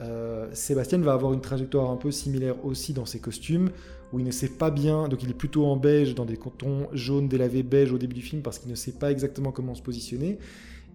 Euh, 0.00 0.48
Sébastien 0.54 0.98
va 0.98 1.12
avoir 1.12 1.34
une 1.34 1.42
trajectoire 1.42 1.90
un 1.90 1.96
peu 1.96 2.10
similaire 2.10 2.64
aussi 2.64 2.94
dans 2.94 3.04
ses 3.04 3.20
costumes 3.20 3.70
où 4.12 4.18
il 4.18 4.24
ne 4.24 4.30
sait 4.30 4.48
pas 4.48 4.70
bien, 4.70 5.08
donc 5.08 5.22
il 5.22 5.30
est 5.30 5.34
plutôt 5.34 5.66
en 5.66 5.76
beige 5.76 6.14
dans 6.14 6.24
des 6.24 6.36
tons 6.36 6.88
jaunes 6.92 7.28
délavés 7.28 7.62
beige 7.62 7.92
au 7.92 7.98
début 7.98 8.14
du 8.14 8.22
film 8.22 8.42
parce 8.42 8.58
qu'il 8.58 8.70
ne 8.70 8.76
sait 8.76 8.92
pas 8.92 9.10
exactement 9.10 9.52
comment 9.52 9.74
se 9.74 9.82
positionner. 9.82 10.38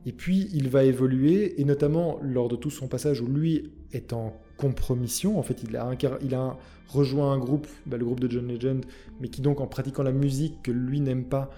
Et 0.06 0.14
puis 0.14 0.50
il 0.54 0.70
va 0.70 0.84
évoluer, 0.84 1.60
et 1.62 1.66
notamment 1.66 2.20
lors 2.22 2.48
de 2.48 2.56
tout 2.56 2.70
son 2.72 2.88
passage 2.88 3.22
où 3.22 3.28
lui 3.28 3.72
est 3.94 4.14
en 4.14 4.34
compromission, 4.60 5.40
en 5.40 5.44
fait 5.44 5.64
il 5.64 5.76
a, 5.78 5.90
il 6.22 6.36
a 6.36 6.58
rejoint 6.90 7.32
un 7.32 7.38
groupe, 7.38 7.68
bah, 7.86 7.98
le 7.98 8.06
groupe 8.06 8.20
de 8.20 8.30
John 8.30 8.48
Legend, 8.48 8.84
mais 9.22 9.30
qui 9.30 9.42
donc 9.42 9.62
en 9.62 9.68
pratiquant 9.68 10.04
la 10.04 10.12
musique 10.12 10.62
que 10.62 10.72
lui 10.72 11.00
n'aime 11.00 11.24
pas, 11.24 11.50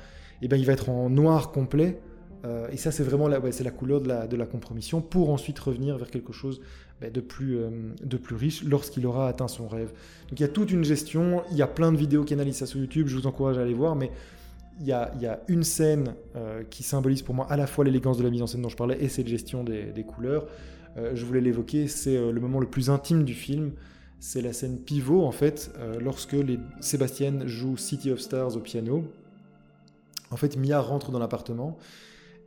eh 0.42 0.48
ben 0.48 0.58
il 0.58 0.66
va 0.66 0.74
être 0.74 0.90
en 0.90 1.10
noir 1.10 1.52
complet. 1.52 2.00
Euh, 2.44 2.68
et 2.72 2.78
ça 2.78 2.92
c'est 2.92 3.04
vraiment 3.04 3.28
la, 3.28 3.40
ouais, 3.40 3.52
c'est 3.52 3.64
la 3.64 3.72
couleur 3.72 4.02
de 4.02 4.08
la, 4.08 4.26
de 4.26 4.36
la 4.36 4.48
compromission 4.48 5.00
pour 5.00 5.30
ensuite 5.30 5.60
revenir 5.60 5.98
vers 5.98 6.10
quelque 6.10 6.34
chose 6.34 6.60
bah, 7.00 7.12
de, 7.12 7.22
plus, 7.22 7.58
euh, 7.58 7.70
de 8.04 8.18
plus 8.18 8.36
riche 8.36 8.64
lorsqu'il 8.64 9.06
aura 9.06 9.28
atteint 9.28 9.48
son 9.48 9.68
rêve. 9.68 9.92
Donc 10.30 10.40
il 10.40 10.42
y 10.42 10.46
a 10.46 10.48
toute 10.48 10.72
une 10.72 10.84
gestion, 10.84 11.44
il 11.52 11.58
y 11.58 11.62
a 11.62 11.68
plein 11.68 11.92
de 11.92 11.98
vidéos 11.98 12.24
qui 12.24 12.34
analysent 12.34 12.58
ça 12.58 12.66
sur 12.66 12.80
YouTube, 12.80 13.08
je 13.08 13.16
vous 13.16 13.28
encourage 13.28 13.58
à 13.60 13.62
aller 13.62 13.76
voir, 13.76 13.96
mais 13.96 14.12
il 14.82 14.88
y, 14.88 14.94
a, 14.94 15.44
une 15.48 15.63
scène 15.63 16.15
euh, 16.36 16.63
qui 16.70 16.82
symbolise 16.82 17.22
pour 17.22 17.36
moi 17.36 17.46
à 17.52 17.56
la 17.56 17.67
fois 17.67 17.86
l'élégance 17.86 18.17
de 18.17 18.24
la 18.24 18.32
mise 18.32 18.41
en 18.41 18.48
scène 18.48 18.63
dont 18.63 18.70
je 18.70 18.76
parlais 18.76 18.98
et 19.00 19.10
cette 19.10 19.28
gestion 19.28 19.63
des, 19.63 20.06
couleurs. 20.08 20.48
Euh, 20.98 21.12
je 21.13 21.24
voulais 21.24 21.39
l'évoquer, 21.39 21.88
c'est 21.88 22.17
euh, 22.17 22.32
le 22.32 22.41
moment 22.41 22.60
le 22.60 22.67
plus 22.67 22.89
intime 22.89 23.24
du 23.24 23.36
film. 23.36 23.74
C'est 24.20 24.41
la 24.41 24.54
scène 24.54 24.80
pivot 24.80 25.24
en 25.24 25.32
fait, 25.32 25.72
lorsque 26.00 26.36
Sébastien 26.80 27.48
joue 27.48 27.76
City 27.76 28.12
of 28.12 28.20
Stars 28.20 28.56
au 28.56 28.60
piano. 28.60 29.04
En 30.30 30.36
fait, 30.36 30.58
Mia 30.58 30.80
rentre 30.80 31.10
dans 31.10 31.17
l'appartement 31.17 31.80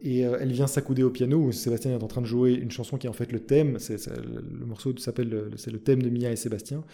et 0.00 0.20
elle 0.20 0.52
vient 0.52 0.68
s'accouder 0.68 1.02
au 1.02 1.10
piano 1.10 1.36
où 1.36 1.50
Sébastien 1.50 1.90
est 1.90 2.02
en 2.02 2.06
train 2.06 2.20
de 2.20 2.26
jouer 2.26 2.52
une 2.52 2.70
chanson 2.70 2.96
qui 2.96 3.08
est 3.08 3.10
en 3.10 3.14
fait 3.14 3.32
le 3.32 3.40
thème. 3.40 3.80
C'est, 3.80 4.06
le 4.06 4.66
morceau 4.66 4.96
s'appelle 4.98 5.50
c'est 5.56 5.72
le 5.72 5.80
thème 5.80 6.00
de 6.00 6.10
Mia 6.10 6.30
et 6.30 6.36
Sébastien. 6.36 6.84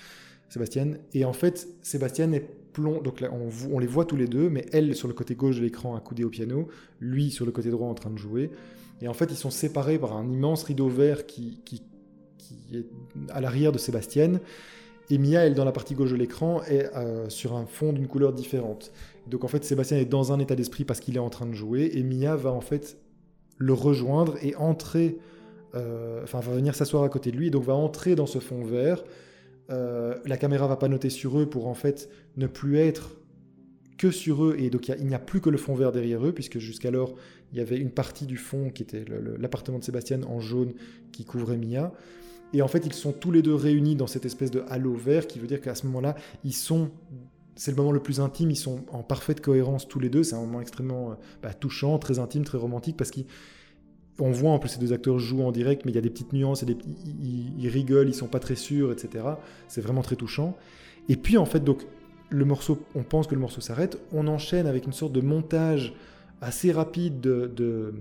Sébastien. 0.49 0.93
Et 1.13 1.27
en 1.27 1.35
fait, 1.35 1.69
Sébastien 1.83 2.33
est 2.33 2.49
Donc 2.79 3.21
là, 3.21 3.31
on, 3.71 3.79
les 3.79 3.87
voit 3.87 4.05
tous 4.05 4.17
les 4.17 4.27
deux, 4.27 4.49
mais 4.49 4.67
elle 4.73 4.95
sur 4.95 5.09
le 5.09 5.15
côté 5.15 5.35
gauche 5.35 5.57
de 5.57 5.63
l'écran 5.63 5.97
accoudée 5.97 6.25
au 6.25 6.31
piano, 6.31 6.69
lui 7.01 7.31
sur 7.31 7.45
le 7.45 7.53
côté 7.53 7.71
droit 7.71 7.89
en 7.89 7.95
train 7.95 8.11
de 8.11 8.19
jouer. 8.19 8.51
Et 9.03 9.09
en 9.09 9.15
fait, 9.15 9.27
ils 9.31 9.37
sont 9.37 9.51
séparés 9.51 9.99
par 9.99 10.17
un 10.17 10.29
immense 10.31 10.63
rideau 10.65 10.89
vert 10.89 11.27
qui, 11.27 11.61
qui, 11.65 11.83
est 12.73 12.87
à 13.31 13.41
l'arrière 13.41 13.73
de 13.73 13.79
Sébastien. 13.79 14.41
Et 15.11 15.19
Mia, 15.19 15.41
elle, 15.41 15.55
dans 15.55 15.65
la 15.65 15.73
partie 15.73 15.95
gauche 15.95 16.13
de 16.13 16.17
l'écran, 16.17 16.63
est 16.63 16.95
euh, 16.95 17.29
sur 17.29 17.57
un 17.57 17.67
fond 17.67 17.93
d'une 17.93 18.07
couleur 18.07 18.33
différente. 18.33 18.93
Donc 19.27 19.45
en 19.45 19.49
fait, 19.49 19.65
Sébastien 19.65 19.99
est 19.99 20.05
dans 20.05 20.33
un 20.33 20.39
état 20.39 20.55
d'esprit 20.55 20.85
parce 20.85 21.01
qu'il 21.01 21.17
est 21.17 21.21
en 21.21 21.31
train 21.31 21.47
de 21.47 21.55
jouer, 21.55 21.91
et 21.95 22.03
Mia 22.03 22.37
va 22.37 22.53
en 22.53 22.61
fait 22.61 22.97
le 23.59 23.73
rejoindre 23.73 24.37
et 24.43 24.55
entrer, 24.57 25.19
euh, 25.75 26.23
enfin 26.23 26.41
va 26.41 26.55
venir 26.55 26.75
s'asseoir 26.75 27.03
à 27.03 27.09
côté 27.09 27.31
de 27.33 27.37
lui, 27.37 27.49
et 27.49 27.51
donc 27.51 27.65
va 27.65 27.75
entrer 27.75 28.15
dans 28.15 28.27
ce 28.27 28.39
fond 28.39 28.63
vert 28.65 29.03
euh, 29.71 30.17
la 30.25 30.37
caméra 30.37 30.67
va 30.67 30.77
pas 30.77 30.89
noter 30.89 31.11
sur 31.11 31.39
eux 31.39 31.47
pour 31.47 31.67
en 31.67 31.75
fait 31.75 32.09
ne 32.37 32.47
plus 32.47 32.79
être 32.79 33.17
que 33.99 34.11
sur 34.11 34.45
eux. 34.45 34.57
Et 34.59 34.71
donc 34.71 34.89
il 34.89 35.07
n'y 35.07 35.15
a, 35.15 35.19
plus 35.19 35.41
que 35.41 35.51
le 35.51 35.59
fond 35.59 35.75
vert 35.75 35.93
derrière 35.93 36.25
eux 36.27 36.33
puisque 36.33 36.59
jusqu'alors 36.59 37.15
il 37.53 37.59
y 37.59 37.61
avait 37.61 37.79
une 37.79 37.91
partie 37.91 38.27
du 38.27 38.37
fond 38.37 38.71
qui 38.71 38.83
était 38.83 39.05
l'appartement 39.39 39.79
de 39.79 39.85
Sébastien 39.85 40.23
en 40.23 40.41
jaune 40.41 40.73
qui 41.13 41.25
couvrait 41.25 41.57
Mia. 41.57 41.93
Et 42.53 42.63
en 42.63 42.69
fait 42.69 42.85
ils 42.87 42.95
sont 42.95 43.13
tous 43.13 43.31
les 43.31 43.43
deux 43.43 43.55
réunis 43.55 43.97
dans 43.97 44.07
cette 44.07 44.25
espèce 44.25 44.51
de 44.51 44.65
halo 44.69 44.95
vert 44.95 45.27
qui 45.27 45.39
veut 45.39 45.47
dire 45.47 45.61
qu'à 45.61 45.75
ce 45.75 45.87
moment-là 45.87 46.17
ils 46.45 46.55
sont 46.55 46.91
c'est 47.55 47.71
le 47.71 47.77
moment 47.77 47.93
le 47.93 48.01
plus 48.01 48.21
intime 48.21 48.51
ils 48.51 48.57
sont 48.57 48.85
en 48.91 49.03
parfaite 49.03 49.41
cohérence 49.41 49.87
tous 49.87 50.01
les 50.01 50.09
deux. 50.09 50.23
C'est 50.23 50.35
un 50.35 50.41
moment 50.41 50.61
extrêmement 50.61 51.11
euh, 51.11 51.15
bah, 51.43 51.53
touchant 51.53 51.99
très 51.99 52.19
intime 52.19 52.45
très 52.45 52.59
romantique 52.59 52.97
parce 52.97 53.11
qu'ils 53.11 53.27
on 54.19 54.31
voit 54.31 54.51
en 54.51 54.59
plus 54.59 54.71
ces 54.71 54.79
deux 54.79 54.93
acteurs 54.93 55.19
jouent 55.19 55.43
en 55.43 55.53
direct, 55.53 55.85
mais 55.85 55.93
il 55.93 55.95
y 55.95 55.99
a 55.99 56.03
des 56.03 56.11
petites 56.11 56.33
nuances, 56.33 56.63
et 56.63 56.77
ils, 57.59 57.69
rigolent, 57.69 58.09
ils 58.09 58.15
sont 58.15 58.27
pas 58.27 58.41
très 58.41 58.57
sûrs, 58.57 58.93
etc. 58.93 59.25
C'est 59.69 59.81
vraiment 59.81 60.03
très 60.03 60.17
touchant. 60.17 60.57
Et 61.09 61.17
puis 61.17 61.39
en 61.39 61.47
fait, 61.47 61.61
donc 61.61 61.87
le 62.29 62.45
morceau, 62.45 62.79
on 62.95 63.03
pense 63.03 63.27
que 63.27 63.35
le 63.35 63.41
morceau 63.41 63.61
s'arrête, 63.61 63.99
on 64.13 64.27
enchaîne 64.27 64.67
avec 64.67 64.87
une 64.87 64.93
sorte 64.93 65.13
de 65.13 65.21
montage 65.21 65.95
assez 66.41 66.73
rapide, 66.73 67.21
de, 67.21 67.95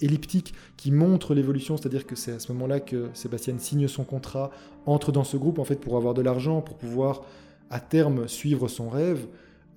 elliptique, 0.00 0.54
qui 0.76 0.90
montre 0.90 1.34
l'évolution, 1.34 1.76
c'est-à-dire 1.76 2.06
que 2.06 2.16
c'est 2.16 2.32
à 2.32 2.38
ce 2.38 2.52
moment-là 2.52 2.80
que 2.80 3.08
Sébastien 3.14 3.58
signe 3.58 3.88
son 3.88 4.04
contrat, 4.04 4.50
entre 4.86 5.12
dans 5.12 5.24
ce 5.24 5.36
groupe 5.36 5.58
en 5.58 5.64
fait 5.64 5.76
pour 5.76 5.96
avoir 5.96 6.14
de 6.14 6.22
l'argent, 6.22 6.62
pour 6.62 6.76
pouvoir 6.76 7.22
à 7.70 7.80
terme 7.80 8.28
suivre 8.28 8.68
son 8.68 8.88
rêve. 8.88 9.26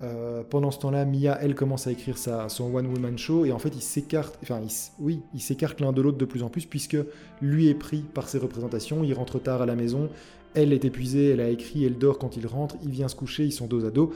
Euh, 0.02 0.42
pendant 0.48 0.70
ce 0.70 0.78
temps-là, 0.78 1.04
Mia, 1.04 1.38
elle 1.42 1.54
commence 1.54 1.86
à 1.86 1.92
écrire 1.92 2.16
son 2.16 2.74
One 2.74 2.86
Woman 2.86 3.18
Show 3.18 3.44
et 3.44 3.52
en 3.52 3.58
fait, 3.58 3.70
ils 3.74 3.82
s'écartent, 3.82 4.38
enfin, 4.42 4.60
oui, 4.98 5.20
ils 5.34 5.40
s'écartent 5.40 5.80
l'un 5.80 5.92
de 5.92 6.00
l'autre 6.00 6.16
de 6.16 6.24
plus 6.24 6.42
en 6.42 6.48
plus 6.48 6.64
puisque 6.64 6.96
lui 7.42 7.68
est 7.68 7.74
pris 7.74 8.00
par 8.00 8.28
ses 8.28 8.38
représentations, 8.38 9.04
il 9.04 9.12
rentre 9.12 9.38
tard 9.38 9.60
à 9.60 9.66
la 9.66 9.74
maison, 9.74 10.08
elle 10.54 10.72
est 10.72 10.86
épuisée, 10.86 11.30
elle 11.30 11.40
a 11.40 11.50
écrit, 11.50 11.84
elle 11.84 11.98
dort 11.98 12.18
quand 12.18 12.36
il 12.36 12.46
rentre, 12.46 12.76
il 12.82 12.90
vient 12.90 13.08
se 13.08 13.14
coucher, 13.14 13.44
ils 13.44 13.52
sont 13.52 13.66
dos 13.66 13.84
à 13.84 13.90
dos. 13.90 14.12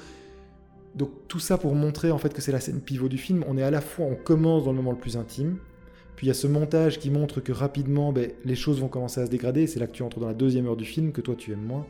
Donc 0.94 1.10
tout 1.28 1.40
ça 1.40 1.58
pour 1.58 1.74
montrer 1.74 2.12
en 2.12 2.18
fait 2.18 2.32
que 2.32 2.40
c'est 2.40 2.52
la 2.52 2.60
scène 2.60 2.80
pivot 2.80 3.08
du 3.08 3.18
film. 3.18 3.44
On 3.46 3.58
est 3.58 3.62
à 3.62 3.70
la 3.70 3.82
fois, 3.82 4.06
on 4.06 4.14
commence 4.14 4.64
dans 4.64 4.70
le 4.70 4.76
moment 4.76 4.92
le 4.92 4.98
plus 4.98 5.18
intime, 5.18 5.58
puis 6.16 6.26
il 6.26 6.28
y 6.28 6.30
a 6.30 6.34
ce 6.34 6.46
montage 6.46 6.98
qui 6.98 7.10
montre 7.10 7.40
que 7.40 7.52
rapidement, 7.52 8.12
ben, 8.12 8.30
les 8.44 8.54
choses 8.54 8.80
vont 8.80 8.88
commencer 8.88 9.20
à 9.20 9.26
se 9.26 9.30
dégrader. 9.30 9.66
C'est 9.66 9.80
là 9.80 9.86
que 9.86 9.92
tu 9.92 10.02
entres 10.02 10.18
dans 10.18 10.28
la 10.28 10.34
deuxième 10.34 10.66
heure 10.66 10.76
du 10.76 10.84
film 10.84 11.12
que 11.12 11.20
toi 11.20 11.34
tu 11.36 11.52
aimes 11.52 11.66
moins. 11.66 11.86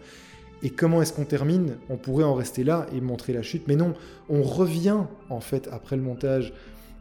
Et 0.64 0.70
comment 0.70 1.02
est-ce 1.02 1.12
qu'on 1.12 1.26
termine 1.26 1.76
On 1.90 1.96
pourrait 1.98 2.24
en 2.24 2.34
rester 2.34 2.64
là 2.64 2.86
et 2.92 3.00
montrer 3.02 3.34
la 3.34 3.42
chute, 3.42 3.68
mais 3.68 3.76
non, 3.76 3.92
on 4.30 4.42
revient 4.42 5.00
en 5.28 5.40
fait 5.40 5.68
après 5.70 5.94
le 5.94 6.02
montage 6.02 6.54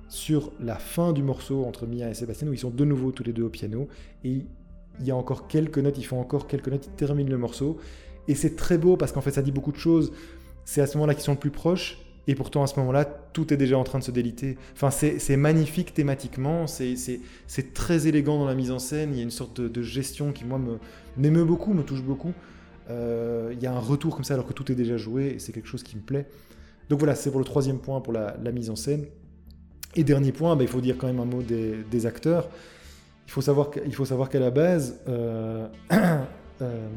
sur 0.10 0.52
la 0.60 0.76
fin 0.76 1.13
du 1.13 1.23
morceau 1.23 1.63
entre 1.63 1.88
Mia 1.88 2.10
et 2.10 2.13
Sébastien 2.13 2.47
où 2.49 2.54
ils 2.54 2.60
sont 2.60 2.69
de 2.69 2.86
nouveau 2.86 3.12
tous 3.12 3.23
les 3.23 3.32
deux 3.32 3.43
au 3.43 3.49
piano 3.49 3.88
et 4.23 4.45
il 4.99 5.06
y 5.06 5.12
a 5.12 5.15
encore 5.15 5.47
quelques 5.47 5.80
notes, 5.80 5.97
ils 5.97 6.04
font 6.04 6.19
encore 6.19 6.45
quelques 6.45 6.67
notes, 6.67 6.86
ils 6.86 6.95
terminent 6.95 7.32
le 7.32 7.38
morceau 7.38 7.78
et 8.28 8.36
c'est 8.36 8.56
très 8.56 8.78
beau 8.78 8.97
parce 8.97 9.12
qu'en 9.13 9.21
fait 9.21 9.32
ça 9.32 9.41
dit 9.41 9.52
beaucoup 9.52 9.71
de 9.71 9.78
choses. 9.78 10.12
C'est 10.65 10.82
à 10.82 10.86
ce 10.86 10.97
moment-là 10.97 11.15
qu'ils 11.15 11.23
sont 11.23 11.32
le 11.32 11.39
plus 11.39 11.49
proches 11.49 11.99
et 12.28 12.36
pourtant 12.36 12.63
à 12.63 12.67
ce 12.67 12.78
moment-là 12.82 13.06
tout 13.06 13.54
est 13.54 13.58
déjà 13.58 13.78
en 13.78 13.86
train 13.86 13.99
de 13.99 14.04
se 14.04 14.12
déliter. 14.12 14.58
Enfin 14.76 14.91
c'est 14.91 15.38
magnifique 15.38 15.93
thématiquement, 15.93 16.67
c'est 16.67 17.73
très 17.73 18.08
élégant 18.08 18.38
dans 18.38 18.45
la 18.45 18.56
mise 18.56 18.71
en 18.71 18.80
scène, 18.80 19.12
il 19.13 19.17
y 19.17 19.19
a 19.21 19.23
une 19.23 19.32
sorte 19.32 19.60
de, 19.62 19.69
de 19.69 19.82
gestion 19.82 20.34
qui 20.34 20.43
moi 20.43 20.60
m'émeut 21.17 21.45
beaucoup, 21.45 21.73
me 21.73 21.84
touche 21.84 22.04
beaucoup. 22.04 22.34
Euh, 22.89 23.52
il 23.54 23.62
y 23.62 23.67
a 23.67 23.74
un 23.74 23.80
retour 23.80 24.15
comme 24.15 24.24
ça 24.24 24.34
alors 24.34 24.46
que 24.46 24.54
tout 24.54 24.72
est 24.72 24.76
déjà 24.76 24.98
joué 24.98 25.28
et 25.36 25.39
c'est 25.39 25.52
quelque 25.52 25.67
chose 25.67 25.84
qui 25.84 25.96
me 25.96 26.02
plaît. 26.02 26.28
Donc 26.89 27.00
voilà, 27.00 27.15
c'est 27.15 27.32
pour 27.32 27.39
le 27.39 27.46
troisième 27.46 27.80
point 27.80 28.02
pour 28.02 28.13
la, 28.13 28.36
mise 28.54 28.69
en 28.69 28.76
scène. 28.76 29.06
Et 29.96 30.04
dernier 30.04 30.32
point, 30.32 30.56
bah, 30.56 30.63
il 30.63 30.69
faut 30.69 30.82
dire 30.82 30.98
quand 30.98 31.08
même 31.08 31.19
un 31.19 31.26
mot 31.26 31.41
des, 31.41 32.06
acteurs. 32.06 32.50
Il 33.28 33.32
faut 33.32 33.41
savoir, 33.41 33.72
savoir 34.06 34.30
qu'à 34.30 34.39
la 34.39 34.52
base, 34.52 35.00
euh, 35.08 35.67
euh, 36.62 36.88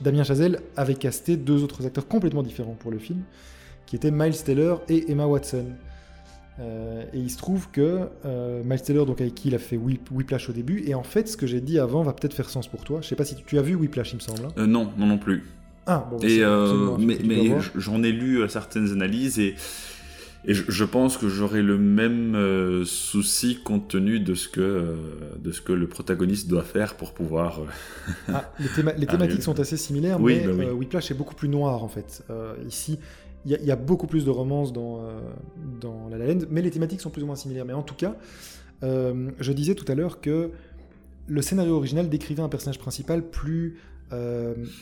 Damien 0.00 0.24
Chazelle 0.24 0.60
avait 0.76 0.94
casté 0.94 1.36
deux 1.36 1.62
autres 1.62 1.86
acteurs 1.86 2.06
complètement 2.06 2.42
différents 2.42 2.76
pour 2.78 2.90
le 2.90 2.98
film, 2.98 3.22
qui 3.86 3.96
étaient 3.96 4.10
Miles 4.10 4.42
Taylor 4.42 4.82
et 4.88 5.10
Emma 5.10 5.26
Watson. 5.26 5.66
Euh, 6.60 7.04
et 7.12 7.18
il 7.18 7.30
se 7.30 7.38
trouve 7.38 7.68
que 7.70 8.08
euh, 8.24 8.62
Miles 8.64 8.82
Taylor, 8.82 9.06
donc 9.06 9.20
avec 9.20 9.34
qui 9.34 9.48
il 9.48 9.54
a 9.54 9.58
fait 9.58 9.76
Whiplash 9.76 10.48
au 10.48 10.52
début, 10.52 10.84
et 10.86 10.94
en 10.94 11.02
fait, 11.02 11.28
ce 11.28 11.36
que 11.36 11.46
j'ai 11.46 11.60
dit 11.60 11.78
avant 11.78 12.02
va 12.02 12.12
peut-être 12.12 12.34
faire 12.34 12.48
sens 12.48 12.68
pour 12.68 12.84
toi. 12.84 13.00
Je 13.02 13.08
sais 13.08 13.16
pas 13.16 13.24
si 13.24 13.34
tu, 13.34 13.58
as 13.58 13.62
vu 13.62 13.74
Whiplash, 13.74 14.12
il 14.12 14.16
me 14.16 14.20
semble. 14.20 14.46
Hein. 14.46 14.52
Euh, 14.58 14.66
non, 14.66 14.92
non, 14.96 15.06
non 15.06 15.18
plus. 15.18 15.44
Ah, 15.86 16.08
bon, 16.10 16.18
et, 16.20 16.42
mais, 16.98 17.18
mais 17.24 17.50
j'en 17.74 18.02
ai 18.02 18.10
lu 18.10 18.40
certaines 18.48 18.90
analyses 18.90 19.38
et, 19.38 19.54
et 20.46 20.54
je, 20.54 20.84
pense 20.84 21.18
que 21.18 21.28
j'aurai 21.28 21.60
le 21.60 21.76
même 21.76 22.84
souci 22.86 23.58
compte 23.62 23.88
tenu 23.88 24.18
de 24.18 24.34
ce, 24.34 24.48
que, 24.48 24.96
de 25.38 25.52
ce 25.52 25.60
que 25.60 25.72
le 25.72 25.86
protagoniste 25.86 26.48
doit 26.48 26.62
faire 26.62 26.94
pour 26.94 27.12
pouvoir. 27.12 27.60
ah, 28.32 28.50
les, 28.58 29.06
thématiques 29.06 29.42
sont 29.42 29.60
assez 29.60 29.76
similaires, 29.76 30.18
mais 30.18 30.46
bah 30.46 30.72
Whiplash 30.72 31.10
est 31.10 31.14
beaucoup 31.14 31.34
plus 31.34 31.48
noir 31.48 31.84
en 31.84 31.88
fait. 31.88 32.24
ici, 32.66 32.98
il 33.46 33.52
y, 33.62 33.70
a 33.70 33.76
beaucoup 33.76 34.06
plus 34.06 34.24
de 34.24 34.30
romances 34.30 34.72
dans, 34.72 35.00
euh, 35.02 35.20
La 36.10 36.18
La 36.18 36.34
mais 36.50 36.62
les 36.62 36.70
thématiques 36.70 37.00
sont 37.00 37.10
plus 37.10 37.22
ou 37.22 37.26
moins 37.26 37.36
similaires. 37.36 37.64
Mais 37.66 37.74
en 37.74 37.82
tout 37.82 37.94
cas, 37.94 38.16
je 38.82 39.52
disais 39.52 39.74
tout 39.74 39.90
à 39.90 39.94
l'heure 39.94 40.20
que 40.20 40.50
le 41.26 41.42
scénario 41.42 41.76
original 41.76 42.08
décrivait 42.08 42.42
un 42.42 42.48
personnage 42.48 42.78
principal 42.78 43.22
plus 43.22 43.78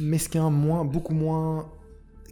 mesquin, 0.00 0.50
moins, 0.50 0.84
beaucoup 0.84 1.14
moins, 1.14 1.70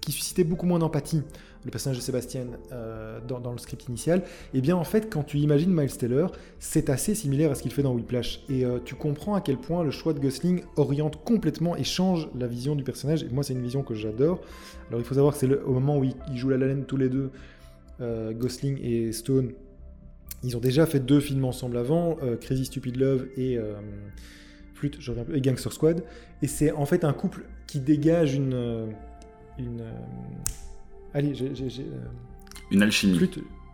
qui 0.01 0.13
suscitait 0.13 0.45
beaucoup 0.45 0.67
moins 0.67 0.79
d'empathie 0.79 1.23
le 1.65 1.71
personnage 1.71 1.99
de 1.99 2.03
Sébastien 2.03 2.47
euh, 2.73 3.21
dans, 3.27 3.53
le 3.53 3.59
script 3.59 3.87
initial, 3.89 4.23
eh 4.55 4.61
bien 4.61 4.77
en 4.77 4.85
fait 4.85 5.11
quand 5.11 5.23
tu 5.23 5.39
imagines 5.39 5.73
Miles 5.73 5.97
Taylor, 5.97 6.33
c'est 6.59 6.89
assez 6.89 7.15
similaire 7.15 7.51
à 7.51 7.55
ce 7.55 7.63
qu'il 7.63 7.73
fait 7.73 7.83
dans 7.83 7.93
Whiplash. 7.93 8.43
Et 8.49 8.65
euh, 8.65 8.79
tu 8.85 8.95
comprends 8.95 9.35
à 9.35 9.41
quel 9.41 9.59
point 9.59 9.85
le 9.85 9.91
choix 9.91 10.13
de 10.13 10.21
Gosling 10.21 10.63
oriente 10.77 11.23
complètement 11.25 11.77
et 11.77 11.85
change 11.85 12.29
la 12.39 12.47
vision 12.47 12.75
du 12.75 12.85
personnage. 12.85 13.23
Et 13.23 13.29
moi 13.29 13.43
c'est 13.43 13.53
une 13.53 13.63
vision 13.63 13.83
que 13.83 13.95
j'adore. 13.95 14.41
Alors 14.89 15.01
il 15.01 15.05
faut 15.05 15.15
savoir 15.15 15.35
que 15.35 15.41
c'est 15.41 15.55
au 15.63 15.73
moment 15.73 15.99
où 15.99 16.05
ils, 16.05 16.37
jouent 16.37 16.51
la 16.51 16.57
laine 16.57 16.85
tous 16.85 16.97
les 16.97 17.09
deux, 17.09 17.31
euh, 18.01 18.33
Gosling 18.33 18.79
et 18.83 19.13
Stone, 19.13 19.53
ils 20.43 20.57
ont 20.57 20.61
déjà 20.61 20.87
fait 20.87 21.01
deux 21.01 21.21
films 21.21 21.45
ensemble 21.45 21.77
avant, 21.77 22.17
Crazy 22.41 22.65
Stupid 22.65 22.97
Love 22.97 23.27
et 23.37 23.59
Flute, 24.73 24.97
je 24.99 25.11
reviens 25.11 25.25
plus, 25.25 25.37
et 25.37 25.43
Gangster 25.43 25.71
Squad. 25.71 26.03
Et 26.41 26.47
c'est 26.47 26.73
en 26.73 26.87
fait 26.87 27.05
un 27.05 27.13
couple 27.13 27.45
qui 27.67 27.79
dégage 27.79 28.37
une 28.37 28.95
Allez, 31.15 31.35
j'ai. 31.35 31.47
Euh, 31.47 31.99
une 32.71 32.83
alchimie. 32.83 33.31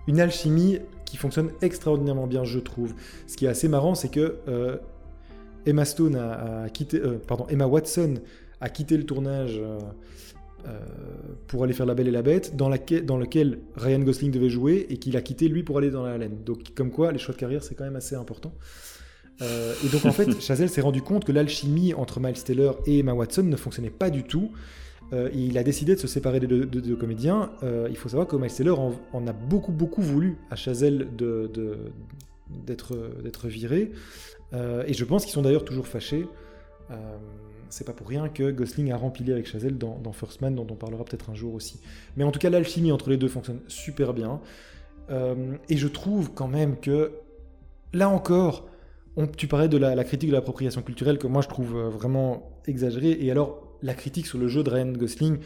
une 0.07 0.21
alchimie 0.21 0.79
qui 1.05 1.17
fonctionne 1.17 1.51
extraordinairement 1.63 2.27
bien, 2.27 2.45
je 2.45 2.59
trouve. 2.59 2.95
Ce 3.27 3.37
qui 3.37 3.45
est 3.45 3.49
assez 3.49 3.69
marrant, 3.69 3.95
c'est 3.95 4.09
que 4.09 4.39
euh, 4.49 4.77
Emma 5.67 5.85
Stone 5.85 6.17
a, 6.17 6.69
quitté. 6.71 6.99
Euh, 6.99 7.19
pardon, 7.27 7.47
Emma 7.49 7.67
Watson 7.67 8.15
a 8.61 8.69
quitté 8.69 8.97
le 8.97 9.05
tournage. 9.05 9.61
pour 11.47 11.63
aller 11.63 11.75
faire 11.75 11.87
La 11.87 11.95
Belle 11.95 12.09
et 12.09 12.13
la 12.13 12.23
Bête, 12.23 12.57
dans, 12.57 12.69
dans 13.05 13.19
lequel 13.19 13.61
Ryan 13.77 14.01
Gosling 14.01 14.33
devait 14.33 14.49
jouer 14.49 14.87
et 14.91 14.97
qu'il 14.97 15.17
a 15.17 15.21
quitté 15.21 15.47
lui 15.47 15.63
pour 15.63 15.79
aller 15.79 15.91
dans 15.91 16.03
la 16.03 16.19
laine. 16.19 16.43
Donc, 16.45 16.75
comme 16.75 16.91
quoi, 16.91 17.13
les 17.13 17.19
choix 17.19 17.35
de 17.35 17.39
carrière, 17.39 17.63
c'est 17.63 17.77
quand 17.77 17.85
même 17.85 17.95
assez 17.95 18.17
important. 18.17 18.53
et 19.41 19.89
donc, 19.93 20.05
en 20.07 20.11
fait, 20.11 20.41
Chazelle 20.41 20.71
s'est 20.71 20.81
rendu 20.81 21.03
compte 21.03 21.25
que 21.25 21.31
l'alchimie 21.31 21.95
entre 21.95 22.19
Miles 22.19 22.43
Taylor 22.43 22.81
et 22.87 22.99
Emma 22.99 23.13
Watson 23.13 23.45
ne 23.45 23.57
fonctionnait 23.57 23.91
pas 23.91 24.11
du 24.11 24.25
tout. 24.25 24.51
Euh, 25.13 25.31
il 25.33 25.57
a 25.59 25.63
décidé 25.63 25.95
de 25.95 26.01
se 26.01 26.07
séparer 26.07 26.41
des 26.41 26.47
deux, 26.47 26.97
comédiens. 26.97 27.51
Euh, 27.63 27.87
il 27.91 27.97
faut 27.97 28.09
savoir 28.09 28.27
que 28.27 28.37
Miles 28.37 28.53
Taylor 28.53 28.93
en, 29.13 29.27
a 29.27 29.33
beaucoup, 29.33 29.73
beaucoup 29.73 30.03
voulu 30.03 30.37
à 30.51 30.57
Chazelle 30.57 31.09
d'être 32.67 33.49
viré. 33.49 33.93
Euh, 34.53 34.85
et 34.87 34.95
je 34.95 35.05
pense 35.05 35.25
qu'ils 35.25 35.33
sont 35.33 35.43
d'ailleurs 35.43 35.65
toujours 35.65 35.87
fâchés. 35.87 36.27
c'est 37.69 37.85
pas 37.85 37.93
pour 37.93 38.09
rien 38.09 38.29
que 38.29 38.51
Gosling 38.51 38.91
a 38.93 38.97
rempli 38.97 39.31
avec 39.31 39.47
Chazelle 39.47 39.79
dans, 39.79 40.13
First 40.13 40.41
Man, 40.41 40.55
dont 40.55 40.67
on 40.71 40.77
parlera 40.77 41.05
peut-être 41.05 41.31
un 41.31 41.35
jour 41.35 41.55
aussi. 41.55 41.81
Mais 42.17 42.25
en 42.25 42.31
tout 42.31 42.39
cas, 42.39 42.51
l'alchimie 42.51 42.93
entre 42.93 43.11
les 43.11 43.17
deux 43.17 43.29
fonctionne 43.29 43.61
super 43.69 44.13
bien. 44.13 44.41
et 45.11 45.77
je 45.77 45.89
trouve 45.89 46.33
quand 46.33 46.49
même 46.49 46.79
que, 46.79 47.13
là 47.93 48.09
encore, 48.09 48.67
tu 49.37 49.47
parlais 49.47 49.69
de 49.69 49.79
la, 49.79 49.95
la 49.95 50.05
critique 50.05 50.29
de 50.29 50.35
l'appropriation 50.35 50.83
culturelle 50.83 51.17
que 51.17 51.27
moi 51.27 51.41
je 51.41 51.49
trouve 51.49 51.75
vraiment 51.89 52.61
exagérée. 52.67 53.17
Et 53.21 53.31
alors, 53.31 53.66
la 53.83 53.95
critique 53.95 54.27
sur 54.27 54.39
le 54.39 54.49
jeu 54.49 54.63
de 54.63 54.71
Ryan 54.71 54.93
Gosling, 54.93 55.39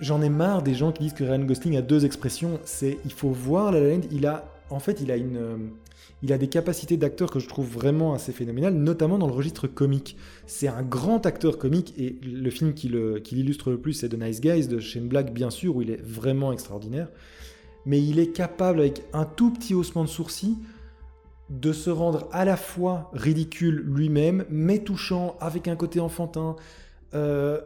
j'en 0.00 0.22
ai 0.22 0.28
marre 0.28 0.62
des 0.62 0.74
gens 0.74 0.92
qui 0.92 1.04
disent 1.04 1.12
que 1.14 1.24
Ryan 1.24 1.44
Gosling 1.44 1.76
a 1.76 1.82
deux 1.82 2.04
expressions. 2.04 2.60
C'est 2.64 2.98
il 3.04 3.12
faut 3.12 3.30
voir 3.30 3.72
La 3.72 3.80
La 3.80 3.90
Land. 3.90 4.02
Il 4.10 4.26
a 4.26 4.44
en 4.70 4.78
fait 4.78 5.00
il 5.00 5.10
a 5.10 5.16
une 5.16 5.36
euh, 5.36 5.56
il 6.22 6.32
a 6.32 6.38
des 6.38 6.48
capacités 6.48 6.96
d'acteur 6.96 7.30
que 7.30 7.40
je 7.40 7.48
trouve 7.48 7.68
vraiment 7.68 8.14
assez 8.14 8.32
phénoménales, 8.32 8.74
notamment 8.74 9.18
dans 9.18 9.26
le 9.26 9.32
registre 9.32 9.66
comique. 9.66 10.16
C'est 10.46 10.68
un 10.68 10.82
grand 10.82 11.26
acteur 11.26 11.58
comique 11.58 11.94
et 11.98 12.16
le 12.22 12.50
film 12.50 12.74
qui 12.74 12.88
l'illustre 12.88 13.70
le, 13.70 13.78
plus, 13.78 13.92
c'est 13.94 14.08
The 14.08 14.18
Nice 14.18 14.40
Guys 14.40 14.68
de 14.68 14.78
Shane 14.78 15.08
Black, 15.08 15.32
bien 15.32 15.50
sûr, 15.50 15.76
où 15.76 15.82
il 15.82 15.90
est 15.90 16.00
vraiment 16.00 16.52
extraordinaire. 16.52 17.08
Mais 17.86 18.00
il 18.00 18.20
est 18.20 18.28
capable, 18.28 18.80
avec 18.80 19.02
un 19.12 19.24
tout 19.24 19.50
petit 19.50 19.74
haussement 19.74 20.04
de 20.04 20.08
sourcil, 20.08 20.54
de 21.50 21.72
se 21.72 21.90
rendre 21.90 22.28
à 22.30 22.44
la 22.44 22.56
fois 22.56 23.10
ridicule 23.12 23.82
lui-même, 23.84 24.44
mais 24.48 24.78
touchant, 24.78 25.36
avec 25.40 25.66
un 25.66 25.74
côté 25.74 25.98
enfantin. 25.98 26.54
Euh, 27.14 27.60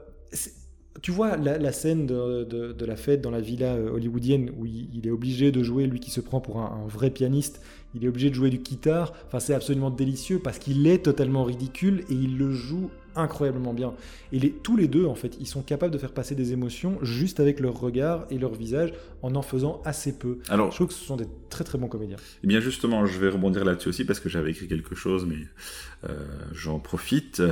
tu 1.03 1.11
vois 1.11 1.37
la, 1.37 1.73
scène 1.73 2.07
de, 2.07 2.85
la 2.85 2.97
fête 2.97 3.21
dans 3.21 3.31
la 3.31 3.41
villa 3.41 3.75
euh, 3.75 3.91
hollywoodienne 3.91 4.51
où 4.57 4.67
il, 4.67 5.07
est 5.07 5.11
obligé 5.11 5.53
de 5.53 5.63
jouer, 5.63 5.87
lui 5.87 6.01
qui 6.01 6.11
se 6.11 6.21
prend 6.21 6.41
pour 6.41 6.59
un, 6.59 6.87
vrai 6.89 7.11
pianiste, 7.11 7.61
il 7.95 8.05
est 8.05 8.09
obligé 8.09 8.31
de 8.31 8.35
jouer 8.35 8.51
du 8.51 8.59
guitare. 8.59 9.13
Enfin, 9.27 9.41
c'est 9.41 9.55
absolument 9.55 9.91
délicieux 9.91 10.39
parce 10.39 10.59
qu'il 10.59 10.87
est 10.87 11.05
totalement 11.05 11.45
ridicule 11.45 12.05
et 12.11 12.15
il 12.15 12.39
le 12.39 12.53
joue 12.53 12.91
incroyablement 13.15 13.73
bien. 13.73 13.95
Et 14.33 14.39
les, 14.39 14.51
tous 14.51 14.77
les 14.77 14.89
deux, 14.89 15.07
en 15.07 15.15
fait, 15.15 15.37
ils 15.41 15.47
sont 15.47 15.63
capables 15.63 15.93
de 15.93 15.99
faire 15.99 16.13
passer 16.13 16.35
des 16.35 16.53
émotions 16.53 16.99
juste 17.03 17.41
avec 17.41 17.61
leur 17.61 17.79
regard 17.79 18.27
et 18.31 18.39
leur 18.39 18.53
visage 18.53 18.93
en 19.23 19.35
en 19.35 19.43
faisant 19.43 19.81
assez 19.85 20.19
peu. 20.19 20.39
Alors, 20.49 20.71
je 20.71 20.77
trouve 20.77 20.89
que 20.89 20.95
ce 20.95 21.05
sont 21.05 21.17
des 21.17 21.27
très 21.49 21.65
très 21.65 21.79
bons 21.79 21.89
comédiens. 21.89 22.19
Eh 22.45 22.47
bien, 22.47 22.61
justement, 22.61 23.07
je 23.07 23.19
vais 23.19 23.29
rebondir 23.29 23.65
là-dessus 23.65 23.89
aussi 23.89 24.05
parce 24.05 24.21
que 24.21 24.29
j'avais 24.29 24.51
écrit 24.51 24.69
quelque 24.69 24.95
chose, 24.95 25.25
mais 25.25 25.47
euh, 26.09 26.27
j'en 26.53 26.79
profite. 26.79 27.43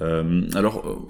Alors 0.00 1.08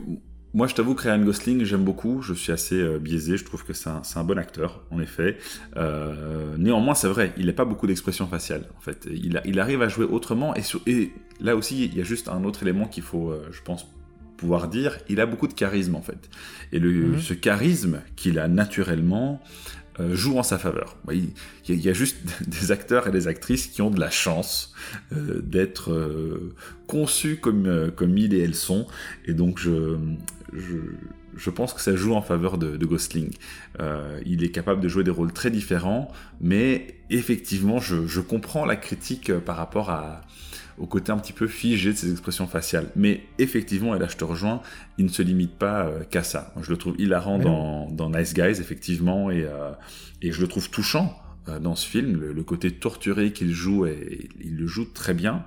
moi, 0.55 0.67
je 0.67 0.75
t'avoue 0.75 0.95
que 0.95 1.03
Ryan 1.03 1.23
Gosling, 1.23 1.65
j'aime 1.65 1.85
beaucoup. 1.85 2.23
Je 2.23 2.33
suis 2.33 2.53
assez 2.53 2.81
euh, 2.81 2.99
biaisé. 2.99 3.37
Je 3.37 3.45
trouve 3.45 3.65
que 3.65 3.75
c'est 3.75 3.91
un, 3.91 4.25
bon 4.25 4.39
acteur, 4.39 4.83
en 4.91 4.99
effet. 4.99 5.37
Euh, 5.77 6.57
néanmoins, 6.57 6.95
c'est 6.95 7.09
vrai, 7.09 7.35
il 7.37 7.47
n'a 7.47 7.53
pas 7.53 7.67
beaucoup 7.67 7.87
d'expression 7.87 8.27
faciale. 8.27 8.65
En 8.77 8.81
fait, 8.81 9.07
il, 9.11 9.41
il, 9.45 9.61
arrive 9.61 9.83
à 9.83 9.89
jouer 9.89 10.07
autrement. 10.07 10.55
Et, 10.57 10.63
et, 10.91 11.13
là 11.41 11.55
aussi, 11.55 11.85
il 11.85 11.97
y 11.97 12.01
a 12.01 12.05
juste 12.05 12.29
un 12.29 12.45
autre 12.45 12.63
élément 12.63 12.87
qu'il 12.87 13.03
faut, 13.03 13.31
euh, 13.31 13.47
je 13.53 13.61
pense, 13.63 13.87
pouvoir 14.39 14.69
dire. 14.69 14.99
Il 15.11 15.21
a 15.21 15.27
beaucoup 15.27 15.49
de 15.49 15.53
charisme, 15.53 15.95
en 15.95 16.03
fait. 16.03 16.31
Et 16.73 16.79
le, 16.79 16.93
mhm. 16.93 17.21
ce 17.21 17.35
charisme 17.35 18.01
qu'il 18.17 18.39
a 18.39 18.49
naturellement, 18.49 19.43
euh, 20.01 20.15
joue 20.15 20.39
en 20.39 20.43
sa 20.43 20.59
faveur. 20.59 20.97
Il 21.11 21.31
y, 21.69 21.89
a 21.89 21.93
juste 21.93 22.17
des 22.47 22.73
acteurs 22.73 23.09
et 23.09 23.11
des 23.11 23.29
actrices 23.29 23.67
qui 23.67 23.83
ont 23.83 23.91
de 23.91 24.01
la 24.01 24.11
chance 24.11 24.75
euh, 25.13 25.41
d'être 25.43 25.93
euh, 25.93 26.55
conçus 26.87 27.37
comme, 27.37 27.91
comme 27.97 28.17
ils 28.17 28.35
et 28.35 28.43
elles 28.43 28.55
sont, 28.55 28.87
et 29.27 29.35
donc 29.35 29.59
je, 29.59 29.97
je, 30.53 31.51
pense 31.51 31.73
que 31.73 31.81
ça 31.81 31.95
joue 31.95 32.15
en 32.15 32.23
faveur 32.23 32.59
de, 32.59 32.77
de 32.77 32.87
Gosling. 32.87 33.31
il 34.27 34.45
est 34.45 34.51
capable 34.51 34.81
de 34.81 34.89
jouer 34.89 35.05
des 35.05 35.11
rôles 35.11 35.33
très 35.33 35.51
différents, 35.51 36.11
mais 36.41 36.99
effectivement, 37.11 37.79
je, 37.79 38.07
je 38.07 38.21
comprends 38.21 38.65
la 38.65 38.77
critique 38.77 39.33
par 39.41 39.57
rapport 39.57 39.91
à, 39.91 40.23
au 40.79 40.87
côté 40.87 41.13
un 41.13 41.19
petit 41.19 41.33
peu 41.33 41.47
figé 41.47 41.93
de 41.93 41.97
ses 41.97 42.11
expressions 42.11 42.47
faciales. 42.47 42.91
Mais 42.97 43.23
effectivement, 43.39 43.95
et 43.95 43.99
là 43.99 44.07
je 44.09 44.17
te 44.17 44.25
rejoins, 44.25 44.61
il 44.97 45.05
ne 45.05 45.11
se 45.11 45.23
limite 45.23 45.55
pas 45.57 45.87
euh, 45.87 46.05
qu'à 46.05 46.23
ça. 46.23 46.53
je 46.61 46.71
le 46.71 46.77
trouve 46.77 46.95
hilarant 46.99 47.39
dans, 47.39 47.91
dans, 47.91 48.11
Nice 48.11 48.35
Guys, 48.35 48.61
effectivement, 48.61 49.31
et, 49.31 49.45
euh, 49.45 49.73
et 50.23 50.33
je 50.33 50.41
le 50.41 50.49
trouve 50.49 50.71
touchant 50.71 51.17
euh, 51.27 51.28
dans 51.61 51.75
ce 51.75 51.87
film, 51.87 52.21
le, 52.21 52.43
côté 52.43 52.71
torturé 52.71 53.33
qu'il 53.33 53.53
joue, 53.53 53.87
et, 53.87 54.29
il 54.41 54.57
le 54.57 54.67
joue 54.67 54.87
très 54.87 55.15
bien. 55.15 55.45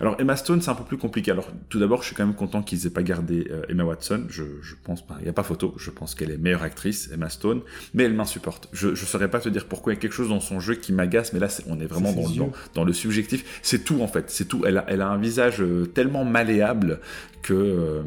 Alors 0.00 0.16
Emma 0.18 0.36
Stone, 0.36 0.60
c'est 0.60 0.70
un 0.70 0.74
peu 0.74 0.84
plus 0.84 0.98
compliqué. 0.98 1.30
Alors 1.30 1.50
tout 1.68 1.78
d'abord, 1.78 2.02
je 2.02 2.08
suis 2.08 2.16
quand 2.16 2.26
même 2.26 2.34
content 2.34 2.62
qu'ils 2.62 2.86
aient 2.86 2.90
pas 2.90 3.02
gardé 3.02 3.48
euh, 3.50 3.62
Emma 3.68 3.84
Watson. 3.84 4.24
Je, 4.28 4.44
je 4.62 4.74
pense 4.82 5.06
pas, 5.06 5.16
il 5.20 5.24
n'y 5.24 5.28
a 5.28 5.32
pas 5.32 5.42
photo. 5.42 5.74
Je 5.78 5.90
pense 5.90 6.14
qu'elle 6.14 6.30
est 6.30 6.38
meilleure 6.38 6.62
actrice, 6.62 7.10
Emma 7.12 7.28
Stone, 7.28 7.62
mais 7.94 8.04
elle 8.04 8.14
m'insupporte. 8.14 8.68
Je 8.72 8.88
ne 8.88 8.94
saurais 8.94 9.30
pas 9.30 9.40
te 9.40 9.48
dire 9.48 9.66
pourquoi 9.66 9.92
il 9.92 9.96
y 9.96 9.98
a 9.98 10.00
quelque 10.00 10.12
chose 10.12 10.28
dans 10.28 10.40
son 10.40 10.60
jeu 10.60 10.74
qui 10.74 10.92
m'agace, 10.92 11.32
mais 11.32 11.40
là, 11.40 11.48
on 11.66 11.80
est 11.80 11.86
vraiment 11.86 12.12
dans, 12.12 12.28
dans, 12.28 12.52
dans, 12.74 12.84
le 12.84 12.92
subjectif. 12.92 13.60
C'est 13.62 13.84
tout 13.84 14.00
en 14.00 14.08
fait, 14.08 14.30
c'est 14.30 14.46
tout. 14.46 14.64
Elle 14.66 14.78
a, 14.78 14.84
elle 14.88 15.02
a 15.02 15.08
un 15.08 15.18
visage 15.18 15.60
euh, 15.60 15.86
tellement 15.86 16.24
malléable 16.24 17.00
que 17.42 18.02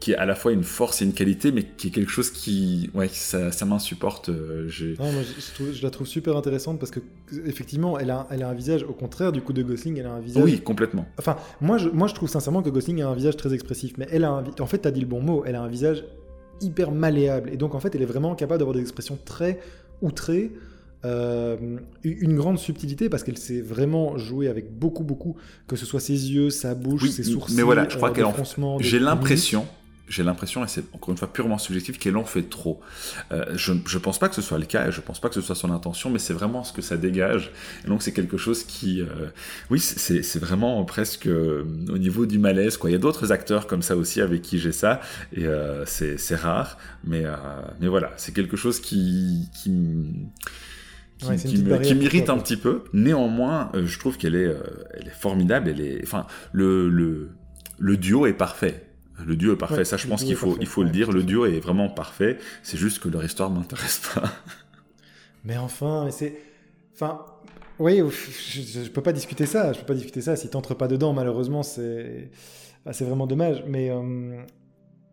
qui 0.00 0.12
est 0.12 0.16
à 0.16 0.26
la 0.26 0.34
fois 0.34 0.52
une 0.52 0.62
force 0.62 1.02
et 1.02 1.04
une 1.04 1.12
qualité, 1.12 1.52
mais 1.52 1.64
qui 1.64 1.88
est 1.88 1.90
quelque 1.90 2.10
chose 2.10 2.30
qui, 2.30 2.90
ouais, 2.94 3.08
ça, 3.08 3.52
ça 3.52 3.64
m'insupporte. 3.64 4.28
Euh, 4.28 4.68
non, 4.98 5.12
moi, 5.12 5.22
je, 5.72 5.82
la 5.82 5.90
trouve 5.90 6.06
super 6.06 6.36
intéressante 6.36 6.78
parce 6.78 6.90
que 6.90 7.00
effectivement, 7.44 7.98
elle 7.98 8.10
a, 8.10 8.26
elle 8.30 8.42
a 8.42 8.48
un 8.48 8.54
visage, 8.54 8.82
au 8.82 8.92
contraire 8.92 9.32
du 9.32 9.40
coup 9.40 9.52
de 9.52 9.62
Gosling, 9.62 9.98
elle 9.98 10.06
a 10.06 10.12
un 10.12 10.20
visage. 10.20 10.42
Oui, 10.42 10.60
complètement. 10.60 11.06
Enfin, 11.18 11.36
moi, 11.60 11.78
je, 11.78 11.88
moi, 11.88 12.08
je 12.08 12.14
trouve 12.14 12.28
sincèrement 12.28 12.62
que 12.62 12.70
Gosling 12.70 13.02
a 13.02 13.08
un 13.08 13.14
visage 13.14 13.36
très 13.36 13.52
expressif, 13.54 13.94
mais 13.98 14.06
elle 14.10 14.24
a, 14.24 14.30
un, 14.30 14.44
en 14.60 14.66
fait, 14.66 14.86
as 14.86 14.90
dit 14.90 15.00
le 15.00 15.06
bon 15.06 15.20
mot, 15.20 15.44
elle 15.46 15.56
a 15.56 15.62
un 15.62 15.68
visage 15.68 16.04
hyper 16.60 16.90
malléable, 16.90 17.50
et 17.52 17.56
donc 17.56 17.74
en 17.74 17.80
fait, 17.80 17.94
elle 17.94 18.02
est 18.02 18.06
vraiment 18.06 18.34
capable 18.34 18.58
d'avoir 18.58 18.74
des 18.74 18.82
expressions 18.82 19.18
très 19.24 19.60
outrées. 20.02 20.52
Euh, 21.06 21.56
une 22.02 22.36
grande 22.36 22.58
subtilité 22.58 23.08
parce 23.08 23.22
qu'elle 23.22 23.38
sait 23.38 23.60
vraiment 23.60 24.18
jouer 24.18 24.48
avec 24.48 24.76
beaucoup, 24.76 25.04
beaucoup, 25.04 25.36
que 25.68 25.76
ce 25.76 25.86
soit 25.86 26.00
ses 26.00 26.32
yeux, 26.32 26.50
sa 26.50 26.74
bouche, 26.74 27.10
ses 27.10 27.22
sourcils. 27.22 27.54
Mais 27.54 27.62
voilà, 27.62 27.88
je 27.88 27.96
crois 27.96 28.10
euh, 28.10 28.12
qu'elle 28.12 28.24
en... 28.24 28.78
J'ai 28.80 28.98
l'impression, 28.98 29.66
j'ai 30.08 30.24
l'impression, 30.24 30.64
et 30.64 30.68
c'est 30.68 30.82
encore 30.94 31.12
une 31.12 31.16
fois 31.16 31.32
purement 31.32 31.58
subjectif, 31.58 31.98
qu'elle 31.98 32.16
en 32.16 32.24
fait 32.24 32.42
trop. 32.42 32.80
Euh, 33.30 33.44
je 33.54 33.72
ne 33.72 33.98
pense 33.98 34.18
pas 34.18 34.28
que 34.28 34.34
ce 34.34 34.42
soit 34.42 34.58
le 34.58 34.64
cas, 34.64 34.88
et 34.88 34.92
je 34.92 35.00
pense 35.00 35.20
pas 35.20 35.28
que 35.28 35.36
ce 35.36 35.42
soit 35.42 35.54
son 35.54 35.70
intention, 35.70 36.10
mais 36.10 36.18
c'est 36.18 36.32
vraiment 36.32 36.64
ce 36.64 36.72
que 36.72 36.82
ça 36.82 36.96
dégage. 36.96 37.52
Et 37.84 37.88
donc 37.88 38.02
c'est 38.02 38.12
quelque 38.12 38.36
chose 38.36 38.64
qui, 38.64 39.02
oui, 39.70 39.78
c'est 39.78 40.38
vraiment 40.38 40.84
presque 40.84 41.28
au 41.28 41.98
niveau 41.98 42.26
du 42.26 42.38
malaise. 42.38 42.78
Quoi. 42.78 42.90
Il 42.90 42.94
y 42.94 42.96
a 42.96 43.00
d'autres 43.00 43.30
acteurs 43.30 43.68
comme 43.68 43.82
ça 43.82 43.96
aussi 43.96 44.20
avec 44.20 44.42
qui 44.42 44.58
j'ai 44.58 44.72
ça, 44.72 45.00
et 45.36 45.46
c'est 45.86 46.36
rare, 46.36 46.78
mais, 47.04 47.22
mais 47.80 47.86
voilà, 47.86 48.12
c'est 48.16 48.34
quelque 48.34 48.56
chose 48.56 48.80
qui, 48.80 49.48
qui 49.62 49.70
qui, 51.18 51.94
m'irrite 51.94 52.30
un 52.30 52.38
petit 52.38 52.56
peu. 52.56 52.84
Néanmoins, 52.92 53.70
euh, 53.74 53.86
je 53.86 53.98
trouve 53.98 54.16
qu'elle 54.16 54.34
est, 54.34 54.46
euh, 54.46 54.60
elle 54.94 55.08
est 55.08 55.14
formidable. 55.18 55.70
Elle 55.70 55.80
est, 55.80 56.00
enfin, 56.02 56.26
le, 56.52 56.88
le, 56.88 57.30
le 57.78 57.96
duo 57.96 58.26
est 58.26 58.34
parfait. 58.34 58.84
Le 59.24 59.34
duo 59.34 59.54
est 59.54 59.58
parfait. 59.58 59.84
ça, 59.84 59.96
je 59.96 60.06
pense 60.06 60.24
qu'il 60.24 60.36
faut, 60.36 60.56
il 60.60 60.66
faut 60.66 60.82
le 60.82 60.90
dire. 60.90 61.10
Le 61.10 61.22
duo 61.22 61.46
est 61.46 61.60
vraiment 61.60 61.88
parfait. 61.88 62.38
C'est 62.62 62.76
juste 62.76 62.98
que 62.98 63.08
leur 63.08 63.24
histoire 63.24 63.50
m'intéresse 63.50 64.02
pas. 64.14 64.30
Mais 65.44 65.56
enfin, 65.56 66.08
c'est, 66.10 66.36
enfin, 66.94 67.24
Oui, 67.78 67.98
je, 67.98 68.80
ne 68.80 68.88
peux 68.88 69.02
pas 69.02 69.12
discuter 69.12 69.46
ça. 69.46 69.72
Je 69.72 69.80
peux 69.80 69.86
pas 69.86 69.94
discuter 69.94 70.20
ça. 70.20 70.36
Si 70.36 70.50
t'entres 70.50 70.76
pas 70.76 70.88
dedans, 70.88 71.14
malheureusement, 71.14 71.62
c'est 71.62 72.30
bah, 72.84 72.92
c'est 72.92 73.04
vraiment 73.04 73.26
dommage. 73.26 73.64
Mais, 73.66 73.90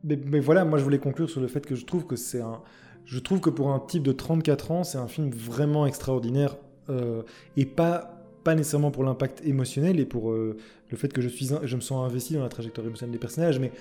mais, 0.03 0.19
mais 0.25 0.39
voilà, 0.41 0.65
moi 0.65 0.77
je 0.79 0.83
voulais 0.83 0.99
conclure 0.99 1.29
sur 1.29 1.39
le 1.39 1.47
fait 1.47 1.65
que 1.65 1.75
je 1.75 1.85
trouve 1.85 2.05
que 2.05 2.17
c'est 2.17 2.41
un 2.41 2.61
je 3.05 3.19
trouve 3.19 3.39
que 3.41 3.49
pour 3.49 3.71
un 3.71 3.79
type 3.79 4.03
de 4.03 4.11
34 4.11 4.71
ans, 4.71 4.83
c'est 4.83 4.97
un 4.97 5.07
film 5.07 5.29
vraiment 5.29 5.85
extraordinaire 5.85 6.55
euh, 6.89 7.23
et 7.57 7.65
pas, 7.65 8.23
pas 8.43 8.55
nécessairement 8.55 8.91
pour 8.91 9.03
l'impact 9.03 9.41
émotionnel 9.45 9.99
et 9.99 10.05
pour 10.05 10.31
euh, 10.31 10.57
le 10.89 10.97
fait 10.97 11.11
que 11.11 11.21
je, 11.21 11.29
suis, 11.29 11.49
je 11.63 11.75
me 11.75 11.81
sens 11.81 12.05
investi 12.05 12.33
dans 12.33 12.43
la 12.43 12.49
trajectoire 12.49 12.85
émotionnelle 12.85 13.13
des 13.13 13.19
personnages, 13.19 13.59
mais 13.59 13.71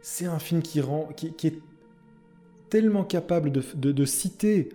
c'est 0.00 0.26
un 0.26 0.38
film 0.38 0.62
qui, 0.62 0.80
rend, 0.80 1.08
qui, 1.16 1.46
est 1.46 1.58
tellement 2.70 3.04
capable 3.04 3.52
de, 3.52 3.62
de, 3.74 4.04
citer 4.04 4.70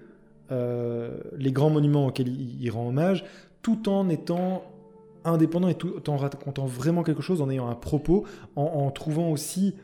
euh, 0.51 1.17
les 1.37 1.51
grands 1.51 1.69
monuments 1.69 2.07
auxquels 2.07 2.29
il, 2.29 2.69
rend 2.69 2.87
hommage, 2.87 3.25
tout 3.61 3.89
en 3.89 4.07
étant 4.07 4.63
indépendant 5.25 5.67
et 5.67 5.75
tout 5.75 6.09
en 6.09 6.15
racontant 6.15 6.65
vraiment 6.65 7.03
quelque 7.03 7.21
chose, 7.21 7.41
en 7.41 7.49
ayant 7.49 7.67
un 7.67 7.75
propos, 7.75 8.23
en, 8.55 8.63
en 8.63 8.91
trouvant 8.91 9.29
aussi 9.29 9.75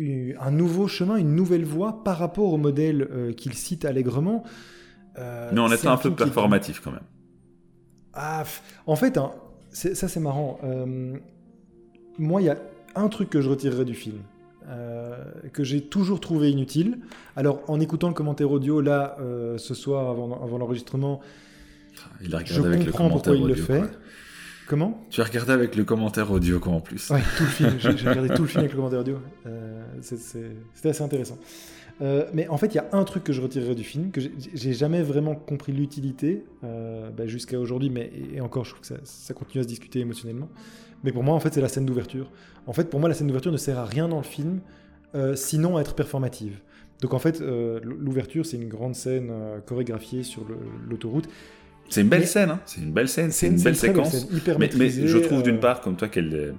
un 0.00 0.50
nouveau 0.50 0.88
chemin, 0.88 1.16
une 1.16 1.34
nouvelle 1.34 1.64
voie 1.64 2.04
par 2.04 2.18
rapport 2.18 2.52
au 2.52 2.56
modèle 2.56 3.08
euh, 3.10 3.32
qu'il 3.32 3.54
cite 3.54 3.84
allègrement. 3.84 4.44
Euh, 5.18 5.50
Mais 5.52 5.60
en 5.60 5.70
étant 5.72 5.92
un, 5.92 5.96
peu 5.96 6.14
performatif 6.14 6.80
quand 6.80 6.92
même. 6.92 7.02
Ah, 8.12 8.44
en 8.86 8.96
fait, 8.96 9.18
hein, 9.18 9.32
ça 9.70 10.08
c'est 10.08 10.20
marrant. 10.20 10.58
Euh, 10.64 11.16
moi, 12.18 12.42
il 12.42 12.46
y 12.46 12.50
a 12.50 12.58
un 12.94 13.08
truc 13.08 13.30
que 13.30 13.40
je 13.40 13.50
retirerais 13.50 13.84
du 13.84 13.94
film. 13.94 14.18
que 15.52 15.64
j'ai 15.64 15.80
toujours 15.80 16.20
trouvé 16.20 16.50
inutile. 16.50 16.98
Alors, 17.36 17.62
en 17.68 17.80
écoutant 17.80 18.08
le 18.08 18.14
commentaire 18.14 18.50
audio 18.50 18.80
là, 18.80 19.16
ce 19.56 19.74
soir, 19.74 20.10
avant, 20.10 20.42
avant 20.42 20.58
l'enregistrement, 20.58 21.20
je 22.20 22.84
comprends 22.84 23.10
pourquoi 23.10 23.36
il 23.36 23.46
le 23.46 23.54
fait. 23.54 23.82
Comment 24.68 25.02
Tu 25.08 25.22
as 25.22 25.24
regardé 25.24 25.52
avec 25.52 25.76
le 25.76 25.84
commentaire 25.84 26.30
audio, 26.30 26.60
quoi, 26.60 26.74
en 26.74 26.80
plus. 26.80 27.08
Ouais, 27.08 27.22
tout 27.38 27.44
le 27.44 27.48
film. 27.48 27.72
J'ai 27.78 28.08
regardé 28.08 28.34
tout 28.34 28.42
le 28.42 28.48
film 28.48 28.58
avec 28.60 28.72
le 28.72 28.76
commentaire 28.76 29.00
audio. 29.00 29.18
Euh, 29.46 29.82
C'était 30.02 30.90
assez 30.90 31.02
intéressant. 31.02 31.38
Euh, 32.00 32.26
mais 32.32 32.46
en 32.48 32.58
fait, 32.58 32.66
il 32.68 32.74
y 32.76 32.78
a 32.78 32.88
un 32.92 33.04
truc 33.04 33.24
que 33.24 33.32
je 33.32 33.40
retirerai 33.40 33.74
du 33.74 33.82
film, 33.82 34.10
que 34.10 34.20
j'ai 34.20 34.72
jamais 34.72 35.02
vraiment 35.02 35.34
compris 35.34 35.72
l'utilité 35.72 36.44
euh, 36.64 37.10
bah, 37.10 37.26
jusqu'à 37.26 37.58
aujourd'hui, 37.58 37.90
mais 37.90 38.12
et 38.34 38.40
encore, 38.40 38.64
je 38.64 38.70
trouve 38.70 38.82
que 38.86 38.94
ça, 39.02 39.34
continue 39.34 39.60
à 39.60 39.64
se 39.64 39.68
discuter 39.68 40.00
émotionnellement. 40.00 40.48
Mais 41.02 41.12
pour 41.12 41.22
moi, 41.22 41.34
en 41.34 41.40
fait, 41.40 41.54
c'est 41.54 41.60
la 41.60 41.68
scène 41.68 41.86
d'ouverture. 41.86 42.30
En 42.66 42.72
fait, 42.72 42.90
pour 42.90 43.00
moi, 43.00 43.08
la 43.08 43.14
scène 43.14 43.26
d'ouverture 43.26 43.52
ne 43.52 43.56
sert 43.56 43.78
à 43.78 43.84
rien 43.84 44.08
dans 44.08 44.18
le 44.18 44.22
film, 44.22 44.60
euh, 45.14 45.34
sinon 45.34 45.76
à 45.76 45.80
être 45.80 45.94
performative. 45.94 46.60
Donc 47.00 47.14
en 47.14 47.20
fait, 47.20 47.40
l'ouverture, 47.40 48.44
c'est 48.44 48.56
une 48.56 48.68
grande 48.68 48.96
scène 48.96 49.30
chorégraphiée 49.66 50.24
sur 50.24 50.44
l'autoroute. 50.88 51.28
C'est 51.88 52.02
une 52.02 52.08
belle 52.08 52.26
scène, 52.26 52.50
hein. 52.50 52.60
c'est 52.66 52.80
une 52.80 52.92
belle 52.92 53.08
scène, 53.08 53.30
c'est 53.30 53.46
une, 53.46 53.60
belle 53.60 53.76
séquence. 53.76 54.26
mais, 54.58 54.70
je 54.70 55.18
trouve 55.18 55.42
d'une 55.42 55.56
euh, 55.56 55.60
part, 55.60 55.80
comme 55.80 55.96
toi, 55.96 56.08
qu'elle 56.08 56.54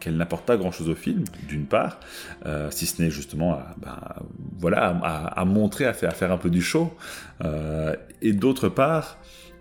qu'elle 0.00 0.16
n'apporte 0.16 0.44
pas 0.44 0.56
grand 0.56 0.72
chose 0.72 0.88
au 0.88 0.94
film, 0.94 1.24
d'une 1.46 1.66
part, 1.66 2.00
euh, 2.46 2.70
si 2.70 2.86
ce 2.86 3.00
n'est 3.00 3.10
justement 3.10 3.52
à, 3.52 3.74
bah, 3.76 4.16
voilà, 4.58 4.88
à, 4.88 5.44
montrer, 5.44 5.84
à 5.84 5.92
faire, 5.92 6.10
à 6.10 6.14
faire 6.14 6.32
un 6.32 6.38
peu 6.38 6.50
du 6.50 6.62
show, 6.62 6.90
euh, 7.44 7.94
et 8.22 8.32
d'autre 8.32 8.68
part, 8.68 9.18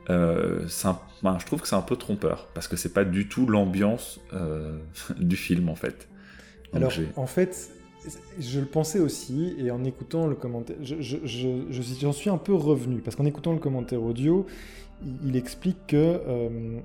euh, 0.09 0.65
je 0.67 1.45
trouve 1.45 1.61
que 1.61 1.67
c'est 1.67 1.75
un 1.75 1.81
peu 1.81 1.97
trompeur, 1.97 2.47
parce 2.53 2.67
que 2.67 2.77
c'est 2.77 2.93
pas 2.93 3.03
du 3.03 3.27
tout 3.27 3.45
l'ambiance 3.45 4.19
du 5.19 5.35
film 5.35 5.69
en 5.69 5.75
fait. 5.75 6.07
Alors, 6.73 6.91
en 7.15 7.27
fait, 7.27 7.69
je 8.39 8.59
le 8.59 8.65
pensais 8.65 8.99
aussi, 8.99 9.55
et 9.59 9.69
en 9.71 9.83
écoutant 9.83 10.25
le 10.25 10.35
commentaire, 10.35 10.77
j'en 10.81 10.95
je, 11.01 11.17
je, 11.69 12.11
suis 12.11 12.29
un 12.29 12.37
peu 12.37 12.53
revenu, 12.53 13.01
parce 13.01 13.15
qu'en 13.15 13.25
écoutant 13.25 13.53
le 13.53 13.59
commentaire 13.59 14.01
audio, 14.01 14.47
il, 15.23 15.35
explique 15.35 15.87
que. 15.87 16.21
Euh, 16.27 16.79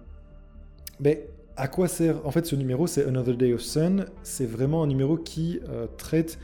ben, 1.00 1.18
à 1.56 1.68
quoi 1.68 1.88
sert. 1.88 2.26
En 2.26 2.30
fait, 2.30 2.46
ce 2.46 2.56
numéro, 2.56 2.86
c'est 2.86 3.06
Another 3.06 3.36
Day 3.36 3.52
of 3.52 3.60
Sun. 3.60 4.06
C'est 4.22 4.46
vraiment 4.46 4.82
un 4.82 4.86
numéro 4.86 5.16
qui 5.16 5.60
euh, 5.68 5.86
traite 5.96 6.38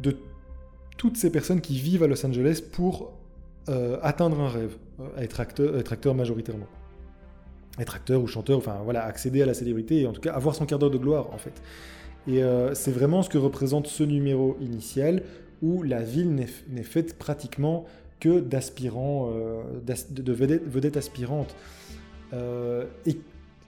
de 0.00 0.16
toutes 0.96 1.16
ces 1.16 1.30
personnes 1.30 1.60
qui 1.60 1.78
vivent 1.78 2.02
à 2.02 2.06
Los 2.06 2.24
Angeles 2.24 2.62
pour 2.72 3.12
euh, 3.68 3.98
atteindre 4.02 4.40
un 4.40 4.48
rêve, 4.48 4.76
être, 5.18 5.40
acteur, 5.40 5.76
être 5.76 5.92
acteur 5.92 6.14
majoritairement. 6.14 6.66
Être 7.78 7.94
acteur 7.94 8.22
ou 8.22 8.26
chanteur, 8.26 8.58
enfin 8.58 8.80
voilà, 8.84 9.04
accéder 9.04 9.42
à 9.42 9.46
la 9.46 9.54
célébrité 9.54 10.00
et 10.00 10.06
en 10.06 10.12
tout 10.12 10.22
cas 10.22 10.32
avoir 10.32 10.54
son 10.54 10.64
quart 10.64 10.78
d'heure 10.78 10.90
de 10.90 10.98
gloire 10.98 11.28
en 11.32 11.38
fait. 11.38 11.62
Et 12.26 12.40
c'est 12.72 12.90
vraiment 12.90 13.22
ce 13.22 13.28
que 13.28 13.36
représente 13.36 13.86
ce 13.86 14.02
numéro 14.02 14.56
initial 14.60 15.22
où 15.60 15.82
la 15.82 16.02
ville 16.02 16.34
n'est 16.34 16.82
faite 16.82 17.18
pratiquement 17.18 17.84
que 18.20 18.40
d'aspirants, 18.40 19.30
euh, 19.32 19.62
de 20.10 20.32
vedettes, 20.32 20.96
aspirantes. 20.96 21.54
Euh, 22.32 22.84
et 23.04 23.18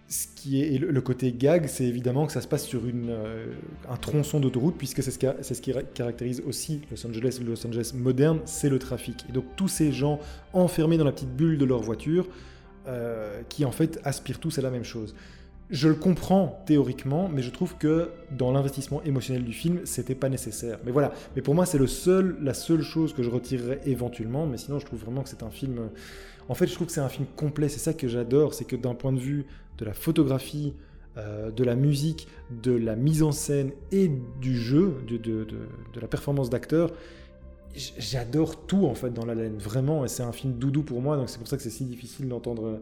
ce 0.09 0.27
qui 0.35 0.63
est 0.63 0.79
le 0.79 1.01
côté 1.03 1.33
gag, 1.33 1.67
c'est 1.67 1.85
évidemment 1.85 2.27
que 2.27 2.33
ça 2.33 2.41
se 2.41 2.49
passe 2.49 2.65
sur 2.65 2.81
euh, 2.85 3.47
un 3.91 3.97
tronçon 3.97 4.41
d'autoroute, 4.41 4.77
puisque 4.79 5.03
c'est 5.03 5.11
ce, 5.11 5.55
ce, 5.55 5.61
qui 5.61 5.73
caractérise 5.93 6.43
aussi 6.47 6.81
Los 6.91 7.07
Angeles, 7.07 7.39
le 7.43 7.51
Los 7.51 7.67
Angeles 7.67 7.93
moderne, 7.95 8.41
c'est 8.47 8.71
le 8.71 8.79
trafic. 8.79 9.27
Et 9.29 9.33
donc 9.33 9.45
tous 9.57 9.69
ces 9.69 9.93
gens 9.93 10.19
enfermés 10.55 10.97
dans 10.97 11.05
la 11.05 11.13
petite 11.13 11.37
bulle 11.37 11.59
de 11.59 11.65
leur 11.65 11.83
voiture, 11.83 12.29
qui 13.51 13.67
en 13.67 13.71
fait 13.71 14.01
aspirent 14.03 14.41
tous 14.41 14.59
à 14.59 14.63
la 14.63 14.71
même 14.71 14.83
chose. 14.83 15.15
Je 15.71 15.89
le 15.89 15.95
comprends 15.95 16.63
théoriquement, 16.65 17.29
mais 17.29 17.43
je 17.43 17.51
trouve 17.51 17.77
que 17.77 18.11
dans 18.31 18.53
l'investissement 18.53 19.03
émotionnel 19.03 19.45
du 19.45 19.53
film, 19.53 19.81
c'était 19.85 20.15
pas 20.15 20.31
nécessaire. 20.31 20.79
Mais 20.87 20.93
voilà. 20.93 21.13
Mais 21.37 21.43
pour 21.43 21.55
moi, 21.55 21.67
c'est 21.67 21.85
seul, 21.87 22.39
la 22.41 22.55
seule 22.55 22.81
chose 22.81 23.13
que 23.13 23.23
je 23.23 23.29
retirerais 23.29 23.81
éventuellement. 23.85 24.47
Mais 24.47 24.57
sinon, 24.57 24.79
je 24.79 24.87
trouve 24.87 25.01
vraiment 25.01 25.23
que 25.23 25.29
c'est 25.29 25.43
un 25.43 25.51
film. 25.51 25.91
En 26.49 26.55
fait, 26.55 26.67
je 26.67 26.75
trouve 26.75 26.87
que 26.87 26.93
c'est 26.93 27.03
un 27.03 27.11
film 27.11 27.27
complet. 27.37 27.69
C'est 27.69 27.81
ça 27.81 27.93
que 27.93 28.09
j'adore, 28.09 28.55
c'est 28.55 28.65
que 28.65 28.77
d'un 28.77 28.95
point 28.95 29.13
de 29.13 29.19
vue 29.19 29.45
de 29.77 29.85
la 29.85 29.93
photographie, 29.93 30.73
euh, 31.19 31.51
de 31.51 31.65
la 31.65 31.75
musique, 31.75 32.29
de 32.63 32.73
la 32.73 32.97
mise 32.97 33.23
en 33.23 33.33
scène 33.33 33.73
et 33.93 34.11
du 34.41 34.57
jeu, 34.57 34.97
de, 35.07 35.19
de, 35.19 35.45
de, 35.45 36.01
la 36.01 36.07
performance 36.07 36.49
d'acteur, 36.49 36.93
j'adore 37.75 38.67
tout 38.67 38.87
en 38.87 38.95
fait 38.95 39.13
dans 39.13 39.27
La 39.27 39.35
Laine. 39.35 39.59
Vraiment, 39.59 40.05
et 40.07 40.09
c'est 40.09 40.23
un 40.23 40.33
film 40.33 40.55
doudou 40.55 40.83
pour 40.83 41.03
moi. 41.03 41.19
Donc 41.19 41.29
c'est 41.29 41.39
pour 41.39 41.49
ça 41.49 41.59
que 41.59 41.63
c'est 41.63 41.71
si 41.71 41.85
difficile 41.85 42.29
d'entendre 42.29 42.81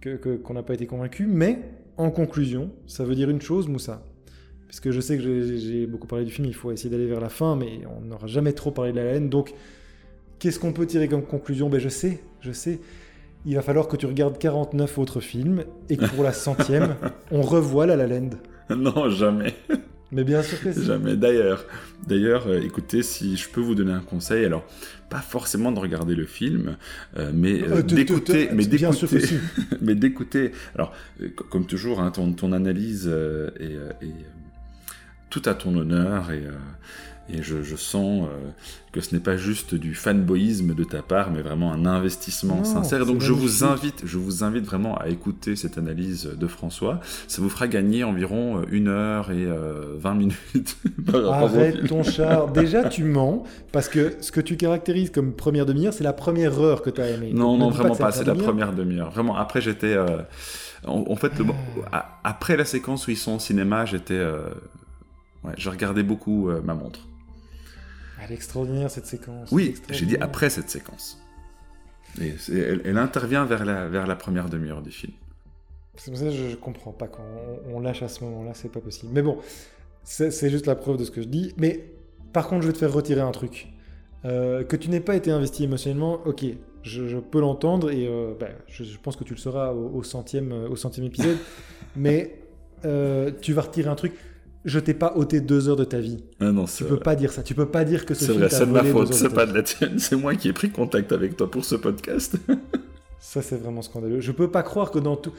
que 0.00 0.36
qu'on 0.36 0.54
n'a 0.54 0.62
pas 0.64 0.74
été 0.74 0.86
convaincu. 0.86 1.26
Mais 1.26 1.60
en 1.98 2.10
conclusion, 2.10 2.70
ça 2.86 3.04
veut 3.04 3.14
dire 3.14 3.28
une 3.28 3.42
chose, 3.42 3.68
Moussa. 3.68 4.02
Puisque 4.68 4.90
je 4.90 5.00
sais 5.00 5.16
que 5.16 5.22
j'ai 5.56 5.86
beaucoup 5.86 6.06
parlé 6.06 6.24
du 6.24 6.30
film, 6.30 6.46
il 6.46 6.54
faut 6.54 6.70
essayer 6.70 6.90
d'aller 6.90 7.06
vers 7.06 7.20
la 7.20 7.28
fin, 7.28 7.56
mais 7.56 7.80
on 7.96 8.06
n'aura 8.06 8.26
jamais 8.26 8.52
trop 8.52 8.70
parlé 8.70 8.92
de 8.92 8.98
la 8.98 9.04
haine. 9.04 9.28
Donc, 9.28 9.54
qu'est-ce 10.38 10.60
qu'on 10.60 10.72
peut 10.72 10.86
tirer 10.86 11.08
comme 11.08 11.22
conclusion? 11.22 11.68
Ben, 11.68 11.80
je 11.80 11.88
sais, 11.88 12.20
je 12.40 12.52
sais. 12.52 12.78
Il 13.46 13.54
va 13.54 13.62
falloir 13.62 13.88
que 13.88 13.96
tu 13.96 14.06
regardes 14.06 14.38
49 14.38 14.98
autres 14.98 15.20
films 15.20 15.64
et 15.88 15.96
que 15.96 16.04
pour 16.06 16.22
la 16.22 16.32
centième, 16.32 16.96
on 17.30 17.42
revoit 17.42 17.86
La 17.86 17.96
La 17.96 18.06
Land. 18.06 18.30
Non, 18.76 19.08
jamais. 19.08 19.54
Mais 20.10 20.24
bien 20.24 20.42
sûr 20.42 20.60
que 20.60 20.72
si. 20.72 20.84
Jamais. 20.84 21.16
D'ailleurs, 21.16 21.64
d'ailleurs, 22.06 22.46
euh, 22.46 22.60
écoutez, 22.60 23.02
si 23.02 23.36
je 23.36 23.48
peux 23.48 23.60
vous 23.60 23.74
donner 23.74 23.92
un 23.92 24.00
conseil, 24.00 24.44
alors 24.44 24.64
pas 25.10 25.20
forcément 25.20 25.70
de 25.72 25.78
regarder 25.78 26.14
le 26.14 26.24
film, 26.24 26.76
euh, 27.16 27.30
mais 27.34 27.62
euh, 27.62 27.82
d'écouter, 27.82 28.48
mais 28.52 28.66
d'écouter, 28.66 29.38
mais 29.80 29.94
d'écouter. 29.94 30.52
Alors, 30.74 30.94
comme 31.50 31.66
toujours, 31.66 32.00
hein, 32.00 32.10
ton, 32.10 32.32
ton 32.32 32.52
analyse 32.52 33.06
est, 33.06 33.64
est, 34.04 34.14
tout 35.30 35.42
à 35.44 35.54
ton 35.54 35.76
honneur 35.76 36.30
et 36.30 36.42
et 37.30 37.42
je, 37.42 37.76
sens 37.76 38.24
euh, 38.24 38.50
que 38.90 39.02
ce 39.02 39.14
n'est 39.14 39.20
pas 39.20 39.36
juste 39.36 39.74
du 39.74 39.94
fanboyisme 39.94 40.74
de 40.74 40.82
ta 40.82 41.02
part, 41.02 41.30
mais 41.30 41.42
vraiment 41.42 41.72
un 41.72 41.84
investissement 41.84 42.64
sincère. 42.64 43.04
Donc 43.04 43.20
je 43.20 43.32
vous 43.32 43.64
invite, 43.64 44.02
je 44.04 44.16
vous 44.16 44.44
invite 44.44 44.64
vraiment 44.64 44.96
à 44.96 45.08
écouter 45.08 45.54
cette 45.54 45.76
analyse 45.76 46.24
de 46.24 46.46
François. 46.46 47.00
Ça 47.26 47.42
vous 47.42 47.50
fera 47.50 47.68
gagner 47.68 48.02
environ 48.02 48.58
euh, 48.58 48.62
une 48.70 48.88
heure 48.88 49.30
et 49.30 49.44
euh, 49.44 49.96
vingt 49.98 50.14
20 50.14 50.14
minutes. 50.14 50.76
Arrête 51.14 51.86
ton 51.86 52.02
char. 52.02 52.48
Déjà 52.50 52.88
tu 52.88 53.04
mens 53.04 53.44
parce 53.72 53.90
que 53.90 54.14
ce 54.20 54.32
que 54.32 54.40
tu 54.40 54.56
caractérises 54.56 55.10
comme 55.10 55.32
première 55.32 55.66
demi-heure, 55.66 55.92
c'est 55.92 56.04
la 56.04 56.14
première 56.14 56.58
heure 56.58 56.80
que 56.80 56.90
tu 56.90 57.02
as 57.02 57.10
aimé. 57.10 57.32
Non, 57.34 57.58
non, 57.58 57.68
vraiment 57.68 57.94
pas. 57.94 58.10
C'est 58.10 58.24
la 58.24 58.34
première 58.34 58.72
demi-heure. 58.72 59.10
Vraiment. 59.10 59.36
Après 59.36 59.60
j'étais, 59.60 59.96
en, 60.86 61.16
fait, 61.16 61.32
ah. 61.92 62.20
après 62.24 62.56
la 62.56 62.64
séquence 62.64 63.06
où 63.06 63.10
ils 63.10 63.18
sont 63.18 63.36
au 63.36 63.38
cinéma, 63.38 63.84
j'étais, 63.84 64.18
ouais, 65.44 65.52
je 65.58 65.68
regardais 65.68 66.02
beaucoup 66.02 66.50
ma 66.64 66.72
montre. 66.72 67.07
Elle 68.22 68.32
est 68.32 68.34
extraordinaire 68.34 68.90
cette 68.90 69.06
séquence. 69.06 69.50
Oui, 69.52 69.74
j'ai 69.90 70.06
dit 70.06 70.16
après 70.20 70.50
cette 70.50 70.70
séquence. 70.70 71.18
Et 72.20 72.34
elle, 72.84 72.98
intervient 72.98 73.44
vers 73.44 73.64
la, 73.64 73.88
vers 73.88 74.06
la 74.06 74.16
première 74.16 74.48
demi-heure 74.48 74.82
du 74.82 74.90
film. 74.90 75.12
C'est 75.96 76.10
pour 76.10 76.18
ça 76.18 76.26
que 76.26 76.30
je, 76.32 76.50
ne 76.50 76.54
comprends 76.54 76.92
pas 76.92 77.06
quand 77.06 77.24
on, 77.72 77.80
lâche 77.80 78.02
à 78.02 78.08
ce 78.08 78.24
moment-là, 78.24 78.52
c'est 78.54 78.70
pas 78.70 78.80
possible. 78.80 79.12
Mais 79.12 79.22
bon, 79.22 79.38
c'est 80.04 80.50
juste 80.50 80.66
la 80.66 80.74
preuve 80.74 80.96
de 80.96 81.04
ce 81.04 81.10
que 81.10 81.22
je 81.22 81.28
dis. 81.28 81.54
Mais 81.56 81.92
par 82.32 82.48
contre, 82.48 82.62
je 82.62 82.68
vais 82.68 82.72
te 82.72 82.78
faire 82.78 82.92
retirer 82.92 83.20
un 83.20 83.32
truc. 83.32 83.68
Euh, 84.24 84.64
que 84.64 84.76
tu 84.76 84.90
n'aies 84.90 85.00
pas 85.00 85.14
été 85.16 85.30
investi 85.30 85.64
émotionnellement, 85.64 86.20
ok, 86.24 86.44
je, 86.82 87.18
peux 87.18 87.40
l'entendre 87.40 87.90
et 87.90 88.06
euh, 88.08 88.32
ben, 88.38 88.50
je, 88.66 88.84
pense 89.00 89.16
que 89.16 89.24
tu 89.24 89.34
le 89.34 89.38
seras 89.38 89.72
au, 89.72 90.02
centième, 90.02 90.52
au 90.52 90.76
centième 90.76 91.06
épisode. 91.06 91.36
mais 91.96 92.40
euh, 92.84 93.30
tu 93.40 93.52
vas 93.52 93.62
retirer 93.62 93.88
un 93.88 93.94
truc 93.94 94.12
je 94.64 94.78
t'ai 94.78 94.94
pas 94.94 95.14
ôté 95.16 95.40
deux 95.40 95.68
heures 95.68 95.76
de 95.76 95.84
ta 95.84 95.98
vie. 95.98 96.22
Ah 96.40 96.52
non, 96.52 96.64
tu 96.64 96.84
peux 96.84 96.98
pas 96.98 97.14
dire 97.16 97.32
ça. 97.32 97.42
Tu 97.42 97.54
peux 97.54 97.66
pas 97.68 97.84
dire 97.84 98.04
que 98.04 98.14
ce 98.14 98.26
C'est 98.26 98.32
vrai, 98.32 98.50
c'est 98.50 98.66
de 98.66 98.72
ma 98.72 98.84
faute, 98.84 99.12
c'est 99.12 99.32
pas 99.32 99.46
de 99.46 99.54
la 99.54 99.62
tienne. 99.62 99.94
C'est 99.98 100.16
moi 100.16 100.34
qui 100.34 100.48
ai 100.48 100.52
pris 100.52 100.70
contact 100.70 101.12
avec 101.12 101.36
toi 101.36 101.50
pour 101.50 101.64
ce 101.64 101.74
podcast. 101.76 102.36
Ça, 103.20 103.42
c'est 103.42 103.56
vraiment 103.60 103.82
scandaleux. 103.82 104.20
Je 104.20 104.30
peux 104.32 104.48
pas 104.50 104.62
croire 104.62 104.90
que 104.90 104.98
dans 105.00 105.16
tout. 105.16 105.32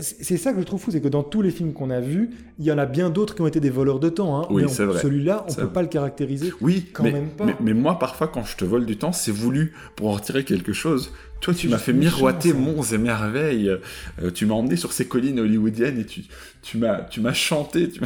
C'est 0.00 0.38
ça 0.38 0.54
que 0.54 0.60
je 0.60 0.64
trouve 0.64 0.80
fou, 0.80 0.90
c'est 0.90 1.02
que 1.02 1.08
dans 1.08 1.22
tous 1.22 1.42
les 1.42 1.50
films 1.50 1.74
qu'on 1.74 1.90
a 1.90 2.00
vus, 2.00 2.30
il 2.58 2.64
y 2.64 2.72
en 2.72 2.78
a 2.78 2.86
bien 2.86 3.10
d'autres 3.10 3.34
qui 3.34 3.42
ont 3.42 3.46
été 3.46 3.60
des 3.60 3.68
voleurs 3.68 4.00
de 4.00 4.08
temps. 4.08 4.40
Hein. 4.40 4.46
Oui, 4.48 4.64
c'est 4.68 4.84
vrai. 4.84 4.98
Celui-là, 4.98 5.44
on 5.46 5.52
peut 5.52 5.62
vrai. 5.64 5.72
pas 5.72 5.82
le 5.82 5.88
caractériser. 5.88 6.50
Oui, 6.62 6.86
Quand 6.94 7.02
mais, 7.04 7.12
même 7.12 7.28
pas. 7.28 7.44
mais, 7.44 7.54
mais 7.60 7.74
moi, 7.74 7.98
parfois, 7.98 8.28
quand 8.28 8.42
je 8.44 8.56
te 8.56 8.64
vole 8.64 8.86
du 8.86 8.96
temps, 8.96 9.12
c'est 9.12 9.30
voulu 9.30 9.74
pour 9.94 10.08
en 10.08 10.12
retirer 10.12 10.44
quelque 10.44 10.72
chose. 10.72 11.12
Toi, 11.42 11.52
tu 11.54 11.68
m'as 11.68 11.76
fait 11.78 11.92
miroiter 11.92 12.52
monts 12.52 12.82
et 12.84 12.98
merveilles. 12.98 13.68
Euh, 13.68 14.30
tu 14.32 14.46
m'as 14.46 14.54
emmené 14.54 14.76
sur 14.76 14.92
ces 14.92 15.06
collines 15.08 15.40
hollywoodiennes 15.40 15.98
et 15.98 16.06
tu, 16.06 16.22
tu 16.62 16.78
m'as, 16.78 17.00
tu 17.02 17.20
m'as 17.20 17.32
chanté. 17.32 17.90
Tu 17.90 18.00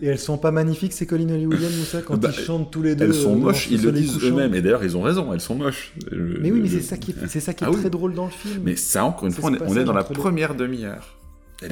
Et 0.00 0.06
elles 0.06 0.18
sont 0.18 0.38
pas 0.38 0.50
magnifiques, 0.50 0.94
ces 0.94 1.06
collines 1.06 1.30
hollywoodiennes, 1.32 1.76
Moussa, 1.76 2.00
quand 2.00 2.16
Bah, 2.16 2.30
ils 2.36 2.42
chantent 2.42 2.72
tous 2.72 2.82
les 2.82 2.94
deux. 2.96 3.04
Elles 3.04 3.14
sont 3.14 3.34
euh, 3.34 3.36
moches, 3.38 3.68
ils 3.70 3.82
le 3.82 3.92
disent 3.92 4.18
eux-mêmes. 4.24 4.54
Et 4.54 4.62
d'ailleurs, 4.62 4.82
ils 4.82 4.96
ont 4.96 5.02
raison, 5.02 5.32
elles 5.34 5.40
sont 5.42 5.54
moches. 5.54 5.92
Mais 6.10 6.50
oui, 6.50 6.60
mais 6.62 6.68
c'est 6.70 6.80
ça 6.80 6.96
qui 6.96 7.10
est, 7.10 7.26
c'est 7.28 7.40
ça 7.40 7.52
qui 7.52 7.62
est 7.64 7.66
Ah 7.66 7.70
oui. 7.70 7.78
très 7.78 7.90
drôle 7.90 8.14
dans 8.14 8.24
le 8.24 8.30
film. 8.30 8.62
Mais 8.64 8.74
ça, 8.74 9.04
encore 9.04 9.26
une 9.26 9.32
fois, 9.32 9.50
on 9.50 9.54
est, 9.54 9.58
on 9.60 9.64
est 9.64 9.68
passage 9.68 9.84
dans 9.84 9.92
la 9.92 10.00
les- 10.08 10.14
première 10.14 10.54
demi-heure. 10.54 11.18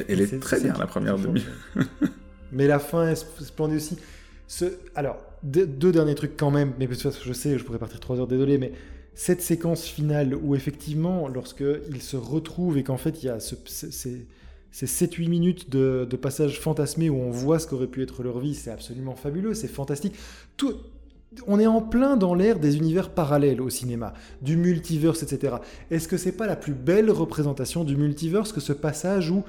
Elle, 0.06 0.20
est, 0.20 0.38
très 0.38 0.60
bien, 0.60 0.74
la 0.78 0.86
première 0.86 1.16
demi-heure. 1.18 1.46
Mais 2.52 2.66
la 2.66 2.78
fin 2.78 3.08
est 3.08 3.14
sp- 3.14 3.42
splendide 3.42 3.78
aussi. 3.78 3.96
Ce... 4.46 4.66
Alors, 4.94 5.16
deux, 5.42 5.66
deux 5.66 5.92
derniers 5.92 6.14
trucs 6.14 6.36
quand 6.36 6.50
même, 6.50 6.72
mais 6.78 6.86
de 6.86 6.92
toute 6.92 7.02
façon, 7.02 7.20
je 7.24 7.32
sais, 7.32 7.58
je 7.58 7.64
pourrais 7.64 7.78
partir 7.78 7.98
trois 8.00 8.18
heures, 8.18 8.26
désolé, 8.26 8.58
mais 8.58 8.72
cette 9.18 9.42
séquence 9.42 9.84
finale 9.84 10.32
où 10.32 10.54
effectivement, 10.54 11.26
lorsque 11.26 11.64
ils 11.90 12.00
se 12.02 12.16
retrouvent 12.16 12.78
et 12.78 12.84
qu'en 12.84 12.98
fait, 12.98 13.20
il 13.20 13.26
y 13.26 13.28
a 13.28 13.40
ce, 13.40 13.56
ce- 13.64 13.90
ces, 13.90 14.28
ces 14.70 14.86
7-8 14.86 15.28
minutes 15.28 15.70
de, 15.70 16.06
passage 16.22 16.60
fantasmé 16.60 17.10
où 17.10 17.16
on 17.16 17.32
voit 17.32 17.58
ce 17.58 17.66
qu'aurait 17.66 17.88
pu 17.88 18.00
être 18.00 18.22
leur 18.22 18.38
vie, 18.38 18.54
c'est 18.54 18.70
absolument 18.70 19.16
fabuleux, 19.16 19.54
c'est 19.54 19.66
fantastique. 19.66 20.14
Tout... 20.56 20.74
On 21.48 21.58
est 21.58 21.66
en 21.66 21.82
plein 21.82 22.16
dans 22.16 22.32
l'ère 22.32 22.60
des 22.60 22.76
univers 22.76 23.10
parallèles 23.10 23.60
au 23.60 23.70
cinéma, 23.70 24.14
du 24.40 24.56
multiverse, 24.56 25.24
etc. 25.24 25.56
Est-ce 25.90 26.06
que 26.06 26.16
c'est 26.16 26.32
pas 26.32 26.46
la 26.46 26.56
plus 26.56 26.72
belle 26.72 27.10
représentation 27.10 27.82
du 27.82 27.96
multiverse 27.96 28.52
que 28.52 28.60
ce 28.60 28.72
passage 28.72 29.32
où 29.32 29.42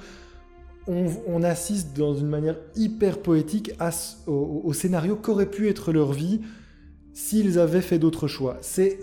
on, 0.88 1.42
assiste 1.44 1.96
dans 1.96 2.14
une 2.16 2.26
manière 2.26 2.56
hyper 2.74 3.22
poétique 3.22 3.70
au 4.26 4.72
scénario 4.72 5.14
qu'aurait 5.14 5.48
pu 5.48 5.68
être 5.68 5.92
leur 5.92 6.12
vie 6.12 6.40
s'ils 7.20 7.58
avaient 7.58 7.82
fait 7.82 7.98
d'autres 7.98 8.28
choix. 8.28 8.56
C'est 8.62 8.98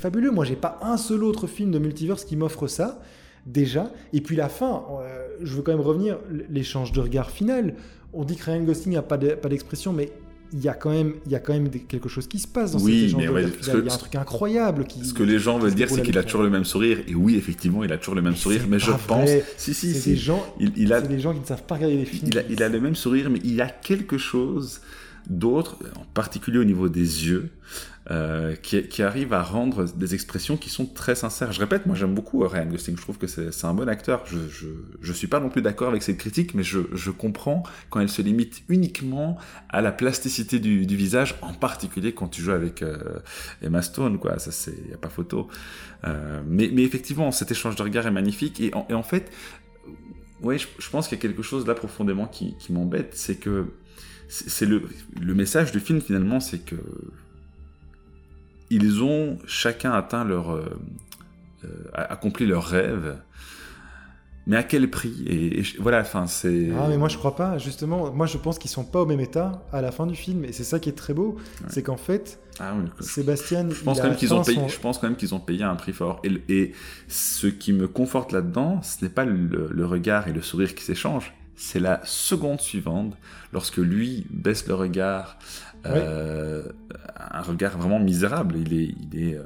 fabuleux. 0.00 0.30
Moi, 0.30 0.44
j'ai 0.44 0.56
pas 0.56 0.78
un 0.82 0.96
seul 0.96 1.24
autre 1.24 1.46
film 1.46 1.70
de 1.72 1.78
multiverse 1.78 2.24
qui 2.24 2.36
m'offre 2.36 2.66
ça, 2.68 3.00
déjà. 3.46 3.90
Et 4.12 4.20
puis 4.20 4.36
la 4.36 4.48
fin, 4.48 4.82
euh, 5.02 5.26
je 5.42 5.54
veux 5.56 5.62
quand 5.62 5.72
même 5.72 5.80
revenir, 5.80 6.18
l'échange 6.50 6.92
de 6.92 7.00
regard 7.00 7.30
final. 7.30 7.74
On 8.12 8.24
dit 8.24 8.36
que 8.36 8.44
Ryan 8.44 8.62
Gosling 8.62 8.94
n'a 8.94 9.02
pas 9.02 9.18
de- 9.18 9.34
pas 9.34 9.48
d'expression, 9.48 9.92
mais 9.92 10.12
il 10.52 10.60
y 10.62 10.68
a 10.68 10.72
quand 10.74 10.90
même, 10.90 11.14
il 11.26 11.32
y 11.32 11.34
a 11.34 11.40
quand 11.40 11.52
même 11.52 11.68
des- 11.68 11.80
quelque 11.80 12.08
chose 12.08 12.26
qui 12.28 12.38
se 12.38 12.46
passe 12.48 12.72
dans 12.72 12.78
Oui, 12.80 13.08
cet 13.10 13.18
mais 13.18 13.26
de 13.26 13.32
ouais, 13.32 13.42
que- 13.44 13.80
Il 13.80 13.86
y 13.86 13.90
a 13.90 13.94
un 13.94 13.96
truc 13.98 14.14
incroyable 14.14 14.84
qui... 14.86 15.04
Ce 15.04 15.12
que 15.12 15.22
les 15.24 15.38
gens 15.38 15.58
veulent 15.58 15.74
dire, 15.74 15.90
c'est 15.90 16.00
qu'il 16.02 16.16
a 16.16 16.22
toujours 16.22 16.42
le 16.44 16.50
même 16.50 16.64
sourire. 16.64 16.98
Et 17.08 17.14
oui, 17.14 17.36
effectivement, 17.36 17.82
il 17.84 17.92
a 17.92 17.98
toujours 17.98 18.14
le 18.14 18.22
même 18.22 18.32
Mais 18.32 18.38
sourire. 18.38 18.62
Mais 18.68 18.78
je 18.78 18.92
pense. 19.06 19.28
Si, 19.56 19.74
si, 19.74 19.92
des 20.10 20.16
gens, 20.16 20.42
Il, 20.60 20.72
il 20.76 20.92
a, 20.92 21.00
des 21.02 21.18
gens 21.18 21.34
qui 21.34 21.40
ne 21.40 21.44
savent 21.44 21.64
pas 21.64 21.74
regarder 21.74 21.96
les 21.96 22.04
films. 22.06 22.28
il, 22.32 22.38
a, 22.38 22.42
il 22.48 22.62
a 22.62 22.68
le 22.68 22.80
même 22.80 22.94
sourire, 22.94 23.28
mais 23.30 23.40
il 23.44 23.54
y 23.56 23.60
a 23.60 23.68
quelque 23.68 24.16
chose 24.16 24.80
d'autre, 25.28 25.78
en 25.96 26.04
particulier 26.14 26.58
au 26.58 26.64
niveau 26.64 26.88
des 26.88 27.26
yeux, 27.26 27.50
euh, 28.10 28.54
qui, 28.56 28.82
qui 28.88 29.02
arrive 29.02 29.34
à 29.34 29.42
rendre 29.42 29.84
des 29.84 30.14
expressions 30.14 30.56
qui 30.56 30.70
sont 30.70 30.86
très 30.86 31.14
sincères. 31.14 31.52
Je 31.52 31.60
répète, 31.60 31.84
moi 31.84 31.94
j'aime 31.94 32.14
beaucoup 32.14 32.42
euh, 32.42 32.46
Ryan 32.46 32.64
Gosling, 32.64 32.96
je 32.96 33.02
trouve 33.02 33.18
que 33.18 33.26
c'est 33.26 33.64
un 33.64 33.74
bon 33.74 33.86
acteur. 33.86 34.24
Je, 34.24 34.38
je, 34.48 34.66
je 35.02 35.12
suis 35.12 35.26
pas 35.26 35.40
non 35.40 35.50
plus 35.50 35.60
d'accord 35.60 35.90
avec 35.90 36.02
cette 36.02 36.16
critique, 36.16 36.54
mais 36.54 36.62
je, 36.62 36.80
je 36.94 37.10
comprends 37.10 37.64
quand 37.90 38.00
elle 38.00 38.08
se 38.08 38.22
limite 38.22 38.62
uniquement 38.70 39.36
à 39.68 39.82
la 39.82 39.92
plasticité 39.92 40.58
du, 40.58 40.86
visage, 40.86 41.34
en 41.42 41.52
particulier 41.52 42.14
quand 42.14 42.28
tu 42.28 42.40
joues 42.40 42.52
avec 42.52 42.80
euh, 42.80 43.18
Emma 43.60 43.82
Stone, 43.82 44.18
quoi. 44.18 44.38
Ça, 44.38 44.52
c'est 44.52 44.74
y 44.88 44.94
a 44.94 44.98
pas 44.98 45.10
photo. 45.10 45.48
Mais, 46.46 46.70
mais 46.72 46.84
effectivement, 46.84 47.30
cet 47.32 47.50
échange 47.50 47.76
de 47.76 47.82
regards 47.82 48.06
est 48.06 48.10
magnifique, 48.10 48.60
et 48.60 48.72
en, 48.72 48.86
et 48.88 48.94
en 48.94 49.02
fait, 49.02 49.30
ouais, 50.42 50.56
je 50.58 50.90
pense 50.90 51.08
qu'il 51.08 51.18
y 51.18 51.20
a 51.20 51.22
quelque 51.22 51.42
chose 51.42 51.66
là 51.66 51.74
profondément 51.74 52.26
qui, 52.26 52.56
qui 52.58 52.72
m'embête, 52.72 53.10
c'est 53.14 53.34
que 53.34 53.66
c'est 54.28 54.66
le, 54.66 54.82
le 55.20 55.34
message 55.34 55.72
du 55.72 55.80
film 55.80 56.00
finalement, 56.00 56.40
c'est 56.40 56.58
que 56.58 56.76
ils 58.70 59.02
ont 59.02 59.38
chacun 59.46 59.92
atteint 59.92 60.24
leur 60.24 60.50
euh, 60.50 60.78
euh, 61.64 61.68
accompli 61.94 62.44
leur 62.46 62.64
rêve, 62.64 63.16
mais 64.46 64.56
à 64.56 64.62
quel 64.62 64.90
prix? 64.90 65.24
Et, 65.26 65.62
voilà, 65.78 66.00
enfin 66.00 66.26
c'est. 66.26 66.68
Ah 66.78 66.86
mais 66.88 66.98
moi 66.98 67.08
je 67.08 67.16
crois 67.16 67.34
pas, 67.34 67.56
justement, 67.58 68.12
moi 68.12 68.26
je 68.26 68.36
pense 68.36 68.58
qu'ils 68.58 68.70
sont 68.70 68.84
pas 68.84 69.00
au 69.00 69.06
même 69.06 69.20
état 69.20 69.64
à 69.72 69.80
la 69.80 69.90
fin 69.90 70.06
du 70.06 70.14
film, 70.14 70.44
et 70.44 70.52
c'est 70.52 70.64
ça 70.64 70.78
qui 70.78 70.90
est 70.90 70.96
très 70.96 71.14
beau, 71.14 71.36
c'est 71.68 71.82
qu'en 71.82 71.96
fait, 71.96 72.38
Ah 72.60 72.74
oui, 72.76 72.90
Sébastien, 73.00 73.68
Je 73.70 73.82
pense 73.82 73.98
quand 74.00 74.08
même 74.08 74.16
qu'ils 74.16 74.34
ont 74.34 74.42
payé. 74.42 74.58
son- 74.58 74.68
Je 74.68 74.80
pense 74.80 74.98
quand 74.98 75.06
même 75.08 75.16
qu'ils 75.16 75.34
ont 75.34 75.40
payé 75.40 75.62
un 75.64 75.74
prix 75.76 75.92
fort. 75.94 76.20
Et, 76.48 76.72
ce 77.08 77.46
qui 77.46 77.72
me 77.72 77.88
conforte 77.88 78.32
là-dedans, 78.32 78.82
ce 78.82 79.02
n'est 79.02 79.10
pas 79.10 79.24
le, 79.24 79.68
le 79.70 79.86
regard 79.86 80.28
et 80.28 80.32
le 80.34 80.42
sourire 80.42 80.74
qui 80.74 80.84
s'échangent. 80.84 81.32
C'est 81.60 81.80
la 81.80 82.00
seconde 82.04 82.60
suivante, 82.60 83.16
lorsque 83.52 83.78
lui 83.78 84.26
baisse 84.30 84.66
le 84.68 84.74
regard, 84.74 85.38
euh, 85.86 86.62
un 87.32 87.42
regard 87.42 87.76
vraiment 87.78 87.98
misérable. 87.98 88.56
Il 88.58 88.72
est, 88.74 88.94
il 89.12 89.28
est. 89.28 89.34
euh, 89.34 89.42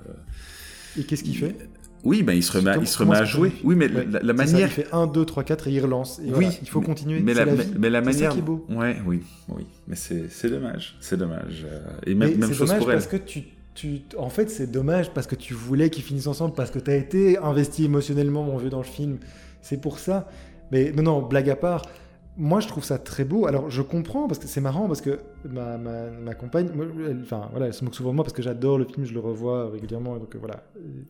Et 0.98 1.04
qu'est-ce 1.04 1.24
qu'il 1.24 1.36
fait? 1.36 1.56
Oui, 2.04 2.22
ben 2.24 2.32
il 2.32 2.42
se 2.42 2.50
remet, 2.52 2.72
il 2.80 2.86
se 2.86 2.98
remet 2.98 3.10
comment 3.12 3.20
à 3.20 3.24
jouer. 3.24 3.52
Oui, 3.62 3.76
mais 3.76 3.86
Ouais, 3.88 4.04
la, 4.10 4.20
la 4.20 4.32
C'est 4.44 4.46
ça, 4.46 4.52
manière. 4.52 4.68
il 4.68 4.72
fait 4.72 4.86
1, 4.92 5.06
2, 5.06 5.24
3, 5.24 5.44
4 5.44 5.68
et 5.68 5.70
il 5.72 5.80
relance. 5.80 6.18
Et 6.18 6.22
oui, 6.24 6.30
voilà, 6.32 6.48
il 6.60 6.68
faut 6.68 6.80
mais- 6.80 6.86
continuer. 6.86 7.20
Mais 7.20 7.32
la, 7.32 7.44
la 7.44 7.52
mais- 7.54 7.62
vie. 7.64 7.72
mais 7.78 7.90
la 7.90 8.00
C'est 8.00 8.04
ça 8.04 8.12
manière. 8.12 8.32
qui 8.32 8.38
est 8.38 8.42
beau. 8.42 8.66
Ouais, 8.68 8.96
oui, 9.06 9.22
oui. 9.48 9.66
Mais 9.86 9.94
c'est 9.96 10.28
c'est 10.28 10.50
dommage. 10.50 10.96
C'est 11.00 11.16
dommage. 11.16 11.64
Euh, 11.64 11.80
Et 12.04 12.14
Mais 12.14 12.26
même, 12.26 12.38
même 12.40 12.48
c'est 12.50 12.54
chose 12.56 12.66
dommage 12.68 12.78
pour 12.82 12.90
elle. 12.90 12.96
parce 12.98 13.06
que 13.06 13.16
tu, 13.16 13.44
tu, 13.74 14.00
en 14.18 14.28
fait, 14.30 14.50
c'est 14.50 14.66
dommage 14.70 15.10
parce 15.14 15.26
que 15.28 15.36
tu 15.36 15.54
voulais 15.54 15.90
qu'ils 15.90 16.02
finissent 16.02 16.26
ensemble, 16.26 16.54
parce 16.54 16.72
que 16.72 16.80
tu 16.80 16.90
as 16.90 16.96
été 16.96 17.38
investi 17.38 17.84
émotionnellement, 17.84 18.42
mon 18.42 18.58
vieux, 18.58 18.68
dans 18.70 18.78
le 18.78 18.84
film. 18.84 19.18
C'est 19.62 19.80
pour 19.80 20.00
ça. 20.00 20.28
Mais 20.73 20.91
non, 20.93 21.03
non, 21.05 21.23
blague 21.23 21.49
à 21.51 21.57
part. 21.57 21.83
Moi, 22.39 22.61
je 22.61 22.66
trouve 22.66 22.83
ça 22.83 22.99
très 22.99 23.25
beau. 23.25 23.47
Alors, 23.47 23.68
je 23.70 23.83
comprends 23.83 24.27
parce 24.27 24.39
que 24.39 24.47
c'est 24.49 24.62
marrant 24.62 24.87
parce 24.89 25.03
que 25.03 25.20
ma, 25.49 25.77
ma, 25.77 26.09
ma 26.11 26.35
compagne, 26.35 26.70
moi, 26.75 26.87
elle, 27.07 27.20
enfin 27.23 27.49
voilà, 27.51 27.66
elle 27.66 27.75
se 27.75 27.85
moque 27.85 27.95
souvent 27.95 28.11
de 28.11 28.14
moi 28.16 28.25
parce 28.25 28.33
que 28.35 28.43
j'adore 28.43 28.79
le 28.79 28.87
film, 28.87 29.05
je 29.05 29.12
le 29.12 29.20
revois 29.20 29.68
régulièrement, 29.70 30.16
donc 30.16 30.35
voilà. 30.37 30.64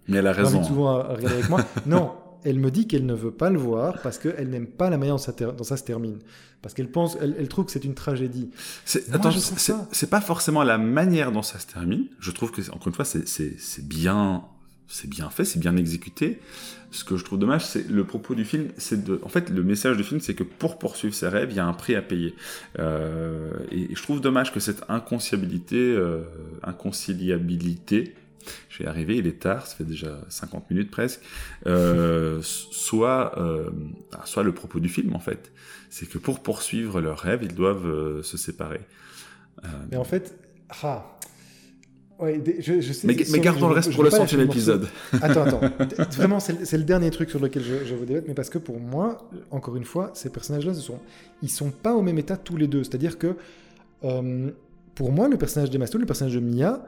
Mais 0.09 0.19
elle 0.19 0.27
a 0.27 0.31
Elle 0.31 0.45
raison. 0.45 0.65
souvent 0.65 0.97
à, 0.99 1.05
à 1.05 1.15
regarder 1.15 1.37
avec 1.39 1.49
moi. 1.49 1.61
Non, 1.87 2.11
elle 2.45 2.59
me 2.59 2.73
dit 2.73 2.89
qu'elle 2.89 3.07
ne 3.07 3.15
veut 3.15 3.31
pas 3.31 3.51
le 3.51 3.59
voir 3.61 4.03
parce 4.03 4.19
qu'elle 4.19 4.51
n'aime 4.51 4.67
pas 4.67 4.91
la 4.91 4.99
manière 4.99 5.15
dont 5.15 5.19
ça, 5.23 5.33
ter- 5.33 5.53
dont 5.53 5.63
ça 5.63 5.77
se 5.77 5.85
termine. 5.85 6.19
Parce 6.61 6.75
qu'elle 6.75 6.91
pense, 6.91 7.17
elle, 7.21 7.37
elle 7.39 7.47
trouve 7.49 7.67
que 7.67 7.71
c'est 7.71 7.85
une 7.85 7.95
tragédie. 7.95 8.51
Moi, 9.09 9.17
Attends, 9.17 9.31
c'est 9.93 10.11
pas 10.11 10.21
forcément 10.21 10.65
la 10.65 10.77
manière 10.79 11.31
dont 11.31 11.43
ça 11.43 11.61
se 11.61 11.69
termine. 11.69 12.07
Je 12.19 12.33
trouve 12.33 12.51
que, 12.51 12.63
encore 12.71 12.89
une 12.89 12.95
fois, 12.95 13.05
c'est 13.05 13.25
bien, 13.85 14.43
c'est 14.93 15.09
bien 15.09 15.31
fait, 15.31 15.47
c'est 15.47 15.59
bien 15.59 15.77
exécuté. 15.77 16.39
Ce 16.91 17.03
que 17.03 17.17
je 17.17 17.25
trouve 17.25 17.39
dommage, 17.39 17.65
c'est 17.65 17.89
le 17.89 18.05
propos 18.05 18.35
du 18.35 18.45
film. 18.45 18.69
C'est 18.77 19.03
de, 19.03 19.19
en 19.23 19.31
fait, 19.31 19.49
le 19.49 19.63
message 19.63 19.97
du 19.97 20.05
film, 20.05 20.21
c'est 20.21 20.35
que 20.35 20.43
pour 20.43 20.79
poursuivre 20.79 21.15
ses 21.15 21.29
rêves, 21.29 21.49
il 21.51 21.57
y 21.57 21.61
a 21.61 21.67
un 21.67 21.73
prix 21.73 21.95
à 21.95 22.03
payer. 22.03 22.35
Euh, 22.79 23.53
et, 23.71 23.95
je 23.95 24.03
trouve 24.03 24.21
dommage 24.21 24.53
que 24.53 24.61
cette 24.61 24.85
inconciliabilité, 24.91 25.79
euh, 25.79 26.25
inconciliabilité, 26.63 28.15
je 28.69 28.83
vais 28.83 28.87
arriver, 28.87 29.17
il 29.17 29.27
est 29.27 29.41
tard, 29.41 29.67
ça 29.67 29.77
fait 29.77 29.85
déjà 29.85 30.21
50 30.29 30.69
minutes 30.71 30.91
presque, 30.91 31.23
euh, 31.67 32.43
soit, 32.43 33.39
euh, 33.39 33.71
soit 34.27 34.43
le 34.43 34.53
propos 34.53 34.79
du 34.79 34.91
film 34.91 35.15
en 35.15 35.21
fait. 35.21 35.53
C'est 35.89 36.07
que 36.07 36.19
pour 36.19 36.43
poursuivre 36.43 37.01
leurs 37.01 37.21
rêves, 37.21 37.41
ils 37.43 37.55
doivent 37.55 38.21
se 38.23 38.37
séparer. 38.37 38.81
Mais 39.91 39.97
en 39.97 40.05
fait, 40.05 40.37
ah. 40.83 41.05
Ouais, 42.23 42.39
des- 42.39 42.63
je, 42.63 42.81
je 42.81 42.93
sais, 42.93 43.07
mais, 43.09 43.17
gardons 43.41 43.69
le 43.69 43.75
reste 43.75 43.91
je 43.91 43.95
pour 43.97 44.05
le 44.05 44.11
centième 44.11 44.43
épisode. 44.43 44.87
Attends, 45.21 45.43
attends. 45.43 45.61
Vraiment, 46.17 46.39
c'est 46.39 46.73
le- 46.73 46.85
dernier 46.85 47.11
truc 47.11 47.31
sur 47.31 47.41
lequel 47.41 47.65
je, 47.65 47.95
veux 47.95 48.07
débattre, 48.07 48.27
mais 48.29 48.35
parce 48.35 48.49
que 48.49 48.59
pour 48.59 48.79
moi, 48.79 49.29
encore 49.51 49.75
une 49.75 49.85
fois, 49.85 50.13
ces 50.15 50.31
personnages-là, 50.31 50.73
sont, 50.75 51.01
ils 51.43 51.51
sont 51.51 51.71
pas 51.71 51.95
au 51.95 52.03
même 52.03 52.19
état 52.19 52.37
tous 52.37 52.57
les 52.57 52.69
deux. 52.69 52.85
C'est-à-dire 52.85 53.19
que, 53.19 53.35
euh, 54.05 54.51
pour 54.95 55.11
moi, 55.11 55.29
le 55.29 55.37
personnage 55.37 55.71
d'Emma 55.71 55.87
Stone, 55.87 56.01
le 56.03 56.07
personnage 56.07 56.35
de 56.35 56.41
Mia, 56.41 56.87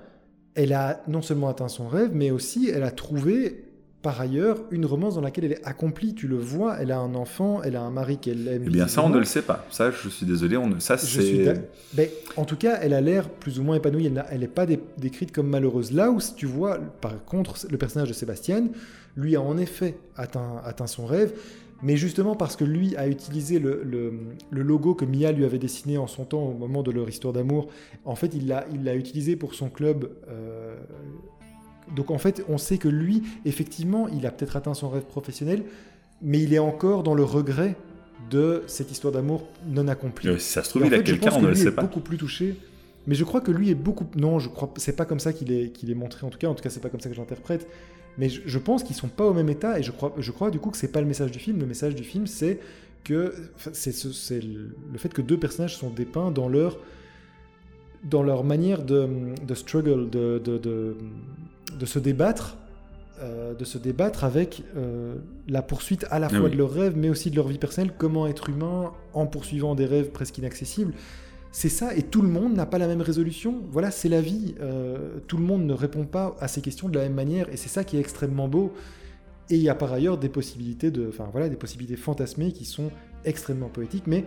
elle 0.54 0.72
a 0.72 1.02
non 1.08 1.20
seulement 1.20 1.48
atteint 1.48 1.66
son 1.68 1.88
rêve, 1.88 2.10
mais 2.14 2.30
aussi 2.30 2.70
elle 2.72 2.84
a 2.84 2.92
trouvé, 2.92 3.64
par 4.04 4.20
ailleurs, 4.20 4.58
une 4.70 4.84
romance 4.86 5.16
dans 5.16 5.20
laquelle 5.22 5.46
elle 5.46 5.52
est 5.52 5.66
accomplie. 5.66 6.14
Tu 6.14 6.28
le 6.28 6.36
vois, 6.36 6.76
elle 6.78 6.92
a 6.92 6.98
un 6.98 7.14
enfant, 7.16 7.62
elle 7.64 7.74
a 7.74 7.80
un 7.82 7.90
mari 7.90 8.18
qu'elle 8.18 8.46
aime. 8.46 8.64
Eh 8.66 8.70
bien, 8.70 8.86
ça, 8.86 9.02
on 9.02 9.08
ne 9.08 9.18
le 9.18 9.24
sait 9.24 9.42
pas. 9.42 9.66
Ça, 9.70 9.90
je 9.90 10.08
suis 10.10 10.26
désolé. 10.26 10.56
On 10.58 10.68
ne... 10.68 10.78
Ça, 10.78 10.96
c'est. 10.98 11.68
Ben, 11.94 12.08
en 12.36 12.44
tout 12.44 12.56
cas, 12.56 12.78
elle 12.82 12.92
a 12.92 13.00
l'air 13.00 13.28
plus 13.30 13.58
ou 13.58 13.62
moins 13.64 13.76
épanouie. 13.76 14.08
Elle 14.30 14.40
n'est 14.40 14.46
pas 14.46 14.66
dé- 14.66 14.78
décrite 14.98 15.32
comme 15.32 15.48
malheureuse. 15.48 15.90
Là 15.90 16.10
où, 16.10 16.20
si 16.20 16.34
tu 16.34 16.46
vois, 16.46 16.78
par 17.00 17.24
contre, 17.24 17.54
le 17.68 17.78
personnage 17.78 18.08
de 18.08 18.14
Sébastien, 18.14 18.68
lui 19.16 19.34
a 19.36 19.40
en 19.40 19.56
effet 19.56 19.96
atteint, 20.16 20.60
atteint 20.64 20.86
son 20.86 21.06
rêve, 21.06 21.32
mais 21.82 21.96
justement 21.96 22.36
parce 22.36 22.56
que 22.56 22.64
lui 22.64 22.96
a 22.96 23.08
utilisé 23.08 23.58
le, 23.58 23.82
le- 23.84 24.12
le 24.50 24.62
logo 24.62 24.94
que 24.94 25.04
Mia 25.04 25.32
lui 25.32 25.44
avait 25.44 25.58
dessiné 25.58 25.96
en 25.98 26.06
son 26.06 26.24
temps 26.24 26.42
au 26.42 26.52
moment 26.54 26.82
de 26.82 26.90
leur 26.90 27.08
histoire 27.08 27.32
d'amour. 27.32 27.68
En 28.04 28.16
fait, 28.16 28.32
il 28.34 28.48
l'a 28.48 28.66
il 28.74 28.84
l'a 28.84 28.94
utilisé 28.94 29.34
pour 29.36 29.54
son 29.54 29.70
club. 29.70 30.10
euh, 30.28 30.76
Donc 31.94 32.10
en 32.10 32.18
fait, 32.18 32.44
on 32.48 32.58
sait 32.58 32.78
que 32.78 32.88
lui, 32.88 33.22
effectivement, 33.44 34.08
il 34.08 34.26
a 34.26 34.30
peut-être 34.30 34.56
atteint 34.56 34.74
son 34.74 34.88
rêve 34.88 35.04
professionnel, 35.04 35.62
mais 36.22 36.40
il 36.42 36.54
est 36.54 36.58
encore 36.58 37.02
dans 37.02 37.14
le 37.14 37.24
regret 37.24 37.76
de 38.30 38.62
cette 38.66 38.90
histoire 38.90 39.12
d'amour 39.12 39.46
non 39.68 39.86
accomplie. 39.88 40.28
Si 40.40 40.52
ça 40.52 40.62
se 40.62 40.70
trouve, 40.70 40.86
il 40.86 40.94
a 40.94 41.00
quelqu'un, 41.02 41.30
on 41.34 41.42
ne 41.42 41.48
le 41.48 41.54
sait 41.54 41.68
est 41.68 41.72
pas. 41.72 41.82
beaucoup 41.82 42.00
plus 42.00 42.16
touché. 42.16 42.56
Mais 43.06 43.14
je 43.14 43.24
crois 43.24 43.42
que 43.42 43.50
lui 43.50 43.68
est 43.68 43.74
beaucoup. 43.74 44.06
Non, 44.16 44.38
je 44.38 44.48
crois. 44.48 44.72
C'est 44.78 44.96
pas 44.96 45.04
comme 45.04 45.20
ça 45.20 45.34
qu'il 45.34 45.52
est, 45.52 45.68
qu'il 45.70 45.90
est 45.90 45.94
montré. 45.94 46.26
En 46.26 46.30
tout 46.30 46.38
cas, 46.38 46.48
en 46.48 46.54
tout 46.54 46.62
cas, 46.62 46.70
c'est 46.70 46.80
pas 46.80 46.88
comme 46.88 47.00
ça 47.00 47.10
que 47.10 47.14
j'interprète. 47.14 47.68
Mais 48.16 48.30
je, 48.30 48.40
je 48.46 48.58
pense 48.58 48.82
qu'ils 48.82 48.96
sont 48.96 49.08
pas 49.08 49.26
au 49.26 49.34
même 49.34 49.50
état 49.50 49.78
et 49.78 49.82
je 49.82 49.90
crois, 49.90 50.14
je 50.16 50.30
crois 50.30 50.50
du 50.50 50.58
coup 50.58 50.70
que 50.70 50.76
c'est 50.78 50.90
pas 50.92 51.00
le 51.02 51.06
message 51.06 51.32
du 51.32 51.38
film. 51.38 51.58
Le 51.58 51.66
message 51.66 51.94
du 51.94 52.04
film, 52.04 52.26
c'est 52.26 52.60
que 53.02 53.34
c'est 53.74 53.92
ce- 53.92 54.12
c'est 54.12 54.40
le 54.40 54.74
le 54.90 54.98
fait 54.98 55.12
que 55.12 55.20
deux 55.20 55.36
personnages 55.38 55.76
sont 55.76 55.90
dépeints 55.90 56.30
dans 56.30 56.48
leur 56.48 56.78
dans 58.04 58.22
leur 58.22 58.44
manière 58.44 58.82
de, 58.84 59.06
de 59.46 59.54
struggle, 59.54 60.08
de, 60.10 60.38
de, 60.38 60.58
de, 60.58 60.96
de 61.78 61.86
se 61.86 61.98
débattre, 61.98 62.56
euh, 63.20 63.54
de 63.54 63.64
se 63.64 63.78
débattre 63.78 64.24
avec 64.24 64.62
euh, 64.76 65.16
la 65.48 65.62
poursuite 65.62 66.06
à 66.10 66.18
la 66.18 66.26
Ah 66.26 66.30
fois 66.30 66.40
oui. 66.46 66.50
de 66.50 66.56
leurs 66.56 66.72
rêves, 66.72 66.94
mais 66.96 67.08
aussi 67.08 67.30
de 67.30 67.36
leur 67.36 67.48
vie 67.48 67.58
personnelle, 67.58 67.92
comment 67.96 68.26
être 68.26 68.48
humain 68.48 68.92
en 69.12 69.26
poursuivant 69.26 69.74
des 69.74 69.86
rêves 69.86 70.10
presque 70.10 70.38
inaccessibles. 70.38 70.94
C'est 71.52 71.68
ça, 71.68 71.94
et 71.94 72.02
tout 72.02 72.20
le 72.22 72.28
monde 72.28 72.54
n'a 72.54 72.66
pas 72.66 72.78
la 72.78 72.88
même 72.88 73.00
résolution. 73.00 73.62
Voilà, 73.70 73.92
c'est 73.92 74.08
la 74.08 74.20
vie. 74.20 74.56
Euh, 74.60 75.20
tout 75.28 75.36
le 75.36 75.44
monde 75.44 75.64
ne 75.64 75.72
répond 75.72 76.04
pas 76.04 76.34
à 76.40 76.48
ces 76.48 76.60
questions 76.60 76.88
de 76.88 76.96
la 76.96 77.04
même 77.04 77.14
manière, 77.14 77.48
et 77.48 77.56
c'est 77.56 77.68
ça 77.68 77.84
qui 77.84 77.96
est 77.96 78.00
extrêmement 78.00 78.48
beau. 78.48 78.72
Et 79.50 79.56
il 79.56 79.62
y 79.62 79.68
a 79.68 79.74
par 79.76 79.92
ailleurs 79.92 80.18
des 80.18 80.28
possibilités 80.28 80.90
de, 80.90 81.06
enfin 81.08 81.28
voilà, 81.30 81.48
des 81.48 81.56
possibilités 81.56 81.96
fantasmées 81.96 82.50
qui 82.50 82.64
sont 82.64 82.90
extrêmement 83.24 83.68
poétiques, 83.68 84.08
mais 84.08 84.24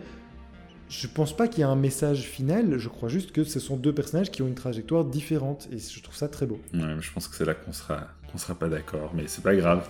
je 0.89 1.07
pense 1.07 1.35
pas 1.35 1.47
qu'il 1.47 1.59
y 1.59 1.61
ait 1.61 1.65
un 1.69 1.75
message 1.75 2.21
final. 2.21 2.77
Je 2.77 2.89
crois 2.89 3.09
juste 3.09 3.31
que 3.31 3.43
ce 3.43 3.59
sont 3.59 3.75
deux 3.77 3.93
personnages 3.93 4.31
qui 4.31 4.41
ont 4.41 4.47
une 4.47 4.55
trajectoire 4.55 5.05
différente, 5.05 5.67
et 5.71 5.77
je 5.79 6.01
trouve 6.01 6.15
ça 6.15 6.27
très 6.27 6.45
beau. 6.45 6.59
Ouais, 6.73 6.79
mais 6.95 7.01
je 7.01 7.11
pense 7.11 7.27
que 7.27 7.35
c'est 7.35 7.45
là 7.45 7.53
qu'on 7.53 7.73
sera, 7.73 8.07
qu'on 8.31 8.37
sera 8.37 8.55
pas 8.55 8.69
d'accord, 8.69 9.11
mais 9.15 9.23
c'est 9.27 9.43
pas 9.43 9.55
grave. 9.55 9.87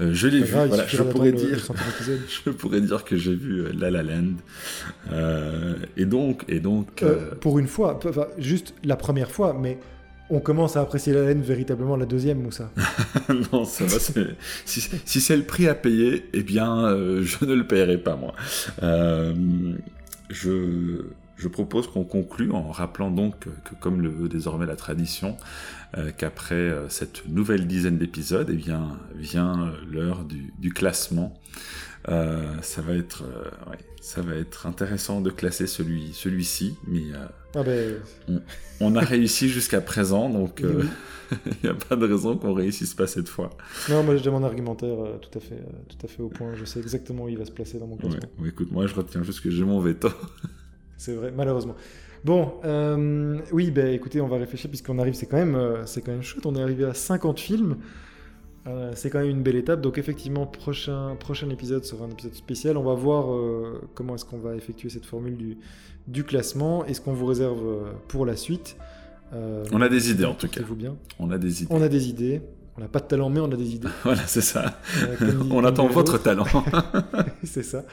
Euh, 0.00 0.10
je 0.12 0.28
l'ai 0.28 0.40
vu, 0.42 0.52
grave, 0.52 0.66
il 0.66 0.68
voilà, 0.68 0.86
je 0.86 1.02
pourrais 1.02 1.30
le- 1.32 1.36
dire, 1.38 1.58
je 2.44 2.50
pourrais 2.50 2.80
dire 2.80 3.04
que 3.04 3.16
j'ai 3.16 3.34
vu 3.34 3.60
euh, 3.64 3.72
La 3.76 3.90
La 3.90 4.02
Land. 4.02 4.34
Euh, 5.12 5.74
et 5.96 6.04
donc, 6.04 6.44
et 6.48 6.60
donc, 6.60 7.02
Euh, 7.02 7.30
pour 7.40 7.58
une 7.58 7.66
fois, 7.68 7.98
enfin, 8.04 8.26
juste 8.38 8.74
la 8.84 8.96
première 8.96 9.30
fois, 9.30 9.52
mais 9.58 9.78
on 10.28 10.40
commence 10.40 10.76
à 10.76 10.80
apprécier 10.80 11.12
la 11.12 11.22
laine 11.24 11.40
véritablement 11.42 11.96
la 11.96 12.06
deuxième, 12.06 12.42
Moussa. 12.42 12.72
non, 13.52 13.64
ça 13.64 13.84
va. 13.84 13.96
Si, 14.64 14.88
si 15.04 15.20
c'est 15.20 15.36
le 15.36 15.44
prix 15.44 15.68
à 15.68 15.74
payer, 15.76 16.28
eh 16.32 16.42
bien, 16.42 16.84
euh, 16.86 17.22
je 17.22 17.44
ne 17.44 17.54
le 17.54 17.64
paierai 17.64 17.98
pas 17.98 18.16
moi. 18.16 18.34
Euh, 18.82 19.32
je, 20.30 20.98
je 21.36 21.48
propose 21.48 21.86
qu'on 21.86 22.04
conclue 22.04 22.50
en 22.50 22.70
rappelant 22.70 23.10
donc 23.10 23.38
que, 23.40 23.50
comme 23.80 24.00
le 24.00 24.08
veut 24.08 24.28
désormais 24.28 24.66
la 24.66 24.76
tradition, 24.76 25.36
euh, 25.98 26.10
qu'après 26.16 26.54
euh, 26.54 26.88
cette 26.88 27.28
nouvelle 27.28 27.66
dizaine 27.66 27.98
d'épisodes, 27.98 28.48
eh 28.50 28.56
bien, 28.56 28.98
vient 29.14 29.66
euh, 29.66 29.70
l'heure 29.90 30.24
du, 30.24 30.52
du 30.58 30.72
classement. 30.72 31.34
Euh, 32.08 32.54
ça 32.62 32.82
va 32.82 32.94
être, 32.94 33.24
ouais, 33.68 33.78
ça 34.00 34.22
va 34.22 34.34
être 34.36 34.66
intéressant 34.66 35.20
de 35.20 35.30
classer 35.30 35.66
celui, 35.66 36.12
celui-ci, 36.12 36.76
mais 36.86 37.02
Ah 37.54 37.62
ben, 37.64 37.96
on 38.80 38.94
a 38.94 39.00
réussi 39.00 39.48
jusqu'à 39.48 39.80
présent, 39.80 40.30
donc 40.30 40.62
il 40.62 41.52
n'y 41.64 41.68
a 41.68 41.74
pas 41.74 41.96
de 41.96 42.06
raison 42.06 42.36
qu'on 42.38 42.54
réussisse 42.54 42.94
pas 42.94 43.08
cette 43.08 43.28
fois. 43.28 43.50
non, 43.88 44.04
moi 44.04 44.16
j'ai 44.16 44.30
mon 44.30 44.44
argumentaire 44.44 44.96
tout 45.20 45.36
à 45.36 45.40
fait, 45.40 45.60
tout 45.88 45.96
à 46.04 46.06
fait 46.08 46.22
au 46.22 46.28
point. 46.28 46.54
Je 46.54 46.64
sais 46.64 46.78
exactement 46.78 47.24
où 47.24 47.28
il 47.28 47.38
va 47.38 47.44
se 47.44 47.50
placer 47.50 47.80
dans 47.80 47.88
mon 47.88 47.94
Ouais, 47.96 48.02
classement. 48.02 48.20
ouais, 48.38 48.50
écoute, 48.50 48.70
moi 48.70 48.86
je 48.86 48.94
retiens 48.94 49.24
juste 49.24 49.40
que 49.40 49.50
j'ai 49.50 49.64
mon 49.64 49.80
veto. 49.80 50.08
C'est 50.96 51.14
vrai, 51.14 51.32
malheureusement. 51.34 51.74
Bon, 52.24 52.54
euh, 52.64 53.38
oui, 53.52 53.70
ben 53.70 53.88
écoutez, 53.88 54.20
on 54.20 54.26
va 54.28 54.36
réfléchir 54.38 54.68
puisqu'on 54.70 54.98
arrive, 54.98 55.14
c'est 55.14 55.26
quand 55.26 55.36
même, 55.36 55.54
euh, 55.54 55.86
c'est 55.86 56.00
quand 56.02 56.10
même 56.12 56.22
chouette. 56.22 56.44
On 56.46 56.56
est 56.56 56.62
arrivé 56.62 56.84
à 56.84 56.94
50 56.94 57.38
films. 57.38 57.76
Euh, 58.66 58.90
c'est 58.96 59.10
quand 59.10 59.20
même 59.20 59.30
une 59.30 59.42
belle 59.42 59.54
étape. 59.56 59.80
Donc 59.80 59.96
effectivement, 59.98 60.44
prochain, 60.46 61.16
prochain 61.20 61.48
épisode 61.50 61.84
sera 61.84 62.06
un 62.06 62.10
épisode 62.10 62.34
spécial. 62.34 62.76
On 62.76 62.82
va 62.82 62.94
voir 62.94 63.26
comment 63.94 64.16
est-ce 64.16 64.24
qu'on 64.24 64.38
va 64.38 64.56
effectuer 64.56 64.88
cette 64.88 65.06
formule 65.06 65.36
du, 65.36 65.58
du 66.08 66.24
classement 66.24 66.84
et 66.84 66.94
ce 66.94 67.00
qu'on 67.00 67.12
vous 67.12 67.26
réserve 67.26 67.62
pour 68.08 68.26
la 68.26 68.34
suite? 68.34 68.76
On 69.32 69.80
a 69.80 69.88
des 69.88 70.10
idées 70.10 70.24
en 70.24 70.34
tout 70.34 70.46
cas. 70.48 70.54
portez-vous 70.60 70.74
bien. 70.74 70.96
On 71.20 71.30
a 71.30 71.38
des 71.38 71.62
idées. 71.62 71.72
On 71.72 71.80
a 71.82 71.88
des 71.88 72.08
idées. 72.08 72.42
On 72.76 72.80
n'a 72.80 72.88
pas 72.88 72.98
de 72.98 73.06
talent, 73.06 73.30
mais 73.30 73.40
on 73.40 73.50
a 73.50 73.56
des 73.56 73.74
idées. 73.74 73.88
Voilà, 74.04 74.26
c'est 74.26 74.42
ça. 74.42 74.80
Dit- 75.20 75.48
On 75.50 75.64
attend 75.64 75.86
votre 75.86 76.18
talent. 76.18 76.44
c'est 77.44 77.62
ça. 77.62 77.84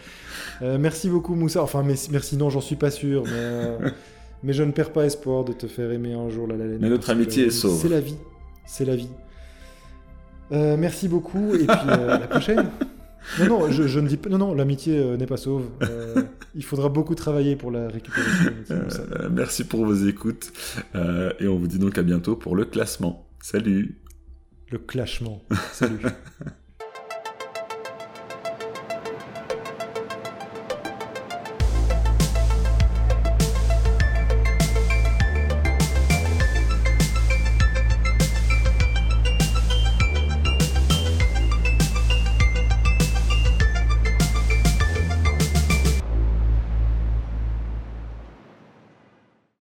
Euh, 0.61 0.77
merci 0.77 1.09
beaucoup, 1.09 1.35
Moussa. 1.35 1.61
Enfin, 1.63 1.83
mais- 1.83 1.95
merci, 2.11 2.37
non, 2.37 2.49
j'en 2.49 2.61
suis 2.61 2.75
pas 2.75 2.91
sûr. 2.91 3.23
Mais, 3.25 3.31
euh, 3.33 3.89
mais 4.43 4.53
je 4.53 4.63
ne 4.63 4.71
perds 4.71 4.91
pas 4.93 5.05
espoir 5.05 5.43
de 5.43 5.53
te 5.53 5.67
faire 5.67 5.91
aimer 5.91 6.13
un 6.13 6.29
jour 6.29 6.47
la 6.47 6.55
la 6.57 6.65
Mais 6.65 6.89
notre 6.89 7.09
amitié 7.09 7.47
est 7.47 7.51
sauve. 7.51 7.79
C'est 7.81 7.89
la 7.89 7.99
vie. 7.99 8.17
C'est 8.65 8.85
la 8.85 8.95
vie. 8.95 9.09
Euh, 10.51 10.77
merci 10.77 11.07
beaucoup. 11.07 11.53
Et 11.55 11.59
puis, 11.65 11.67
à 11.67 12.19
la 12.19 12.27
prochaine. 12.27 12.69
Non, 13.39 13.47
non, 13.47 13.71
je, 13.71 13.87
je 13.87 13.99
ne 13.99 14.07
dis 14.07 14.17
pas. 14.17 14.29
Non, 14.29 14.37
non, 14.37 14.53
l'amitié 14.53 14.97
euh, 14.97 15.15
n'est 15.17 15.25
pas 15.25 15.37
sauve. 15.37 15.69
Euh, 15.81 16.23
il 16.55 16.63
faudra 16.63 16.89
beaucoup 16.89 17.15
travailler 17.15 17.55
pour 17.55 17.71
la 17.71 17.87
récupérer. 17.87 18.27
Euh, 18.69 19.29
merci 19.31 19.63
pour 19.63 19.85
vos 19.85 19.95
écoutes. 19.95 20.51
Et 21.39 21.47
on 21.47 21.57
vous 21.57 21.67
dit 21.67 21.79
donc 21.79 21.97
à 21.97 22.03
bientôt 22.03 22.35
pour 22.35 22.55
le 22.55 22.65
classement. 22.65 23.27
Salut 23.41 23.97
Le 24.71 24.77
clashement. 24.77 25.43
Salut. 25.71 25.99